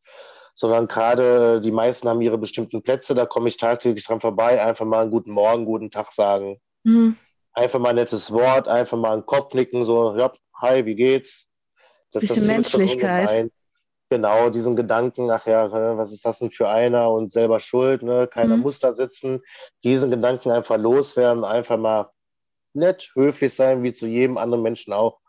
sondern 0.54 0.88
gerade 0.88 1.62
die 1.62 1.72
meisten 1.72 2.10
haben 2.10 2.22
ihre 2.22 2.38
bestimmten 2.38 2.84
Plätze, 2.84 3.16
da 3.16 3.26
komme 3.26 3.48
ich 3.48 3.58
tagtäglich 3.58 4.06
dran 4.06 4.20
vorbei, 4.20 4.62
einfach 4.62 4.86
mal 4.86 5.04
einen 5.04 5.12
guten 5.12 5.32
Morgen, 5.32 5.66
guten 5.66 5.90
Tag 5.90 6.12
sagen. 6.12 6.60
Mhm. 6.84 7.16
Einfach 7.54 7.80
mal 7.80 7.90
ein 7.90 7.96
nettes 7.96 8.32
Wort, 8.32 8.68
einfach 8.68 8.98
mal 8.98 9.14
einen 9.14 9.26
Kopf 9.26 9.54
nicken, 9.54 9.84
so, 9.84 10.16
ja, 10.18 10.32
hi, 10.62 10.86
wie 10.86 10.96
geht's? 10.96 11.49
Das, 12.12 12.22
Bisschen 12.22 12.36
das 12.38 12.46
Menschlichkeit. 12.48 13.52
Genau, 14.12 14.50
diesen 14.50 14.76
Gedanken, 14.76 15.30
ach 15.30 15.46
ja, 15.46 15.72
was 15.96 16.12
ist 16.12 16.26
das 16.26 16.40
denn 16.40 16.50
für 16.50 16.68
einer 16.68 17.12
und 17.12 17.32
selber 17.32 17.60
schuld, 17.60 18.02
ne? 18.02 18.28
keiner 18.28 18.58
mhm. 18.58 18.64
muss 18.64 18.80
da 18.80 18.92
sitzen. 18.92 19.42
Diesen 19.84 20.10
Gedanken 20.10 20.50
einfach 20.50 20.78
loswerden, 20.78 21.44
einfach 21.44 21.78
mal 21.78 22.10
nett, 22.74 23.12
höflich 23.14 23.54
sein, 23.54 23.84
wie 23.84 23.94
zu 23.94 24.08
jedem 24.08 24.40
anderen 24.40 24.64
Menschen 24.64 24.94
auch. 24.94 25.20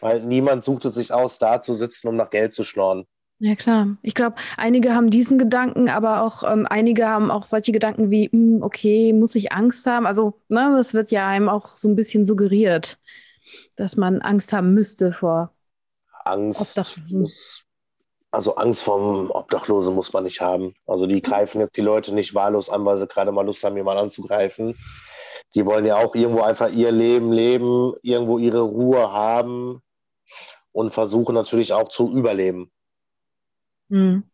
Weil 0.00 0.22
niemand 0.22 0.64
sucht 0.64 0.86
es 0.86 0.94
sich 0.94 1.12
aus, 1.12 1.38
da 1.38 1.60
zu 1.60 1.74
sitzen, 1.74 2.08
um 2.08 2.16
nach 2.16 2.30
Geld 2.30 2.54
zu 2.54 2.64
schnorren. 2.64 3.06
Ja, 3.38 3.54
klar. 3.54 3.98
Ich 4.00 4.14
glaube, 4.14 4.36
einige 4.56 4.94
haben 4.94 5.10
diesen 5.10 5.36
Gedanken, 5.36 5.90
aber 5.90 6.22
auch 6.22 6.50
ähm, 6.50 6.66
einige 6.66 7.06
haben 7.06 7.30
auch 7.30 7.44
solche 7.44 7.72
Gedanken 7.72 8.10
wie, 8.10 8.30
mh, 8.32 8.56
hm, 8.56 8.62
okay, 8.62 9.12
muss 9.12 9.34
ich 9.34 9.52
Angst 9.52 9.84
haben? 9.86 10.06
Also, 10.06 10.40
ne, 10.48 10.72
das 10.74 10.94
wird 10.94 11.10
ja 11.10 11.28
einem 11.28 11.50
auch 11.50 11.68
so 11.76 11.88
ein 11.90 11.96
bisschen 11.96 12.24
suggeriert, 12.24 12.98
dass 13.76 13.98
man 13.98 14.22
Angst 14.22 14.54
haben 14.54 14.72
müsste 14.72 15.12
vor 15.12 15.55
Angst 16.26 16.78
muss, 17.08 17.66
also 18.30 18.56
Angst 18.56 18.82
vom 18.82 19.30
Obdachlosen 19.30 19.94
muss 19.94 20.12
man 20.12 20.24
nicht 20.24 20.40
haben. 20.40 20.74
Also 20.86 21.06
die 21.06 21.22
greifen 21.22 21.60
jetzt 21.60 21.76
die 21.76 21.82
Leute 21.82 22.14
nicht 22.14 22.34
wahllos 22.34 22.68
an, 22.68 22.84
weil 22.84 22.96
sie 22.96 23.06
gerade 23.06 23.32
mal 23.32 23.46
Lust 23.46 23.64
haben, 23.64 23.76
jemanden 23.76 24.04
anzugreifen. 24.04 24.76
Die 25.54 25.64
wollen 25.64 25.86
ja 25.86 25.96
auch 25.96 26.14
irgendwo 26.14 26.42
einfach 26.42 26.70
ihr 26.70 26.92
Leben 26.92 27.32
leben, 27.32 27.94
irgendwo 28.02 28.38
ihre 28.38 28.60
Ruhe 28.60 29.12
haben 29.12 29.80
und 30.72 30.92
versuchen 30.92 31.34
natürlich 31.34 31.72
auch 31.72 31.88
zu 31.88 32.12
überleben. 32.12 32.70
Mhm. 33.88 34.24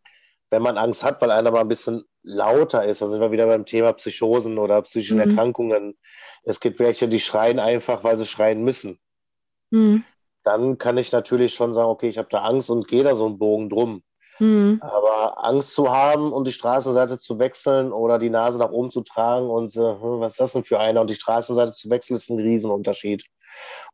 Wenn 0.50 0.62
man 0.62 0.78
Angst 0.78 1.04
hat, 1.04 1.20
weil 1.22 1.30
einer 1.30 1.50
mal 1.50 1.60
ein 1.60 1.68
bisschen 1.68 2.04
lauter 2.24 2.84
ist, 2.84 3.02
dann 3.02 3.10
sind 3.10 3.20
wir 3.20 3.30
wieder 3.30 3.46
beim 3.46 3.66
Thema 3.66 3.92
Psychosen 3.92 4.58
oder 4.58 4.82
psychischen 4.82 5.18
mhm. 5.18 5.30
Erkrankungen. 5.30 5.96
Es 6.42 6.58
gibt 6.58 6.80
welche, 6.80 7.08
die 7.08 7.20
schreien 7.20 7.60
einfach, 7.60 8.02
weil 8.02 8.18
sie 8.18 8.26
schreien 8.26 8.64
müssen. 8.64 8.98
Mhm 9.70 10.04
dann 10.44 10.78
kann 10.78 10.98
ich 10.98 11.12
natürlich 11.12 11.54
schon 11.54 11.72
sagen, 11.72 11.88
okay, 11.88 12.08
ich 12.08 12.18
habe 12.18 12.28
da 12.30 12.42
Angst 12.42 12.70
und 12.70 12.88
gehe 12.88 13.04
da 13.04 13.14
so 13.14 13.26
einen 13.26 13.38
Bogen 13.38 13.68
drum. 13.68 14.02
Mhm. 14.38 14.80
Aber 14.80 15.44
Angst 15.44 15.74
zu 15.74 15.92
haben 15.92 16.32
und 16.32 16.46
die 16.46 16.52
Straßenseite 16.52 17.18
zu 17.18 17.38
wechseln 17.38 17.92
oder 17.92 18.18
die 18.18 18.30
Nase 18.30 18.58
nach 18.58 18.70
oben 18.70 18.90
zu 18.90 19.02
tragen 19.02 19.48
und 19.48 19.76
äh, 19.76 19.80
was 19.80 20.32
ist 20.32 20.40
das 20.40 20.52
denn 20.52 20.64
für 20.64 20.80
einer 20.80 21.00
und 21.00 21.10
die 21.10 21.14
Straßenseite 21.14 21.72
zu 21.72 21.90
wechseln, 21.90 22.16
ist 22.16 22.30
ein 22.30 22.40
Riesenunterschied. 22.40 23.24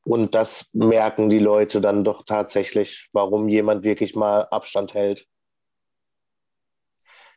Und 0.04 0.34
das 0.34 0.70
merken 0.72 1.28
die 1.28 1.40
Leute 1.40 1.80
dann 1.80 2.04
doch 2.04 2.24
tatsächlich, 2.24 3.08
warum 3.12 3.48
jemand 3.48 3.84
wirklich 3.84 4.14
mal 4.14 4.46
Abstand 4.50 4.94
hält. 4.94 5.26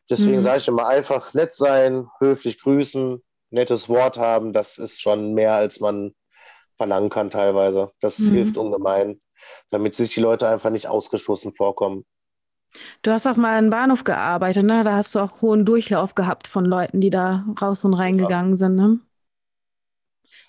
Deswegen 0.10 0.38
mhm. 0.38 0.42
sage 0.42 0.60
ich 0.60 0.68
immer 0.68 0.88
einfach 0.88 1.34
nett 1.34 1.54
sein, 1.54 2.08
höflich 2.20 2.62
grüßen, 2.62 3.22
nettes 3.50 3.90
Wort 3.90 4.18
haben, 4.18 4.54
das 4.54 4.78
ist 4.78 5.02
schon 5.02 5.34
mehr, 5.34 5.54
als 5.54 5.80
man 5.80 6.14
verlangen 6.82 7.12
kann 7.12 7.30
teilweise. 7.30 7.92
Das 8.00 8.18
mhm. 8.18 8.32
hilft 8.32 8.58
ungemein, 8.58 9.22
damit 9.70 9.94
sich 9.94 10.12
die 10.16 10.20
Leute 10.20 10.50
einfach 10.50 10.72
nicht 10.72 10.88
ausgestoßen 10.88 11.54
vorkommen. 11.54 12.06
Du 13.04 13.12
hast 13.12 13.28
auch 13.28 13.36
mal 13.36 13.60
im 13.60 13.70
Bahnhof 13.70 14.04
gearbeitet, 14.04 14.64
ne? 14.64 14.84
Da 14.84 14.96
hast 14.96 15.14
du 15.14 15.20
auch 15.20 15.44
hohen 15.44 15.64
Durchlauf 15.64 16.16
gehabt 16.16 16.48
von 16.48 16.66
Leuten, 16.66 17.00
die 17.00 17.12
da 17.12 17.46
raus 17.62 17.86
und 17.86 17.94
reingegangen 17.94 18.54
ja. 18.54 18.58
sind, 18.58 18.76
ne? 18.76 19.00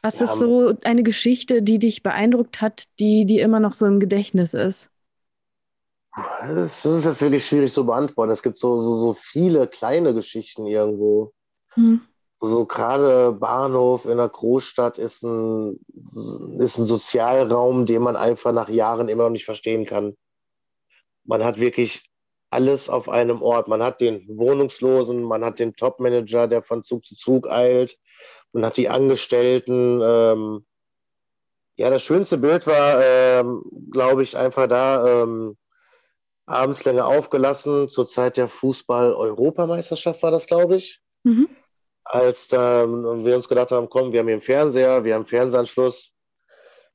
Was 0.00 0.20
ja, 0.20 0.24
ist 0.24 0.38
so 0.38 0.74
eine 0.84 1.02
Geschichte, 1.02 1.60
die 1.62 1.78
dich 1.78 2.02
beeindruckt 2.02 2.62
hat, 2.62 2.84
die, 2.98 3.26
die 3.26 3.40
immer 3.40 3.60
noch 3.60 3.74
so 3.74 3.84
im 3.84 4.00
Gedächtnis 4.00 4.54
ist? 4.54 4.90
Das 6.40 6.86
ist 6.86 7.04
jetzt 7.04 7.20
wirklich 7.20 7.44
schwierig 7.44 7.74
zu 7.74 7.84
beantworten. 7.84 8.32
Es 8.32 8.42
gibt 8.42 8.56
so, 8.56 8.78
so, 8.78 8.96
so 8.96 9.14
viele 9.14 9.68
kleine 9.68 10.14
Geschichten 10.14 10.64
irgendwo. 10.66 11.34
Hm 11.74 12.00
so 12.44 12.66
gerade 12.66 13.32
Bahnhof 13.32 14.04
in 14.04 14.12
einer 14.12 14.28
Großstadt 14.28 14.98
ist 14.98 15.22
ein, 15.22 15.78
ist 16.58 16.78
ein 16.78 16.84
Sozialraum, 16.84 17.86
den 17.86 18.02
man 18.02 18.16
einfach 18.16 18.52
nach 18.52 18.68
Jahren 18.68 19.08
immer 19.08 19.24
noch 19.24 19.30
nicht 19.30 19.44
verstehen 19.44 19.86
kann. 19.86 20.16
Man 21.24 21.44
hat 21.44 21.60
wirklich 21.60 22.02
alles 22.50 22.90
auf 22.90 23.08
einem 23.08 23.42
Ort. 23.42 23.68
Man 23.68 23.80
hat 23.80 24.00
den 24.00 24.26
Wohnungslosen, 24.26 25.22
man 25.22 25.44
hat 25.44 25.60
den 25.60 25.76
Topmanager, 25.76 26.48
der 26.48 26.62
von 26.62 26.82
Zug 26.82 27.06
zu 27.06 27.14
Zug 27.14 27.48
eilt, 27.48 27.96
man 28.52 28.64
hat 28.64 28.76
die 28.76 28.88
Angestellten. 28.88 30.00
Ähm, 30.02 30.66
ja, 31.76 31.90
das 31.90 32.02
schönste 32.02 32.38
Bild 32.38 32.66
war, 32.66 33.00
ähm, 33.02 33.62
glaube 33.90 34.24
ich, 34.24 34.36
einfach 34.36 34.66
da 34.66 35.22
ähm, 35.22 35.56
abends 36.44 36.84
länger 36.84 37.06
aufgelassen, 37.06 37.88
zur 37.88 38.08
Zeit 38.08 38.36
der 38.36 38.48
Fußball-Europameisterschaft 38.48 40.24
war 40.24 40.32
das, 40.32 40.48
glaube 40.48 40.74
ich. 40.76 41.00
Mhm. 41.22 41.48
Als 42.04 42.48
da, 42.48 42.86
wir 42.86 43.36
uns 43.36 43.48
gedacht 43.48 43.70
haben, 43.70 43.88
komm, 43.88 44.12
wir 44.12 44.20
haben 44.20 44.26
hier 44.26 44.34
einen 44.34 44.42
Fernseher, 44.42 45.04
wir 45.04 45.14
haben 45.14 45.20
einen 45.20 45.26
Fernsehanschluss, 45.26 46.12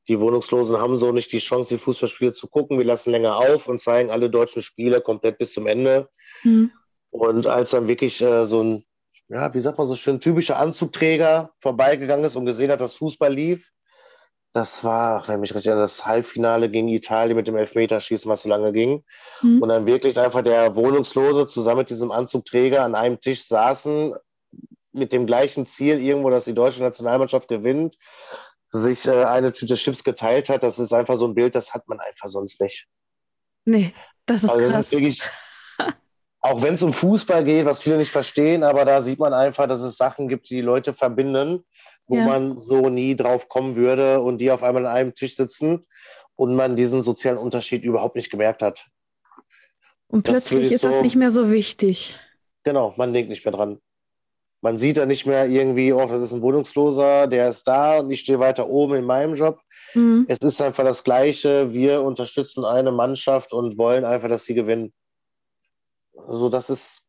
die 0.08 0.20
Wohnungslosen 0.20 0.80
haben 0.80 0.98
so 0.98 1.12
nicht 1.12 1.32
die 1.32 1.40
Chance, 1.40 1.76
die 1.76 1.80
Fußballspiele 1.80 2.32
zu 2.32 2.48
gucken. 2.48 2.78
Wir 2.78 2.86
lassen 2.86 3.12
länger 3.12 3.38
auf 3.38 3.68
und 3.68 3.82
zeigen 3.82 4.10
alle 4.10 4.30
deutschen 4.30 4.62
Spiele 4.62 5.02
komplett 5.02 5.38
bis 5.38 5.54
zum 5.54 5.68
Ende. 5.68 6.10
Mhm. 6.44 6.72
Und 7.10 7.48
als 7.48 7.72
dann 7.72 7.88
wirklich 7.88 8.22
äh, 8.22 8.46
so 8.46 8.64
ein, 8.64 8.86
ja, 9.28 9.54
wie 9.54 9.60
sagt 9.60 9.78
man 9.78 9.88
so 9.88 9.96
schön, 9.96 10.22
typischer 10.22 10.60
Anzugträger 10.60 11.52
vorbeigegangen 11.60 12.26
ist 12.26 12.36
und 12.36 12.46
gesehen 12.46 12.72
hat, 12.72 12.80
dass 12.80 12.96
Fußball 12.96 13.34
lief, 13.34 13.72
das 14.54 14.84
war, 14.84 15.28
wenn 15.28 15.42
mich 15.42 15.54
richtig 15.54 15.68
erinnere, 15.68 15.84
das 15.84 16.06
Halbfinale 16.06 16.70
gegen 16.70 16.88
Italien 16.88 17.36
mit 17.36 17.48
dem 17.48 17.58
Elfmeterschießen, 17.58 18.32
was 18.32 18.42
so 18.42 18.50
lange 18.50 18.72
ging. 18.72 19.04
Mhm. 19.42 19.62
Und 19.62 19.70
dann 19.70 19.86
wirklich 19.86 20.18
einfach 20.20 20.42
der 20.42 20.76
Wohnungslose 20.76 21.48
zusammen 21.48 21.80
mit 21.80 21.90
diesem 21.90 22.12
Anzugträger 22.12 22.84
an 22.84 22.96
einem 22.96 23.20
Tisch 23.20 23.46
saßen, 23.46 24.16
mit 24.98 25.14
dem 25.14 25.26
gleichen 25.26 25.66
Ziel 25.66 26.02
irgendwo, 26.02 26.30
dass 26.30 26.46
die 26.46 26.54
deutsche 26.54 26.82
Nationalmannschaft 26.82 27.48
gewinnt 27.48 27.98
sich 28.70 29.08
äh, 29.08 29.24
eine 29.24 29.54
Tüte 29.54 29.76
Chips 29.76 30.04
geteilt 30.04 30.50
hat, 30.50 30.64
das 30.64 30.80
ist 30.80 30.94
einfach 30.94 31.16
so 31.16 31.28
ein 31.28 31.36
Bild, 31.36 31.56
das 31.56 31.74
hat 31.74 31.88
man 31.88 32.00
einfach 32.00 32.28
sonst 32.28 32.60
nicht. 32.62 32.88
Nee, 33.66 33.94
das 34.26 34.44
ist, 34.44 34.50
also 34.50 34.62
das 34.62 34.74
krass. 34.74 34.86
ist 34.86 34.92
wirklich, 34.92 35.22
auch 36.42 36.62
wenn 36.62 36.74
es 36.74 36.84
um 36.84 36.94
Fußball 36.94 37.44
geht, 37.44 37.66
was 37.66 37.80
viele 37.80 37.98
nicht 37.98 38.12
verstehen, 38.12 38.64
aber 38.64 38.86
da 38.86 39.02
sieht 39.02 39.20
man 39.20 39.34
einfach, 39.34 39.68
dass 39.68 39.82
es 39.82 39.98
Sachen 39.98 40.28
gibt, 40.28 40.50
die 40.50 40.56
die 40.56 40.62
Leute 40.62 40.94
verbinden, 40.94 41.66
wo 42.08 42.16
ja. 42.16 42.26
man 42.26 42.58
so 42.58 42.90
nie 42.90 43.16
drauf 43.16 43.50
kommen 43.50 43.76
würde 43.76 44.22
und 44.22 44.40
die 44.40 44.52
auf 44.52 44.64
einmal 44.64 44.86
an 44.86 44.96
einem 44.96 45.16
Tisch 45.16 45.36
sitzen 45.36 45.86
und 46.36 46.56
man 46.56 46.76
diesen 46.76 47.02
sozialen 47.02 47.38
Unterschied 47.38 47.84
überhaupt 47.84 48.16
nicht 48.16 48.30
gemerkt 48.30 48.62
hat. 48.62 48.86
Und 50.08 50.24
plötzlich 50.24 50.72
ist 50.72 50.82
so, 50.82 50.90
das 50.90 51.02
nicht 51.02 51.18
mehr 51.18 51.32
so 51.32 51.52
wichtig. 51.52 52.18
Genau, 52.64 52.94
man 52.96 53.12
denkt 53.12 53.30
nicht 53.30 53.44
mehr 53.44 53.52
dran. 53.54 53.82
Man 54.68 54.80
sieht 54.80 54.98
da 54.98 55.06
nicht 55.06 55.26
mehr 55.26 55.48
irgendwie, 55.48 55.94
oh, 55.94 56.06
das 56.08 56.22
ist 56.22 56.34
ein 56.34 56.42
Wohnungsloser, 56.42 57.28
der 57.28 57.48
ist 57.48 57.66
da 57.70 58.00
und 58.00 58.12
ich 58.12 58.20
stehe 58.20 58.40
weiter 58.40 58.68
oben 58.68 58.96
in 58.96 59.06
meinem 59.06 59.34
Job. 59.34 59.62
Mhm. 59.94 60.26
Es 60.28 60.40
ist 60.40 60.62
einfach 60.62 60.84
das 60.84 61.06
Gleiche. 61.06 61.74
Wir 61.74 62.02
unterstützen 62.02 62.66
eine 62.66 62.92
Mannschaft 62.92 63.54
und 63.54 63.78
wollen 63.78 64.04
einfach, 64.04 64.28
dass 64.28 64.44
sie 64.44 64.56
gewinnen. 64.56 64.92
Also 66.28 66.50
das 66.50 66.70
ist 66.70 67.08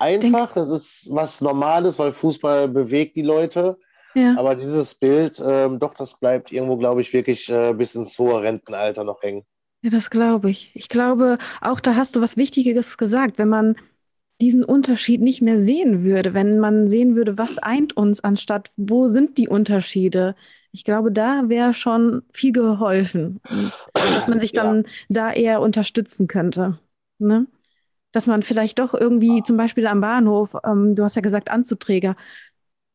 einfach, 0.00 0.56
es 0.56 0.68
ist 0.68 1.08
was 1.12 1.40
Normales, 1.40 1.96
weil 2.00 2.12
Fußball 2.12 2.66
bewegt 2.66 3.14
die 3.14 3.22
Leute. 3.22 3.78
Ja. 4.16 4.34
Aber 4.36 4.56
dieses 4.56 4.96
Bild, 4.96 5.38
äh, 5.38 5.70
doch, 5.78 5.94
das 5.94 6.18
bleibt 6.18 6.50
irgendwo, 6.50 6.76
glaube 6.76 7.02
ich, 7.02 7.12
wirklich 7.12 7.48
äh, 7.50 7.72
bis 7.72 7.94
ins 7.94 8.18
hohe 8.18 8.42
Rentenalter 8.42 9.04
noch 9.04 9.22
hängen. 9.22 9.44
Ja, 9.82 9.90
das 9.90 10.10
glaube 10.10 10.50
ich. 10.50 10.72
Ich 10.74 10.88
glaube, 10.88 11.38
auch 11.60 11.78
da 11.78 11.94
hast 11.94 12.16
du 12.16 12.20
was 12.20 12.36
Wichtiges 12.36 12.98
gesagt. 12.98 13.38
Wenn 13.38 13.48
man 13.48 13.76
diesen 14.40 14.64
Unterschied 14.64 15.20
nicht 15.20 15.42
mehr 15.42 15.58
sehen 15.58 16.04
würde, 16.04 16.34
wenn 16.34 16.58
man 16.58 16.88
sehen 16.88 17.16
würde, 17.16 17.38
was 17.38 17.58
eint 17.58 17.96
uns, 17.96 18.20
anstatt 18.20 18.72
wo 18.76 19.06
sind 19.06 19.38
die 19.38 19.48
Unterschiede. 19.48 20.34
Ich 20.72 20.84
glaube, 20.84 21.12
da 21.12 21.48
wäre 21.48 21.72
schon 21.72 22.22
viel 22.32 22.52
geholfen, 22.52 23.40
dass 23.94 24.26
man 24.26 24.40
sich 24.40 24.52
dann 24.52 24.82
ja. 24.82 24.90
da 25.08 25.32
eher 25.32 25.60
unterstützen 25.60 26.26
könnte. 26.26 26.78
Ne? 27.18 27.46
Dass 28.10 28.26
man 28.26 28.42
vielleicht 28.42 28.80
doch 28.80 28.92
irgendwie 28.92 29.42
zum 29.44 29.56
Beispiel 29.56 29.86
am 29.86 30.00
Bahnhof, 30.00 30.56
ähm, 30.64 30.96
du 30.96 31.04
hast 31.04 31.14
ja 31.14 31.22
gesagt 31.22 31.50
Anzuträger, 31.50 32.16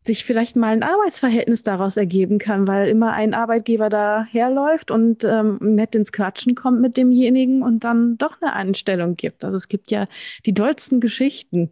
sich 0.10 0.26
vielleicht 0.26 0.56
mal 0.56 0.74
ein 0.74 0.82
Arbeitsverhältnis 0.82 1.62
daraus 1.62 1.96
ergeben 1.96 2.40
kann, 2.40 2.68
weil 2.68 2.88
immer 2.90 3.14
ein 3.14 3.36
Arbeitgeber 3.36 3.90
da 3.90 4.24
herläuft 4.24 4.90
und 4.90 5.24
ähm, 5.24 5.60
nett 5.62 5.94
ins 5.94 6.12
Quatschen 6.12 6.56
kommt 6.56 6.82
mit 6.82 6.98
demjenigen 6.98 7.62
und 7.62 7.84
dann 7.84 8.18
doch 8.18 8.42
eine 8.42 8.54
Einstellung 8.54 9.16
gibt. 9.16 9.46
Also 9.46 9.56
es 9.56 9.68
gibt 9.68 9.92
ja 9.92 10.06
die 10.48 10.54
dollsten 10.56 11.00
Geschichten. 11.00 11.70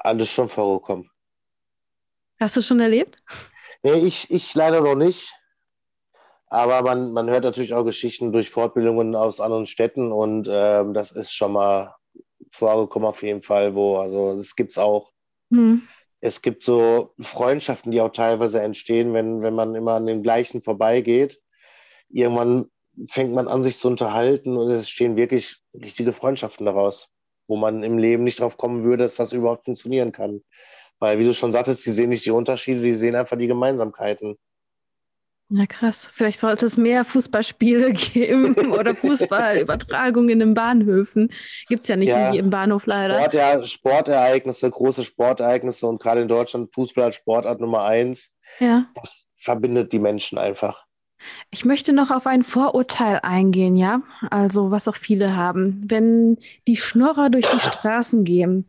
Alles 0.00 0.30
schon 0.30 0.48
vorgekommen. 0.48 1.10
Hast 2.40 2.56
du 2.56 2.62
schon 2.62 2.80
erlebt? 2.80 3.16
Nee, 3.82 4.06
ich, 4.06 4.30
ich 4.30 4.54
leider 4.54 4.80
noch 4.80 4.94
nicht. 4.94 5.34
Aber 6.46 6.80
man, 6.80 7.12
man 7.12 7.28
hört 7.28 7.44
natürlich 7.44 7.74
auch 7.74 7.84
Geschichten 7.84 8.32
durch 8.32 8.48
Fortbildungen 8.48 9.14
aus 9.14 9.42
anderen 9.42 9.66
Städten 9.66 10.10
und 10.10 10.48
ähm, 10.50 10.94
das 10.94 11.12
ist 11.12 11.34
schon 11.34 11.52
mal 11.52 11.94
vorgekommen 12.50 13.06
auf 13.06 13.22
jeden 13.22 13.42
Fall, 13.42 13.74
wo, 13.74 13.98
also 13.98 14.34
das 14.34 14.56
gibt 14.56 14.70
es 14.70 14.78
auch. 14.78 15.12
Hm 15.50 15.86
es 16.20 16.42
gibt 16.42 16.64
so 16.64 17.14
Freundschaften, 17.20 17.92
die 17.92 18.00
auch 18.00 18.12
teilweise 18.12 18.60
entstehen, 18.60 19.12
wenn, 19.14 19.42
wenn 19.42 19.54
man 19.54 19.74
immer 19.74 19.94
an 19.94 20.06
dem 20.06 20.22
gleichen 20.22 20.62
vorbeigeht. 20.62 21.40
Irgendwann 22.08 22.66
fängt 23.08 23.32
man 23.32 23.46
an, 23.46 23.62
sich 23.62 23.78
zu 23.78 23.88
unterhalten 23.88 24.56
und 24.56 24.70
es 24.70 24.88
stehen 24.88 25.16
wirklich 25.16 25.58
richtige 25.74 26.12
Freundschaften 26.12 26.66
daraus, 26.66 27.14
wo 27.46 27.56
man 27.56 27.82
im 27.82 27.98
Leben 27.98 28.24
nicht 28.24 28.40
drauf 28.40 28.56
kommen 28.56 28.82
würde, 28.82 29.04
dass 29.04 29.16
das 29.16 29.32
überhaupt 29.32 29.66
funktionieren 29.66 30.12
kann. 30.12 30.42
Weil, 30.98 31.20
wie 31.20 31.24
du 31.24 31.34
schon 31.34 31.52
sagtest, 31.52 31.86
die 31.86 31.92
sehen 31.92 32.10
nicht 32.10 32.26
die 32.26 32.32
Unterschiede, 32.32 32.80
die 32.80 32.94
sehen 32.94 33.14
einfach 33.14 33.38
die 33.38 33.46
Gemeinsamkeiten. 33.46 34.36
Ja, 35.50 35.64
krass. 35.64 36.10
Vielleicht 36.12 36.40
sollte 36.40 36.66
es 36.66 36.76
mehr 36.76 37.04
Fußballspiele 37.04 37.92
geben 37.92 38.72
oder 38.72 38.94
Fußballübertragungen 38.94 40.28
in 40.28 40.38
den 40.40 40.54
Bahnhöfen. 40.54 41.32
Gibt 41.68 41.82
es 41.82 41.88
ja 41.88 41.96
nicht 41.96 42.10
ja, 42.10 42.32
im 42.34 42.50
Bahnhof 42.50 42.84
leider. 42.84 43.18
Sport, 43.18 43.34
ja, 43.34 43.62
Sportereignisse, 43.62 44.70
große 44.70 45.04
Sportereignisse 45.04 45.86
und 45.86 46.02
gerade 46.02 46.20
in 46.20 46.28
Deutschland 46.28 46.74
Fußball 46.74 47.04
als 47.04 47.16
Sportart 47.16 47.60
Nummer 47.60 47.84
eins. 47.84 48.34
Ja. 48.58 48.86
Das 48.94 49.26
verbindet 49.38 49.92
die 49.92 49.98
Menschen 49.98 50.36
einfach. 50.36 50.84
Ich 51.50 51.64
möchte 51.64 51.92
noch 51.92 52.10
auf 52.10 52.26
ein 52.26 52.44
Vorurteil 52.44 53.20
eingehen, 53.22 53.74
ja. 53.74 54.00
Also, 54.30 54.70
was 54.70 54.86
auch 54.86 54.96
viele 54.96 55.34
haben. 55.34 55.82
Wenn 55.88 56.36
die 56.68 56.76
Schnorrer 56.76 57.30
durch 57.30 57.46
die 57.46 57.58
Straßen 57.58 58.24
gehen, 58.24 58.66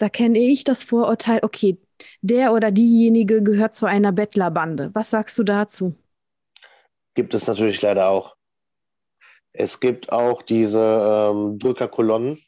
da 0.00 0.08
kenne 0.08 0.38
ich 0.38 0.64
das 0.64 0.84
Vorurteil, 0.84 1.38
okay, 1.42 1.78
der 2.20 2.52
oder 2.52 2.70
diejenige 2.70 3.42
gehört 3.42 3.74
zu 3.74 3.86
einer 3.86 4.12
Bettlerbande. 4.12 4.90
Was 4.92 5.10
sagst 5.10 5.38
du 5.38 5.44
dazu? 5.44 5.94
Gibt 7.16 7.34
es 7.34 7.48
natürlich 7.48 7.82
leider 7.82 8.08
auch. 8.08 8.36
Es 9.52 9.80
gibt 9.80 10.12
auch 10.12 10.42
diese 10.42 11.32
ähm, 11.32 11.58
Drückerkolonnen, 11.58 12.40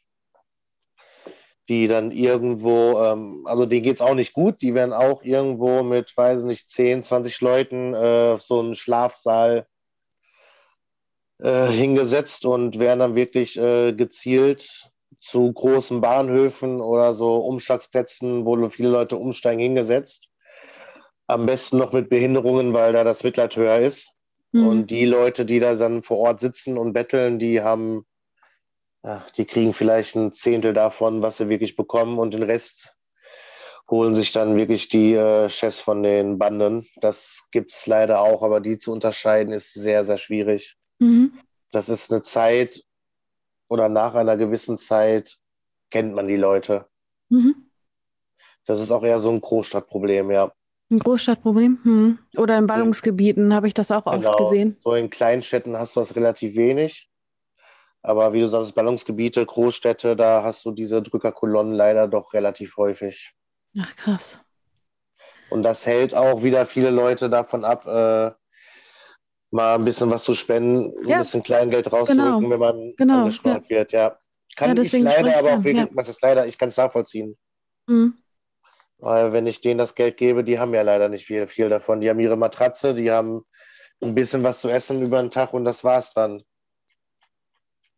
die 1.67 1.87
dann 1.87 2.11
irgendwo, 2.11 3.01
ähm, 3.01 3.45
also 3.45 3.65
denen 3.65 3.83
geht 3.83 3.95
es 3.95 4.01
auch 4.01 4.13
nicht 4.13 4.33
gut, 4.33 4.61
die 4.61 4.73
werden 4.75 4.93
auch 4.93 5.23
irgendwo 5.23 5.83
mit, 5.83 6.15
weiß 6.15 6.43
nicht, 6.43 6.69
10, 6.69 7.03
20 7.03 7.41
Leuten 7.41 7.93
äh, 7.93 8.37
so 8.37 8.59
einen 8.59 8.75
Schlafsaal 8.75 9.67
äh, 11.39 11.67
hingesetzt 11.67 12.45
und 12.45 12.79
werden 12.79 12.99
dann 12.99 13.15
wirklich 13.15 13.57
äh, 13.57 13.93
gezielt 13.93 14.91
zu 15.19 15.51
großen 15.51 16.01
Bahnhöfen 16.01 16.79
oder 16.79 17.13
so 17.13 17.37
Umschlagsplätzen, 17.37 18.45
wo 18.45 18.69
viele 18.69 18.89
Leute 18.89 19.17
umsteigen, 19.17 19.59
hingesetzt. 19.59 20.29
Am 21.27 21.45
besten 21.45 21.77
noch 21.77 21.91
mit 21.91 22.09
Behinderungen, 22.09 22.73
weil 22.73 22.93
da 22.93 23.03
das 23.03 23.23
Mitleid 23.23 23.55
höher 23.55 23.79
ist. 23.79 24.15
Mhm. 24.51 24.67
Und 24.67 24.87
die 24.87 25.05
Leute, 25.05 25.45
die 25.45 25.59
da 25.59 25.75
dann 25.75 26.03
vor 26.03 26.17
Ort 26.17 26.39
sitzen 26.39 26.77
und 26.77 26.93
betteln, 26.93 27.39
die 27.39 27.61
haben, 27.61 28.05
ja, 29.03 29.25
die 29.37 29.45
kriegen 29.45 29.73
vielleicht 29.73 30.15
ein 30.15 30.31
Zehntel 30.31 30.73
davon, 30.73 31.21
was 31.21 31.37
sie 31.37 31.49
wirklich 31.49 31.75
bekommen 31.75 32.19
und 32.19 32.33
den 32.33 32.43
Rest 32.43 32.95
holen 33.89 34.13
sich 34.13 34.31
dann 34.31 34.55
wirklich 34.55 34.87
die 34.89 35.15
äh, 35.15 35.49
Chefs 35.49 35.79
von 35.79 36.03
den 36.03 36.37
Banden. 36.37 36.87
Das 36.97 37.45
gibt 37.51 37.71
es 37.71 37.87
leider 37.87 38.21
auch, 38.21 38.43
aber 38.43 38.59
die 38.59 38.77
zu 38.77 38.91
unterscheiden 38.91 39.51
ist 39.51 39.73
sehr, 39.73 40.05
sehr 40.05 40.17
schwierig. 40.17 40.77
Mhm. 40.99 41.33
Das 41.71 41.89
ist 41.89 42.11
eine 42.11 42.21
Zeit 42.21 42.83
oder 43.67 43.89
nach 43.89 44.13
einer 44.13 44.37
gewissen 44.37 44.77
Zeit 44.77 45.37
kennt 45.89 46.13
man 46.13 46.27
die 46.27 46.35
Leute. 46.35 46.87
Mhm. 47.29 47.69
Das 48.65 48.79
ist 48.79 48.91
auch 48.91 49.03
eher 49.03 49.19
so 49.19 49.31
ein 49.31 49.41
Großstadtproblem, 49.41 50.31
ja. 50.31 50.51
Ein 50.91 50.99
Großstadtproblem? 50.99 51.79
Hm. 51.83 52.19
Oder 52.37 52.57
in 52.57 52.65
Ballungsgebieten 52.65 53.53
habe 53.53 53.67
ich 53.67 53.73
das 53.73 53.91
auch 53.91 54.05
genau. 54.05 54.29
oft 54.29 54.39
gesehen. 54.39 54.75
So 54.83 54.93
in 54.93 55.09
Kleinstädten 55.09 55.77
hast 55.77 55.95
du 55.95 55.99
das 55.99 56.15
relativ 56.15 56.55
wenig. 56.55 57.09
Aber 58.01 58.33
wie 58.33 58.39
du 58.39 58.47
sagst, 58.47 58.73
Ballungsgebiete, 58.75 59.45
Großstädte, 59.45 60.15
da 60.15 60.43
hast 60.43 60.65
du 60.65 60.71
diese 60.71 61.01
Drückerkolonnen 61.01 61.73
leider 61.73 62.07
doch 62.07 62.33
relativ 62.33 62.77
häufig. 62.77 63.33
Ach, 63.77 63.95
krass. 63.95 64.39
Und 65.49 65.63
das 65.63 65.85
hält 65.85 66.15
auch 66.15 66.43
wieder 66.43 66.65
viele 66.65 66.89
Leute 66.91 67.29
davon 67.29 67.65
ab, 67.65 67.85
äh, 67.85 68.31
mal 69.51 69.75
ein 69.75 69.85
bisschen 69.85 70.09
was 70.11 70.23
zu 70.23 70.33
spenden, 70.33 70.93
ja. 71.07 71.15
ein 71.15 71.19
bisschen 71.19 71.43
Kleingeld 71.43 71.91
rauszurücken, 71.91 72.41
genau. 72.41 72.49
wenn 72.49 72.59
man 72.59 72.93
genau. 72.97 73.19
angeschnallt 73.19 73.65
ja. 73.65 73.69
wird. 73.69 73.91
Ja, 73.91 74.19
kann 74.55 74.75
ja, 74.75 74.83
ich 74.83 74.93
leider, 74.93 75.37
aber 75.37 75.53
auch 75.53 75.63
wirklich, 75.63 75.89
was 75.93 76.09
ist 76.09 76.21
leider, 76.21 76.45
ich 76.45 76.57
kann 76.57 76.69
es 76.69 76.77
nachvollziehen. 76.77 77.37
Mhm. 77.87 78.13
Weil 78.99 79.33
wenn 79.33 79.47
ich 79.47 79.61
denen 79.61 79.77
das 79.77 79.95
Geld 79.95 80.17
gebe, 80.17 80.43
die 80.43 80.59
haben 80.59 80.73
ja 80.73 80.81
leider 80.81 81.09
nicht 81.09 81.25
viel, 81.25 81.47
viel 81.47 81.69
davon. 81.69 82.01
Die 82.01 82.09
haben 82.09 82.19
ihre 82.19 82.37
Matratze, 82.37 82.93
die 82.93 83.11
haben 83.11 83.45
ein 84.01 84.15
bisschen 84.15 84.43
was 84.43 84.61
zu 84.61 84.69
essen 84.69 85.01
über 85.01 85.21
den 85.21 85.31
Tag 85.31 85.53
und 85.53 85.65
das 85.65 85.83
war's 85.83 86.13
dann. 86.13 86.43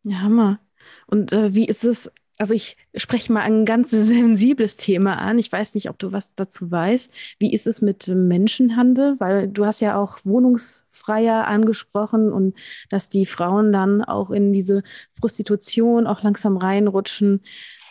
Ja, 0.04 0.20
Hammer. 0.20 0.60
Und 1.06 1.32
äh, 1.32 1.54
wie 1.54 1.66
ist 1.66 1.84
es? 1.84 2.10
also 2.38 2.54
ich 2.54 2.76
spreche 2.94 3.32
mal 3.32 3.42
ein 3.42 3.64
ganz 3.64 3.90
sensibles 3.90 4.76
Thema 4.76 5.18
an. 5.18 5.38
Ich 5.38 5.50
weiß 5.50 5.74
nicht, 5.74 5.88
ob 5.88 5.98
du 5.98 6.12
was 6.12 6.34
dazu 6.34 6.70
weißt. 6.70 7.12
Wie 7.38 7.52
ist 7.52 7.66
es 7.66 7.82
mit 7.82 8.08
Menschenhandel? 8.08 9.16
Weil 9.18 9.48
du 9.48 9.64
hast 9.64 9.80
ja 9.80 9.96
auch 9.96 10.18
Wohnungsfreier 10.24 11.46
angesprochen 11.46 12.32
und 12.32 12.56
dass 12.90 13.08
die 13.08 13.26
Frauen 13.26 13.72
dann 13.72 14.02
auch 14.02 14.30
in 14.30 14.52
diese 14.52 14.82
Prostitution 15.20 16.06
auch 16.06 16.22
langsam 16.22 16.56
reinrutschen. 16.56 17.42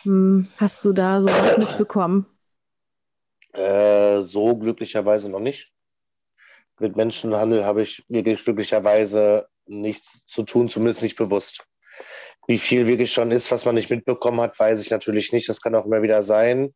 Hm, 0.02 0.48
hast 0.56 0.84
du 0.84 0.92
da 0.92 1.22
sowas 1.22 1.58
mitbekommen? 1.58 2.26
Äh, 3.52 4.20
so 4.22 4.56
glücklicherweise 4.56 5.30
noch 5.30 5.40
nicht. 5.40 5.72
Mit 6.80 6.96
Menschenhandel 6.96 7.64
habe 7.64 7.82
ich 7.82 8.04
wirklich 8.08 8.44
glücklicherweise 8.44 9.46
nichts 9.66 10.24
zu 10.26 10.42
tun, 10.42 10.68
zumindest 10.68 11.02
nicht 11.02 11.16
bewusst. 11.16 11.66
Wie 12.46 12.58
viel 12.58 12.86
wirklich 12.86 13.12
schon 13.12 13.30
ist, 13.30 13.52
was 13.52 13.64
man 13.64 13.74
nicht 13.74 13.90
mitbekommen 13.90 14.40
hat, 14.40 14.58
weiß 14.58 14.82
ich 14.82 14.90
natürlich 14.90 15.32
nicht. 15.32 15.48
Das 15.48 15.60
kann 15.60 15.74
auch 15.74 15.86
immer 15.86 16.02
wieder 16.02 16.22
sein. 16.22 16.74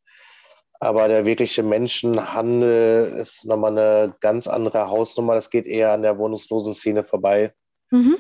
Aber 0.79 1.09
der 1.09 1.25
wirkliche 1.25 1.63
Menschenhandel 1.63 3.17
ist 3.19 3.47
nochmal 3.47 3.73
eine 3.79 4.15
ganz 4.21 4.47
andere 4.47 4.89
Hausnummer. 4.89 5.35
Das 5.35 5.51
geht 5.51 5.67
eher 5.67 5.93
an 5.93 6.03
der 6.03 6.19
wohnungslosen 6.19 6.75
Szene 6.75 7.03
vorbei. 7.03 7.55
Mhm. 7.91 8.19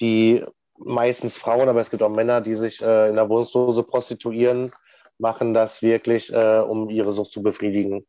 Die 0.00 0.44
meistens 0.78 1.36
Frauen, 1.36 1.68
aber 1.68 1.80
es 1.80 1.90
gibt 1.90 2.02
auch 2.02 2.08
Männer, 2.08 2.40
die 2.40 2.54
sich 2.54 2.80
äh, 2.80 3.08
in 3.08 3.16
der 3.16 3.28
Wohnungslose 3.28 3.82
prostituieren, 3.82 4.72
machen 5.18 5.54
das 5.54 5.82
wirklich, 5.82 6.32
äh, 6.32 6.58
um 6.60 6.88
ihre 6.88 7.12
Sucht 7.12 7.32
zu 7.32 7.42
befriedigen. 7.42 8.06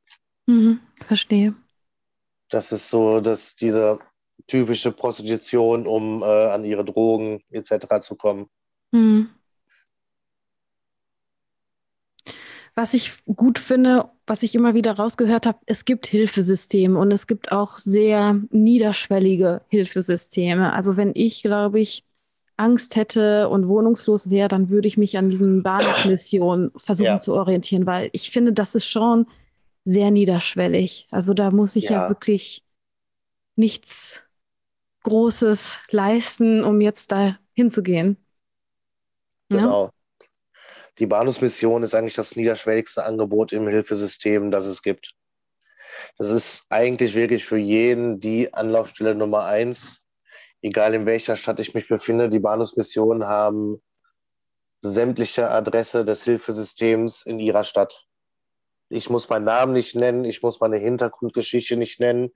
Mhm, 0.48 0.80
verstehe. 1.06 1.56
Das 2.50 2.72
ist 2.72 2.90
so, 2.90 3.20
dass 3.22 3.56
diese 3.56 4.00
typische 4.48 4.92
Prostitution, 4.92 5.86
um 5.86 6.24
äh, 6.24 6.26
an 6.26 6.66
ihre 6.66 6.86
Drogen 6.86 7.42
etc. 7.52 8.00
zu 8.02 8.16
kommen. 8.16 8.48
Hm. 8.92 9.30
Was 12.76 12.94
ich 12.94 13.12
gut 13.26 13.60
finde, 13.60 14.10
was 14.26 14.42
ich 14.42 14.56
immer 14.56 14.74
wieder 14.74 14.94
rausgehört 14.94 15.46
habe, 15.46 15.60
es 15.66 15.86
gibt 15.86 16.08
Hilfesysteme 16.08 16.98
und 16.98 17.12
es 17.12 17.28
gibt 17.28 17.52
auch 17.52 17.78
sehr 17.78 18.40
niederschwellige 18.52 19.62
Hilfesysteme. 19.68 20.72
Also 20.72 20.96
wenn 20.96 21.12
ich, 21.14 21.42
glaube 21.42 21.82
ich, 21.82 22.06
Angst 22.60 22.96
hätte 22.96 23.50
und 23.50 23.68
wohnungslos 23.68 24.30
wäre, 24.30 24.50
dann 24.50 24.70
würde 24.70 24.88
ich 24.88 24.98
mich 24.98 25.18
an 25.18 25.30
diesen 25.30 25.64
Bahnhofsmissionen 25.64 26.72
versuchen 26.78 27.06
ja. 27.06 27.20
zu 27.20 27.34
orientieren, 27.34 27.86
weil 27.86 28.10
ich 28.12 28.32
finde, 28.32 28.54
das 28.54 28.76
ist 28.76 28.88
schon 28.88 29.28
sehr 29.86 30.12
niederschwellig. 30.12 31.08
Also 31.10 31.34
da 31.34 31.52
muss 31.52 31.76
ich 31.76 31.86
ja, 31.86 32.04
ja 32.04 32.10
wirklich 32.10 32.64
nichts 33.56 34.24
Großes 35.04 35.80
leisten, 35.90 36.64
um 36.64 36.82
jetzt 36.82 37.12
da 37.12 37.40
hinzugehen. 37.54 38.18
Genau. 39.50 39.86
Ja? 39.86 39.92
Die 41.00 41.06
Bahnhofsmission 41.06 41.84
ist 41.84 41.96
eigentlich 41.96 42.16
das 42.16 42.36
niederschwelligste 42.36 43.06
Angebot 43.06 43.54
im 43.54 43.68
Hilfesystem, 43.68 44.52
das 44.52 44.66
es 44.66 44.82
gibt. 44.82 45.16
Das 46.18 46.30
ist 46.30 46.66
eigentlich 46.70 47.16
wirklich 47.16 47.46
für 47.46 47.58
jeden 47.58 48.20
die 48.20 48.54
Anlaufstelle 48.54 49.16
Nummer 49.16 49.46
eins, 49.46 50.06
egal 50.62 50.94
in 50.94 51.06
welcher 51.06 51.36
Stadt 51.36 51.60
ich 51.60 51.74
mich 51.74 51.88
befinde. 51.88 52.30
Die 52.30 52.40
Bahnhofsmissionen 52.40 53.28
haben 53.28 53.82
sämtliche 54.82 55.50
Adresse 55.50 56.06
des 56.06 56.24
Hilfesystems 56.24 57.24
in 57.24 57.40
ihrer 57.40 57.64
Stadt. 57.64 58.06
Ich 58.90 59.10
muss 59.10 59.30
meinen 59.30 59.46
Namen 59.46 59.74
nicht 59.74 59.96
nennen, 59.96 60.26
ich 60.26 60.42
muss 60.42 60.60
meine 60.60 60.78
Hintergrundgeschichte 60.78 61.78
nicht 61.78 62.00
nennen. 62.00 62.32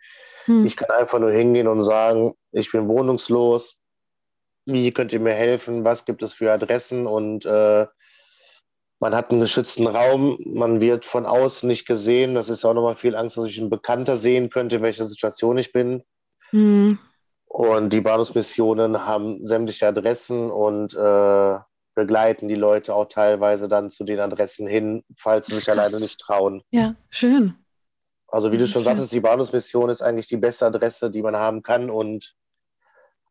Hm. 0.46 0.66
Ich 0.66 0.76
kann 0.76 0.92
einfach 0.92 1.20
nur 1.20 1.32
hingehen 1.32 1.68
und 1.68 1.82
sagen, 1.82 2.34
ich 2.52 2.72
bin 2.72 2.88
wohnungslos, 2.88 3.82
wie 4.66 4.92
könnt 4.92 5.14
ihr 5.14 5.20
mir 5.20 5.34
helfen, 5.34 5.84
was 5.84 6.06
gibt 6.06 6.22
es 6.22 6.34
für 6.34 6.52
Adressen 6.52 7.08
und 7.08 7.46
äh, 7.46 7.88
man 9.00 9.16
hat 9.16 9.32
einen 9.32 9.42
geschützten 9.42 9.86
Raum, 9.86 10.38
man 10.46 10.80
wird 10.80 11.06
von 11.06 11.26
außen 11.26 11.68
nicht 11.68 11.86
gesehen. 11.86 12.36
Das 12.36 12.48
ist 12.48 12.64
auch 12.64 12.74
nochmal 12.74 12.96
viel 12.96 13.18
Angst, 13.18 13.36
dass 13.36 13.48
ich 13.48 13.60
einen 13.60 13.70
Bekannter 13.70 14.16
sehen 14.16 14.50
könnte, 14.50 14.78
in 14.78 14.82
welcher 14.82 15.06
Situation 15.06 15.58
ich 15.58 15.74
bin. 15.74 16.04
Mhm. 16.54 17.00
Und 17.54 17.94
die 17.94 18.02
Bahnhofsmissionen 18.02 19.06
haben 19.06 19.44
sämtliche 19.44 19.86
Adressen 19.88 20.50
und 20.50 20.96
äh, 20.96 21.60
begleiten 21.94 22.48
die 22.48 22.56
Leute 22.56 22.96
auch 22.96 23.06
teilweise 23.06 23.68
dann 23.68 23.92
zu 23.92 24.06
den 24.06 24.20
Adressen 24.20 24.66
hin, 24.66 25.04
falls 25.16 25.46
sie 25.46 25.58
sich 25.58 25.66
Krass. 25.66 25.78
alleine 25.78 26.00
nicht 26.00 26.20
trauen. 26.20 26.64
Ja, 26.72 26.96
schön. 27.12 27.54
Also 28.28 28.52
wie 28.52 28.58
du 28.58 28.66
schon 28.66 28.82
schön. 28.82 28.86
sagtest, 28.86 29.14
die 29.14 29.20
Bahnhofsmission 29.20 29.92
ist 29.92 30.02
eigentlich 30.02 30.26
die 30.26 30.38
beste 30.38 30.66
Adresse, 30.66 31.12
die 31.12 31.22
man 31.22 31.36
haben 31.36 31.62
kann 31.62 31.92
und 31.92 32.36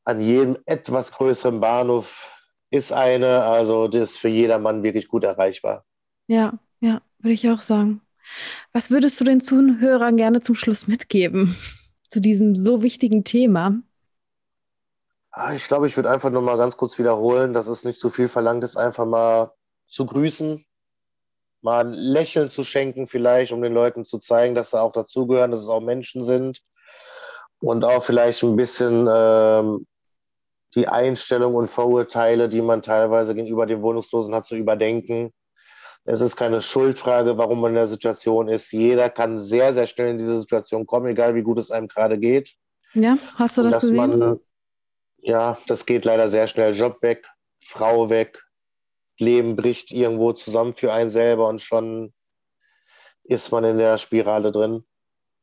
an 0.05 0.21
jedem 0.21 0.57
etwas 0.67 1.11
größeren 1.11 1.59
Bahnhof 1.59 2.33
ist 2.71 2.93
eine. 2.93 3.43
Also 3.43 3.89
das 3.89 4.13
ist 4.13 4.19
für 4.19 4.29
jedermann 4.29 4.85
wirklich 4.85 5.09
gut 5.09 5.25
erreichbar. 5.25 5.85
Ja, 6.29 6.61
ja, 6.79 7.03
würde 7.19 7.35
ich 7.35 7.51
auch 7.51 7.63
sagen. 7.63 8.03
Was 8.73 8.89
würdest 8.89 9.21
du 9.21 9.25
den 9.25 9.41
Zuhörern 9.41 10.17
gerne 10.17 10.43
zum 10.43 10.55
Schluss 10.55 10.87
mitgeben 10.87 11.57
zu 12.09 12.21
diesem 12.21 12.55
so 12.55 12.85
wichtigen 12.85 13.25
Thema? 13.25 13.83
Ah, 15.35 15.55
ich 15.55 15.67
glaube, 15.67 15.87
ich 15.87 15.97
würde 15.97 16.11
einfach 16.11 16.31
nur 16.31 16.43
mal 16.43 16.59
ganz 16.59 16.77
kurz 16.77 16.99
wiederholen, 16.99 17.55
dass 17.55 17.67
es 17.67 17.85
nicht 17.85 17.99
zu 17.99 18.11
viel 18.11 18.29
verlangt 18.29 18.63
ist, 18.65 18.77
einfach 18.77 19.07
mal 19.07 19.53
zu 19.89 20.05
grüßen, 20.05 20.65
mal 21.63 21.87
ein 21.87 21.95
Lächeln 21.95 22.51
zu 22.51 22.65
schenken, 22.65 23.09
vielleicht, 23.09 23.53
um 23.53 23.63
den 23.63 23.73
Leuten 23.73 24.05
zu 24.05 24.19
zeigen, 24.19 24.55
dass 24.55 24.71
sie 24.71 24.81
auch 24.81 24.93
dazugehören, 24.93 25.51
dass 25.51 25.63
es 25.63 25.71
auch 25.71 25.81
Menschen 25.81 26.23
sind 26.23 26.61
und 27.61 27.83
auch 27.83 28.05
vielleicht 28.05 28.43
ein 28.43 28.57
bisschen 28.57 29.09
ähm, 29.11 29.87
die 30.75 30.89
Einstellung 30.89 31.55
und 31.55 31.69
Vorurteile, 31.69 32.51
die 32.51 32.61
man 32.61 32.83
teilweise 32.83 33.35
gegenüber 33.35 33.65
den 33.65 33.81
Wohnungslosen 33.81 34.35
hat, 34.35 34.45
zu 34.45 34.57
überdenken. 34.57 35.33
Es 36.05 36.21
ist 36.21 36.37
keine 36.37 36.61
Schuldfrage, 36.61 37.39
warum 37.39 37.61
man 37.61 37.71
in 37.71 37.77
der 37.77 37.87
Situation 37.87 38.49
ist. 38.49 38.71
Jeder 38.73 39.09
kann 39.09 39.39
sehr, 39.39 39.73
sehr 39.73 39.87
schnell 39.87 40.11
in 40.11 40.19
diese 40.19 40.41
Situation 40.41 40.87
kommen, 40.87 41.07
egal 41.07 41.35
wie 41.35 41.43
gut 41.43 41.59
es 41.59 41.71
einem 41.71 41.89
gerade 41.89 42.19
geht. 42.19 42.55
Ja, 42.93 43.17
hast 43.37 43.57
du 43.57 43.63
das 43.63 43.73
dass 43.73 43.83
gesehen? 43.83 44.19
Man, 44.19 44.41
ja, 45.23 45.57
das 45.69 45.87
geht 45.87 46.05
leider 46.05 46.29
sehr 46.29 46.49
schnell. 46.49 46.75
Job 46.75 47.01
weg, 47.01 47.27
Frau 47.65 48.11
weg, 48.11 48.43
Leben 49.19 49.57
bricht 49.57 49.93
irgendwo 49.93 50.33
zusammen 50.33 50.75
für 50.75 50.93
einen 50.93 51.11
selber 51.11 51.49
und 51.49 51.61
schon 51.61 52.13
ist 53.25 53.53
man 53.53 53.65
in 53.65 53.79
der 53.79 53.99
Spirale 53.99 54.51
drin. 54.51 54.85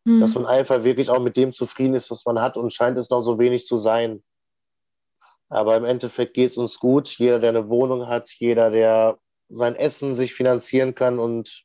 Mhm. 0.04 0.20
Dass 0.20 0.36
man 0.36 0.46
einfach 0.46 0.84
wirklich 0.84 1.10
auch 1.10 1.20
mit 1.20 1.38
dem 1.38 1.54
zufrieden 1.54 1.94
ist, 1.94 2.12
was 2.12 2.26
man 2.26 2.42
hat 2.42 2.58
und 2.58 2.74
scheint 2.74 2.98
es 2.98 3.10
noch 3.10 3.22
so 3.22 3.40
wenig 3.40 3.66
zu 3.66 3.78
sein. 3.78 4.22
Aber 5.48 5.76
im 5.78 5.86
Endeffekt 5.86 6.34
geht 6.34 6.52
es 6.52 6.58
uns 6.58 6.78
gut. 6.78 7.08
Jeder, 7.18 7.40
der 7.40 7.50
eine 7.50 7.70
Wohnung 7.70 8.08
hat, 8.08 8.30
jeder, 8.32 8.70
der 8.70 9.18
sein 9.48 9.76
Essen 9.76 10.14
sich 10.14 10.34
finanzieren 10.34 10.94
kann 10.94 11.18
und 11.18 11.64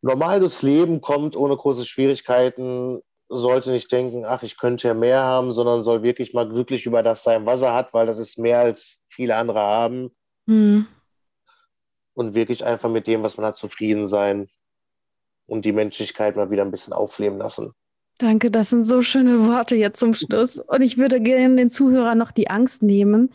normal 0.00 0.40
durchs 0.40 0.62
Leben 0.62 1.00
kommt, 1.00 1.36
ohne 1.36 1.56
große 1.56 1.84
Schwierigkeiten, 1.84 3.02
sollte 3.28 3.70
nicht 3.70 3.90
denken, 3.90 4.24
ach, 4.24 4.42
ich 4.42 4.56
könnte 4.56 4.88
ja 4.88 4.94
mehr 4.94 5.22
haben, 5.22 5.52
sondern 5.52 5.82
soll 5.82 6.02
wirklich 6.02 6.32
mal 6.32 6.48
glücklich 6.48 6.86
über 6.86 7.02
das 7.02 7.22
sein, 7.22 7.46
was 7.46 7.62
er 7.62 7.74
hat, 7.74 7.92
weil 7.92 8.06
das 8.06 8.18
ist 8.18 8.38
mehr 8.38 8.60
als 8.60 9.02
viele 9.08 9.36
andere 9.36 9.60
haben. 9.60 10.14
Mhm. 10.46 10.86
Und 12.14 12.34
wirklich 12.34 12.64
einfach 12.64 12.88
mit 12.88 13.06
dem, 13.06 13.22
was 13.22 13.36
man 13.36 13.46
hat, 13.46 13.56
zufrieden 13.56 14.06
sein 14.06 14.48
und 15.46 15.64
die 15.64 15.72
Menschlichkeit 15.72 16.36
mal 16.36 16.50
wieder 16.50 16.64
ein 16.64 16.70
bisschen 16.70 16.92
aufleben 16.92 17.38
lassen. 17.38 17.74
Danke, 18.18 18.50
das 18.50 18.70
sind 18.70 18.86
so 18.86 19.02
schöne 19.02 19.46
Worte 19.46 19.76
jetzt 19.76 20.00
zum 20.00 20.14
Schluss. 20.14 20.58
Und 20.58 20.80
ich 20.80 20.96
würde 20.96 21.20
gerne 21.20 21.56
den 21.56 21.70
Zuhörern 21.70 22.16
noch 22.16 22.30
die 22.30 22.48
Angst 22.48 22.82
nehmen. 22.82 23.28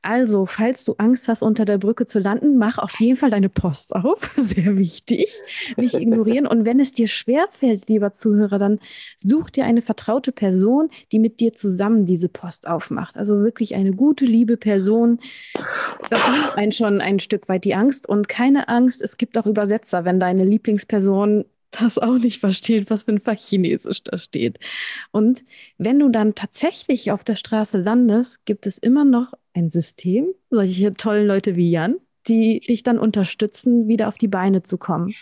Also, 0.00 0.46
falls 0.46 0.84
du 0.84 0.94
Angst 0.98 1.26
hast, 1.26 1.42
unter 1.42 1.64
der 1.64 1.78
Brücke 1.78 2.06
zu 2.06 2.20
landen, 2.20 2.56
mach 2.56 2.78
auf 2.78 3.00
jeden 3.00 3.16
Fall 3.16 3.30
deine 3.30 3.48
Post 3.48 3.96
auf. 3.96 4.30
Sehr 4.36 4.78
wichtig. 4.78 5.34
Nicht 5.76 5.94
ignorieren. 5.94 6.46
Und 6.46 6.66
wenn 6.66 6.78
es 6.78 6.92
dir 6.92 7.08
schwerfällt, 7.08 7.88
lieber 7.88 8.12
Zuhörer, 8.12 8.60
dann 8.60 8.78
such 9.18 9.50
dir 9.50 9.64
eine 9.64 9.82
vertraute 9.82 10.30
Person, 10.30 10.90
die 11.10 11.18
mit 11.18 11.40
dir 11.40 11.54
zusammen 11.54 12.06
diese 12.06 12.28
Post 12.28 12.68
aufmacht. 12.68 13.16
Also 13.16 13.42
wirklich 13.42 13.74
eine 13.74 13.90
gute, 13.92 14.24
liebe 14.24 14.56
Person. 14.56 15.18
Das 16.10 16.30
nimmt 16.30 16.56
einen 16.56 16.72
schon 16.72 17.00
ein 17.00 17.18
Stück 17.18 17.48
weit 17.48 17.64
die 17.64 17.74
Angst. 17.74 18.08
Und 18.08 18.28
keine 18.28 18.68
Angst, 18.68 19.02
es 19.02 19.16
gibt 19.16 19.36
auch 19.36 19.46
Übersetzer, 19.46 20.04
wenn 20.04 20.20
deine 20.20 20.44
Lieblingsperson 20.44 21.44
das 21.70 21.98
auch 21.98 22.18
nicht 22.18 22.40
versteht, 22.40 22.90
was 22.90 23.04
für 23.04 23.12
ein 23.12 23.20
Fachchinesisch 23.20 24.02
da 24.04 24.18
steht. 24.18 24.58
Und 25.10 25.44
wenn 25.76 25.98
du 25.98 26.08
dann 26.08 26.34
tatsächlich 26.34 27.10
auf 27.10 27.24
der 27.24 27.36
Straße 27.36 27.78
landest, 27.78 28.44
gibt 28.46 28.66
es 28.66 28.78
immer 28.78 29.04
noch 29.04 29.32
ein 29.54 29.70
System, 29.70 30.28
solche 30.50 30.92
tollen 30.92 31.26
Leute 31.26 31.56
wie 31.56 31.70
Jan, 31.70 31.96
die 32.26 32.60
dich 32.60 32.82
dann 32.82 32.98
unterstützen, 32.98 33.88
wieder 33.88 34.08
auf 34.08 34.18
die 34.18 34.28
Beine 34.28 34.62
zu 34.62 34.78
kommen. 34.78 35.14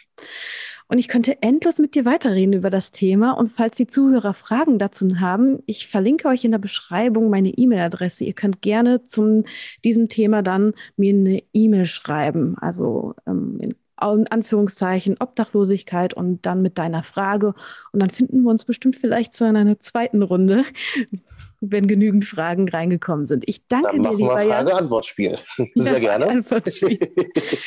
Und 0.88 0.99
ich 0.99 1.09
könnte 1.09 1.42
endlos 1.42 1.78
mit 1.78 1.94
dir 1.94 2.05
weiterreden 2.05 2.53
über 2.53 2.70
das 2.70 2.92
Thema. 2.92 3.32
Und 3.32 3.49
falls 3.49 3.76
die 3.76 3.88
Zuhörer 3.88 4.34
Fragen 4.34 4.78
dazu 4.78 5.18
haben, 5.18 5.59
ich 5.66 5.88
verlinke 5.88 6.28
euch 6.28 6.44
in 6.44 6.53
der 6.53 6.59
Beschreibung 6.59 7.28
meine 7.28 7.51
E-Mail-Adresse. 7.51 8.24
Ihr 8.24 8.34
könnt 8.34 8.62
gerne 8.62 9.05
zum 9.05 9.42
diesem 9.84 10.09
Thema 10.09 10.42
dann 10.42 10.74
mir 10.97 11.12
eine 11.12 11.42
E-Mail 11.53 11.86
schreiben. 11.86 12.57
Also 12.59 13.14
ähm, 13.26 13.74
in 14.01 14.26
Anführungszeichen 14.28 15.16
Obdachlosigkeit 15.20 16.14
und 16.14 16.44
dann 16.47 16.62
mit 16.62 16.78
deiner 16.78 17.03
Frage. 17.03 17.55
Und 17.92 18.01
dann 18.01 18.11
finden 18.11 18.42
wir 18.42 18.51
uns 18.51 18.64
bestimmt 18.64 18.97
vielleicht 18.97 19.34
zu 19.34 19.44
einer 19.44 19.78
zweiten 19.80 20.22
Runde, 20.22 20.64
wenn 21.61 21.86
genügend 21.86 22.24
Fragen 22.24 22.68
reingekommen 22.68 23.26
sind. 23.26 23.49
Ich 23.49 23.66
danke 23.66 24.01
dir, 24.01 24.14
lieber 24.14 24.42
Jan. 24.42 24.66
Frage-Antwort-Spiel. 24.66 25.38
Sehr 25.74 26.01
gerne. 26.01 26.44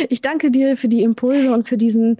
Ich 0.10 0.22
danke 0.22 0.52
dir 0.52 0.78
für 0.78 0.88
die 0.88 1.04
Impulse 1.04 1.54
und 1.54 1.68
für 1.68 1.78
diesen 1.78 2.18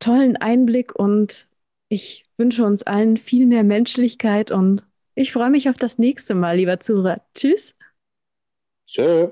tollen 0.00 0.36
Einblick 0.36 0.94
und 0.94 1.46
ich 1.88 2.26
wünsche 2.36 2.64
uns 2.64 2.82
allen 2.82 3.16
viel 3.16 3.46
mehr 3.46 3.64
Menschlichkeit 3.64 4.50
und 4.50 4.84
ich 5.14 5.32
freue 5.32 5.50
mich 5.50 5.68
auf 5.68 5.76
das 5.76 5.98
nächste 5.98 6.34
Mal, 6.34 6.56
lieber 6.56 6.78
Zuhörer. 6.80 7.22
Tschüss. 7.34 7.74
Tschüss. 8.86 9.30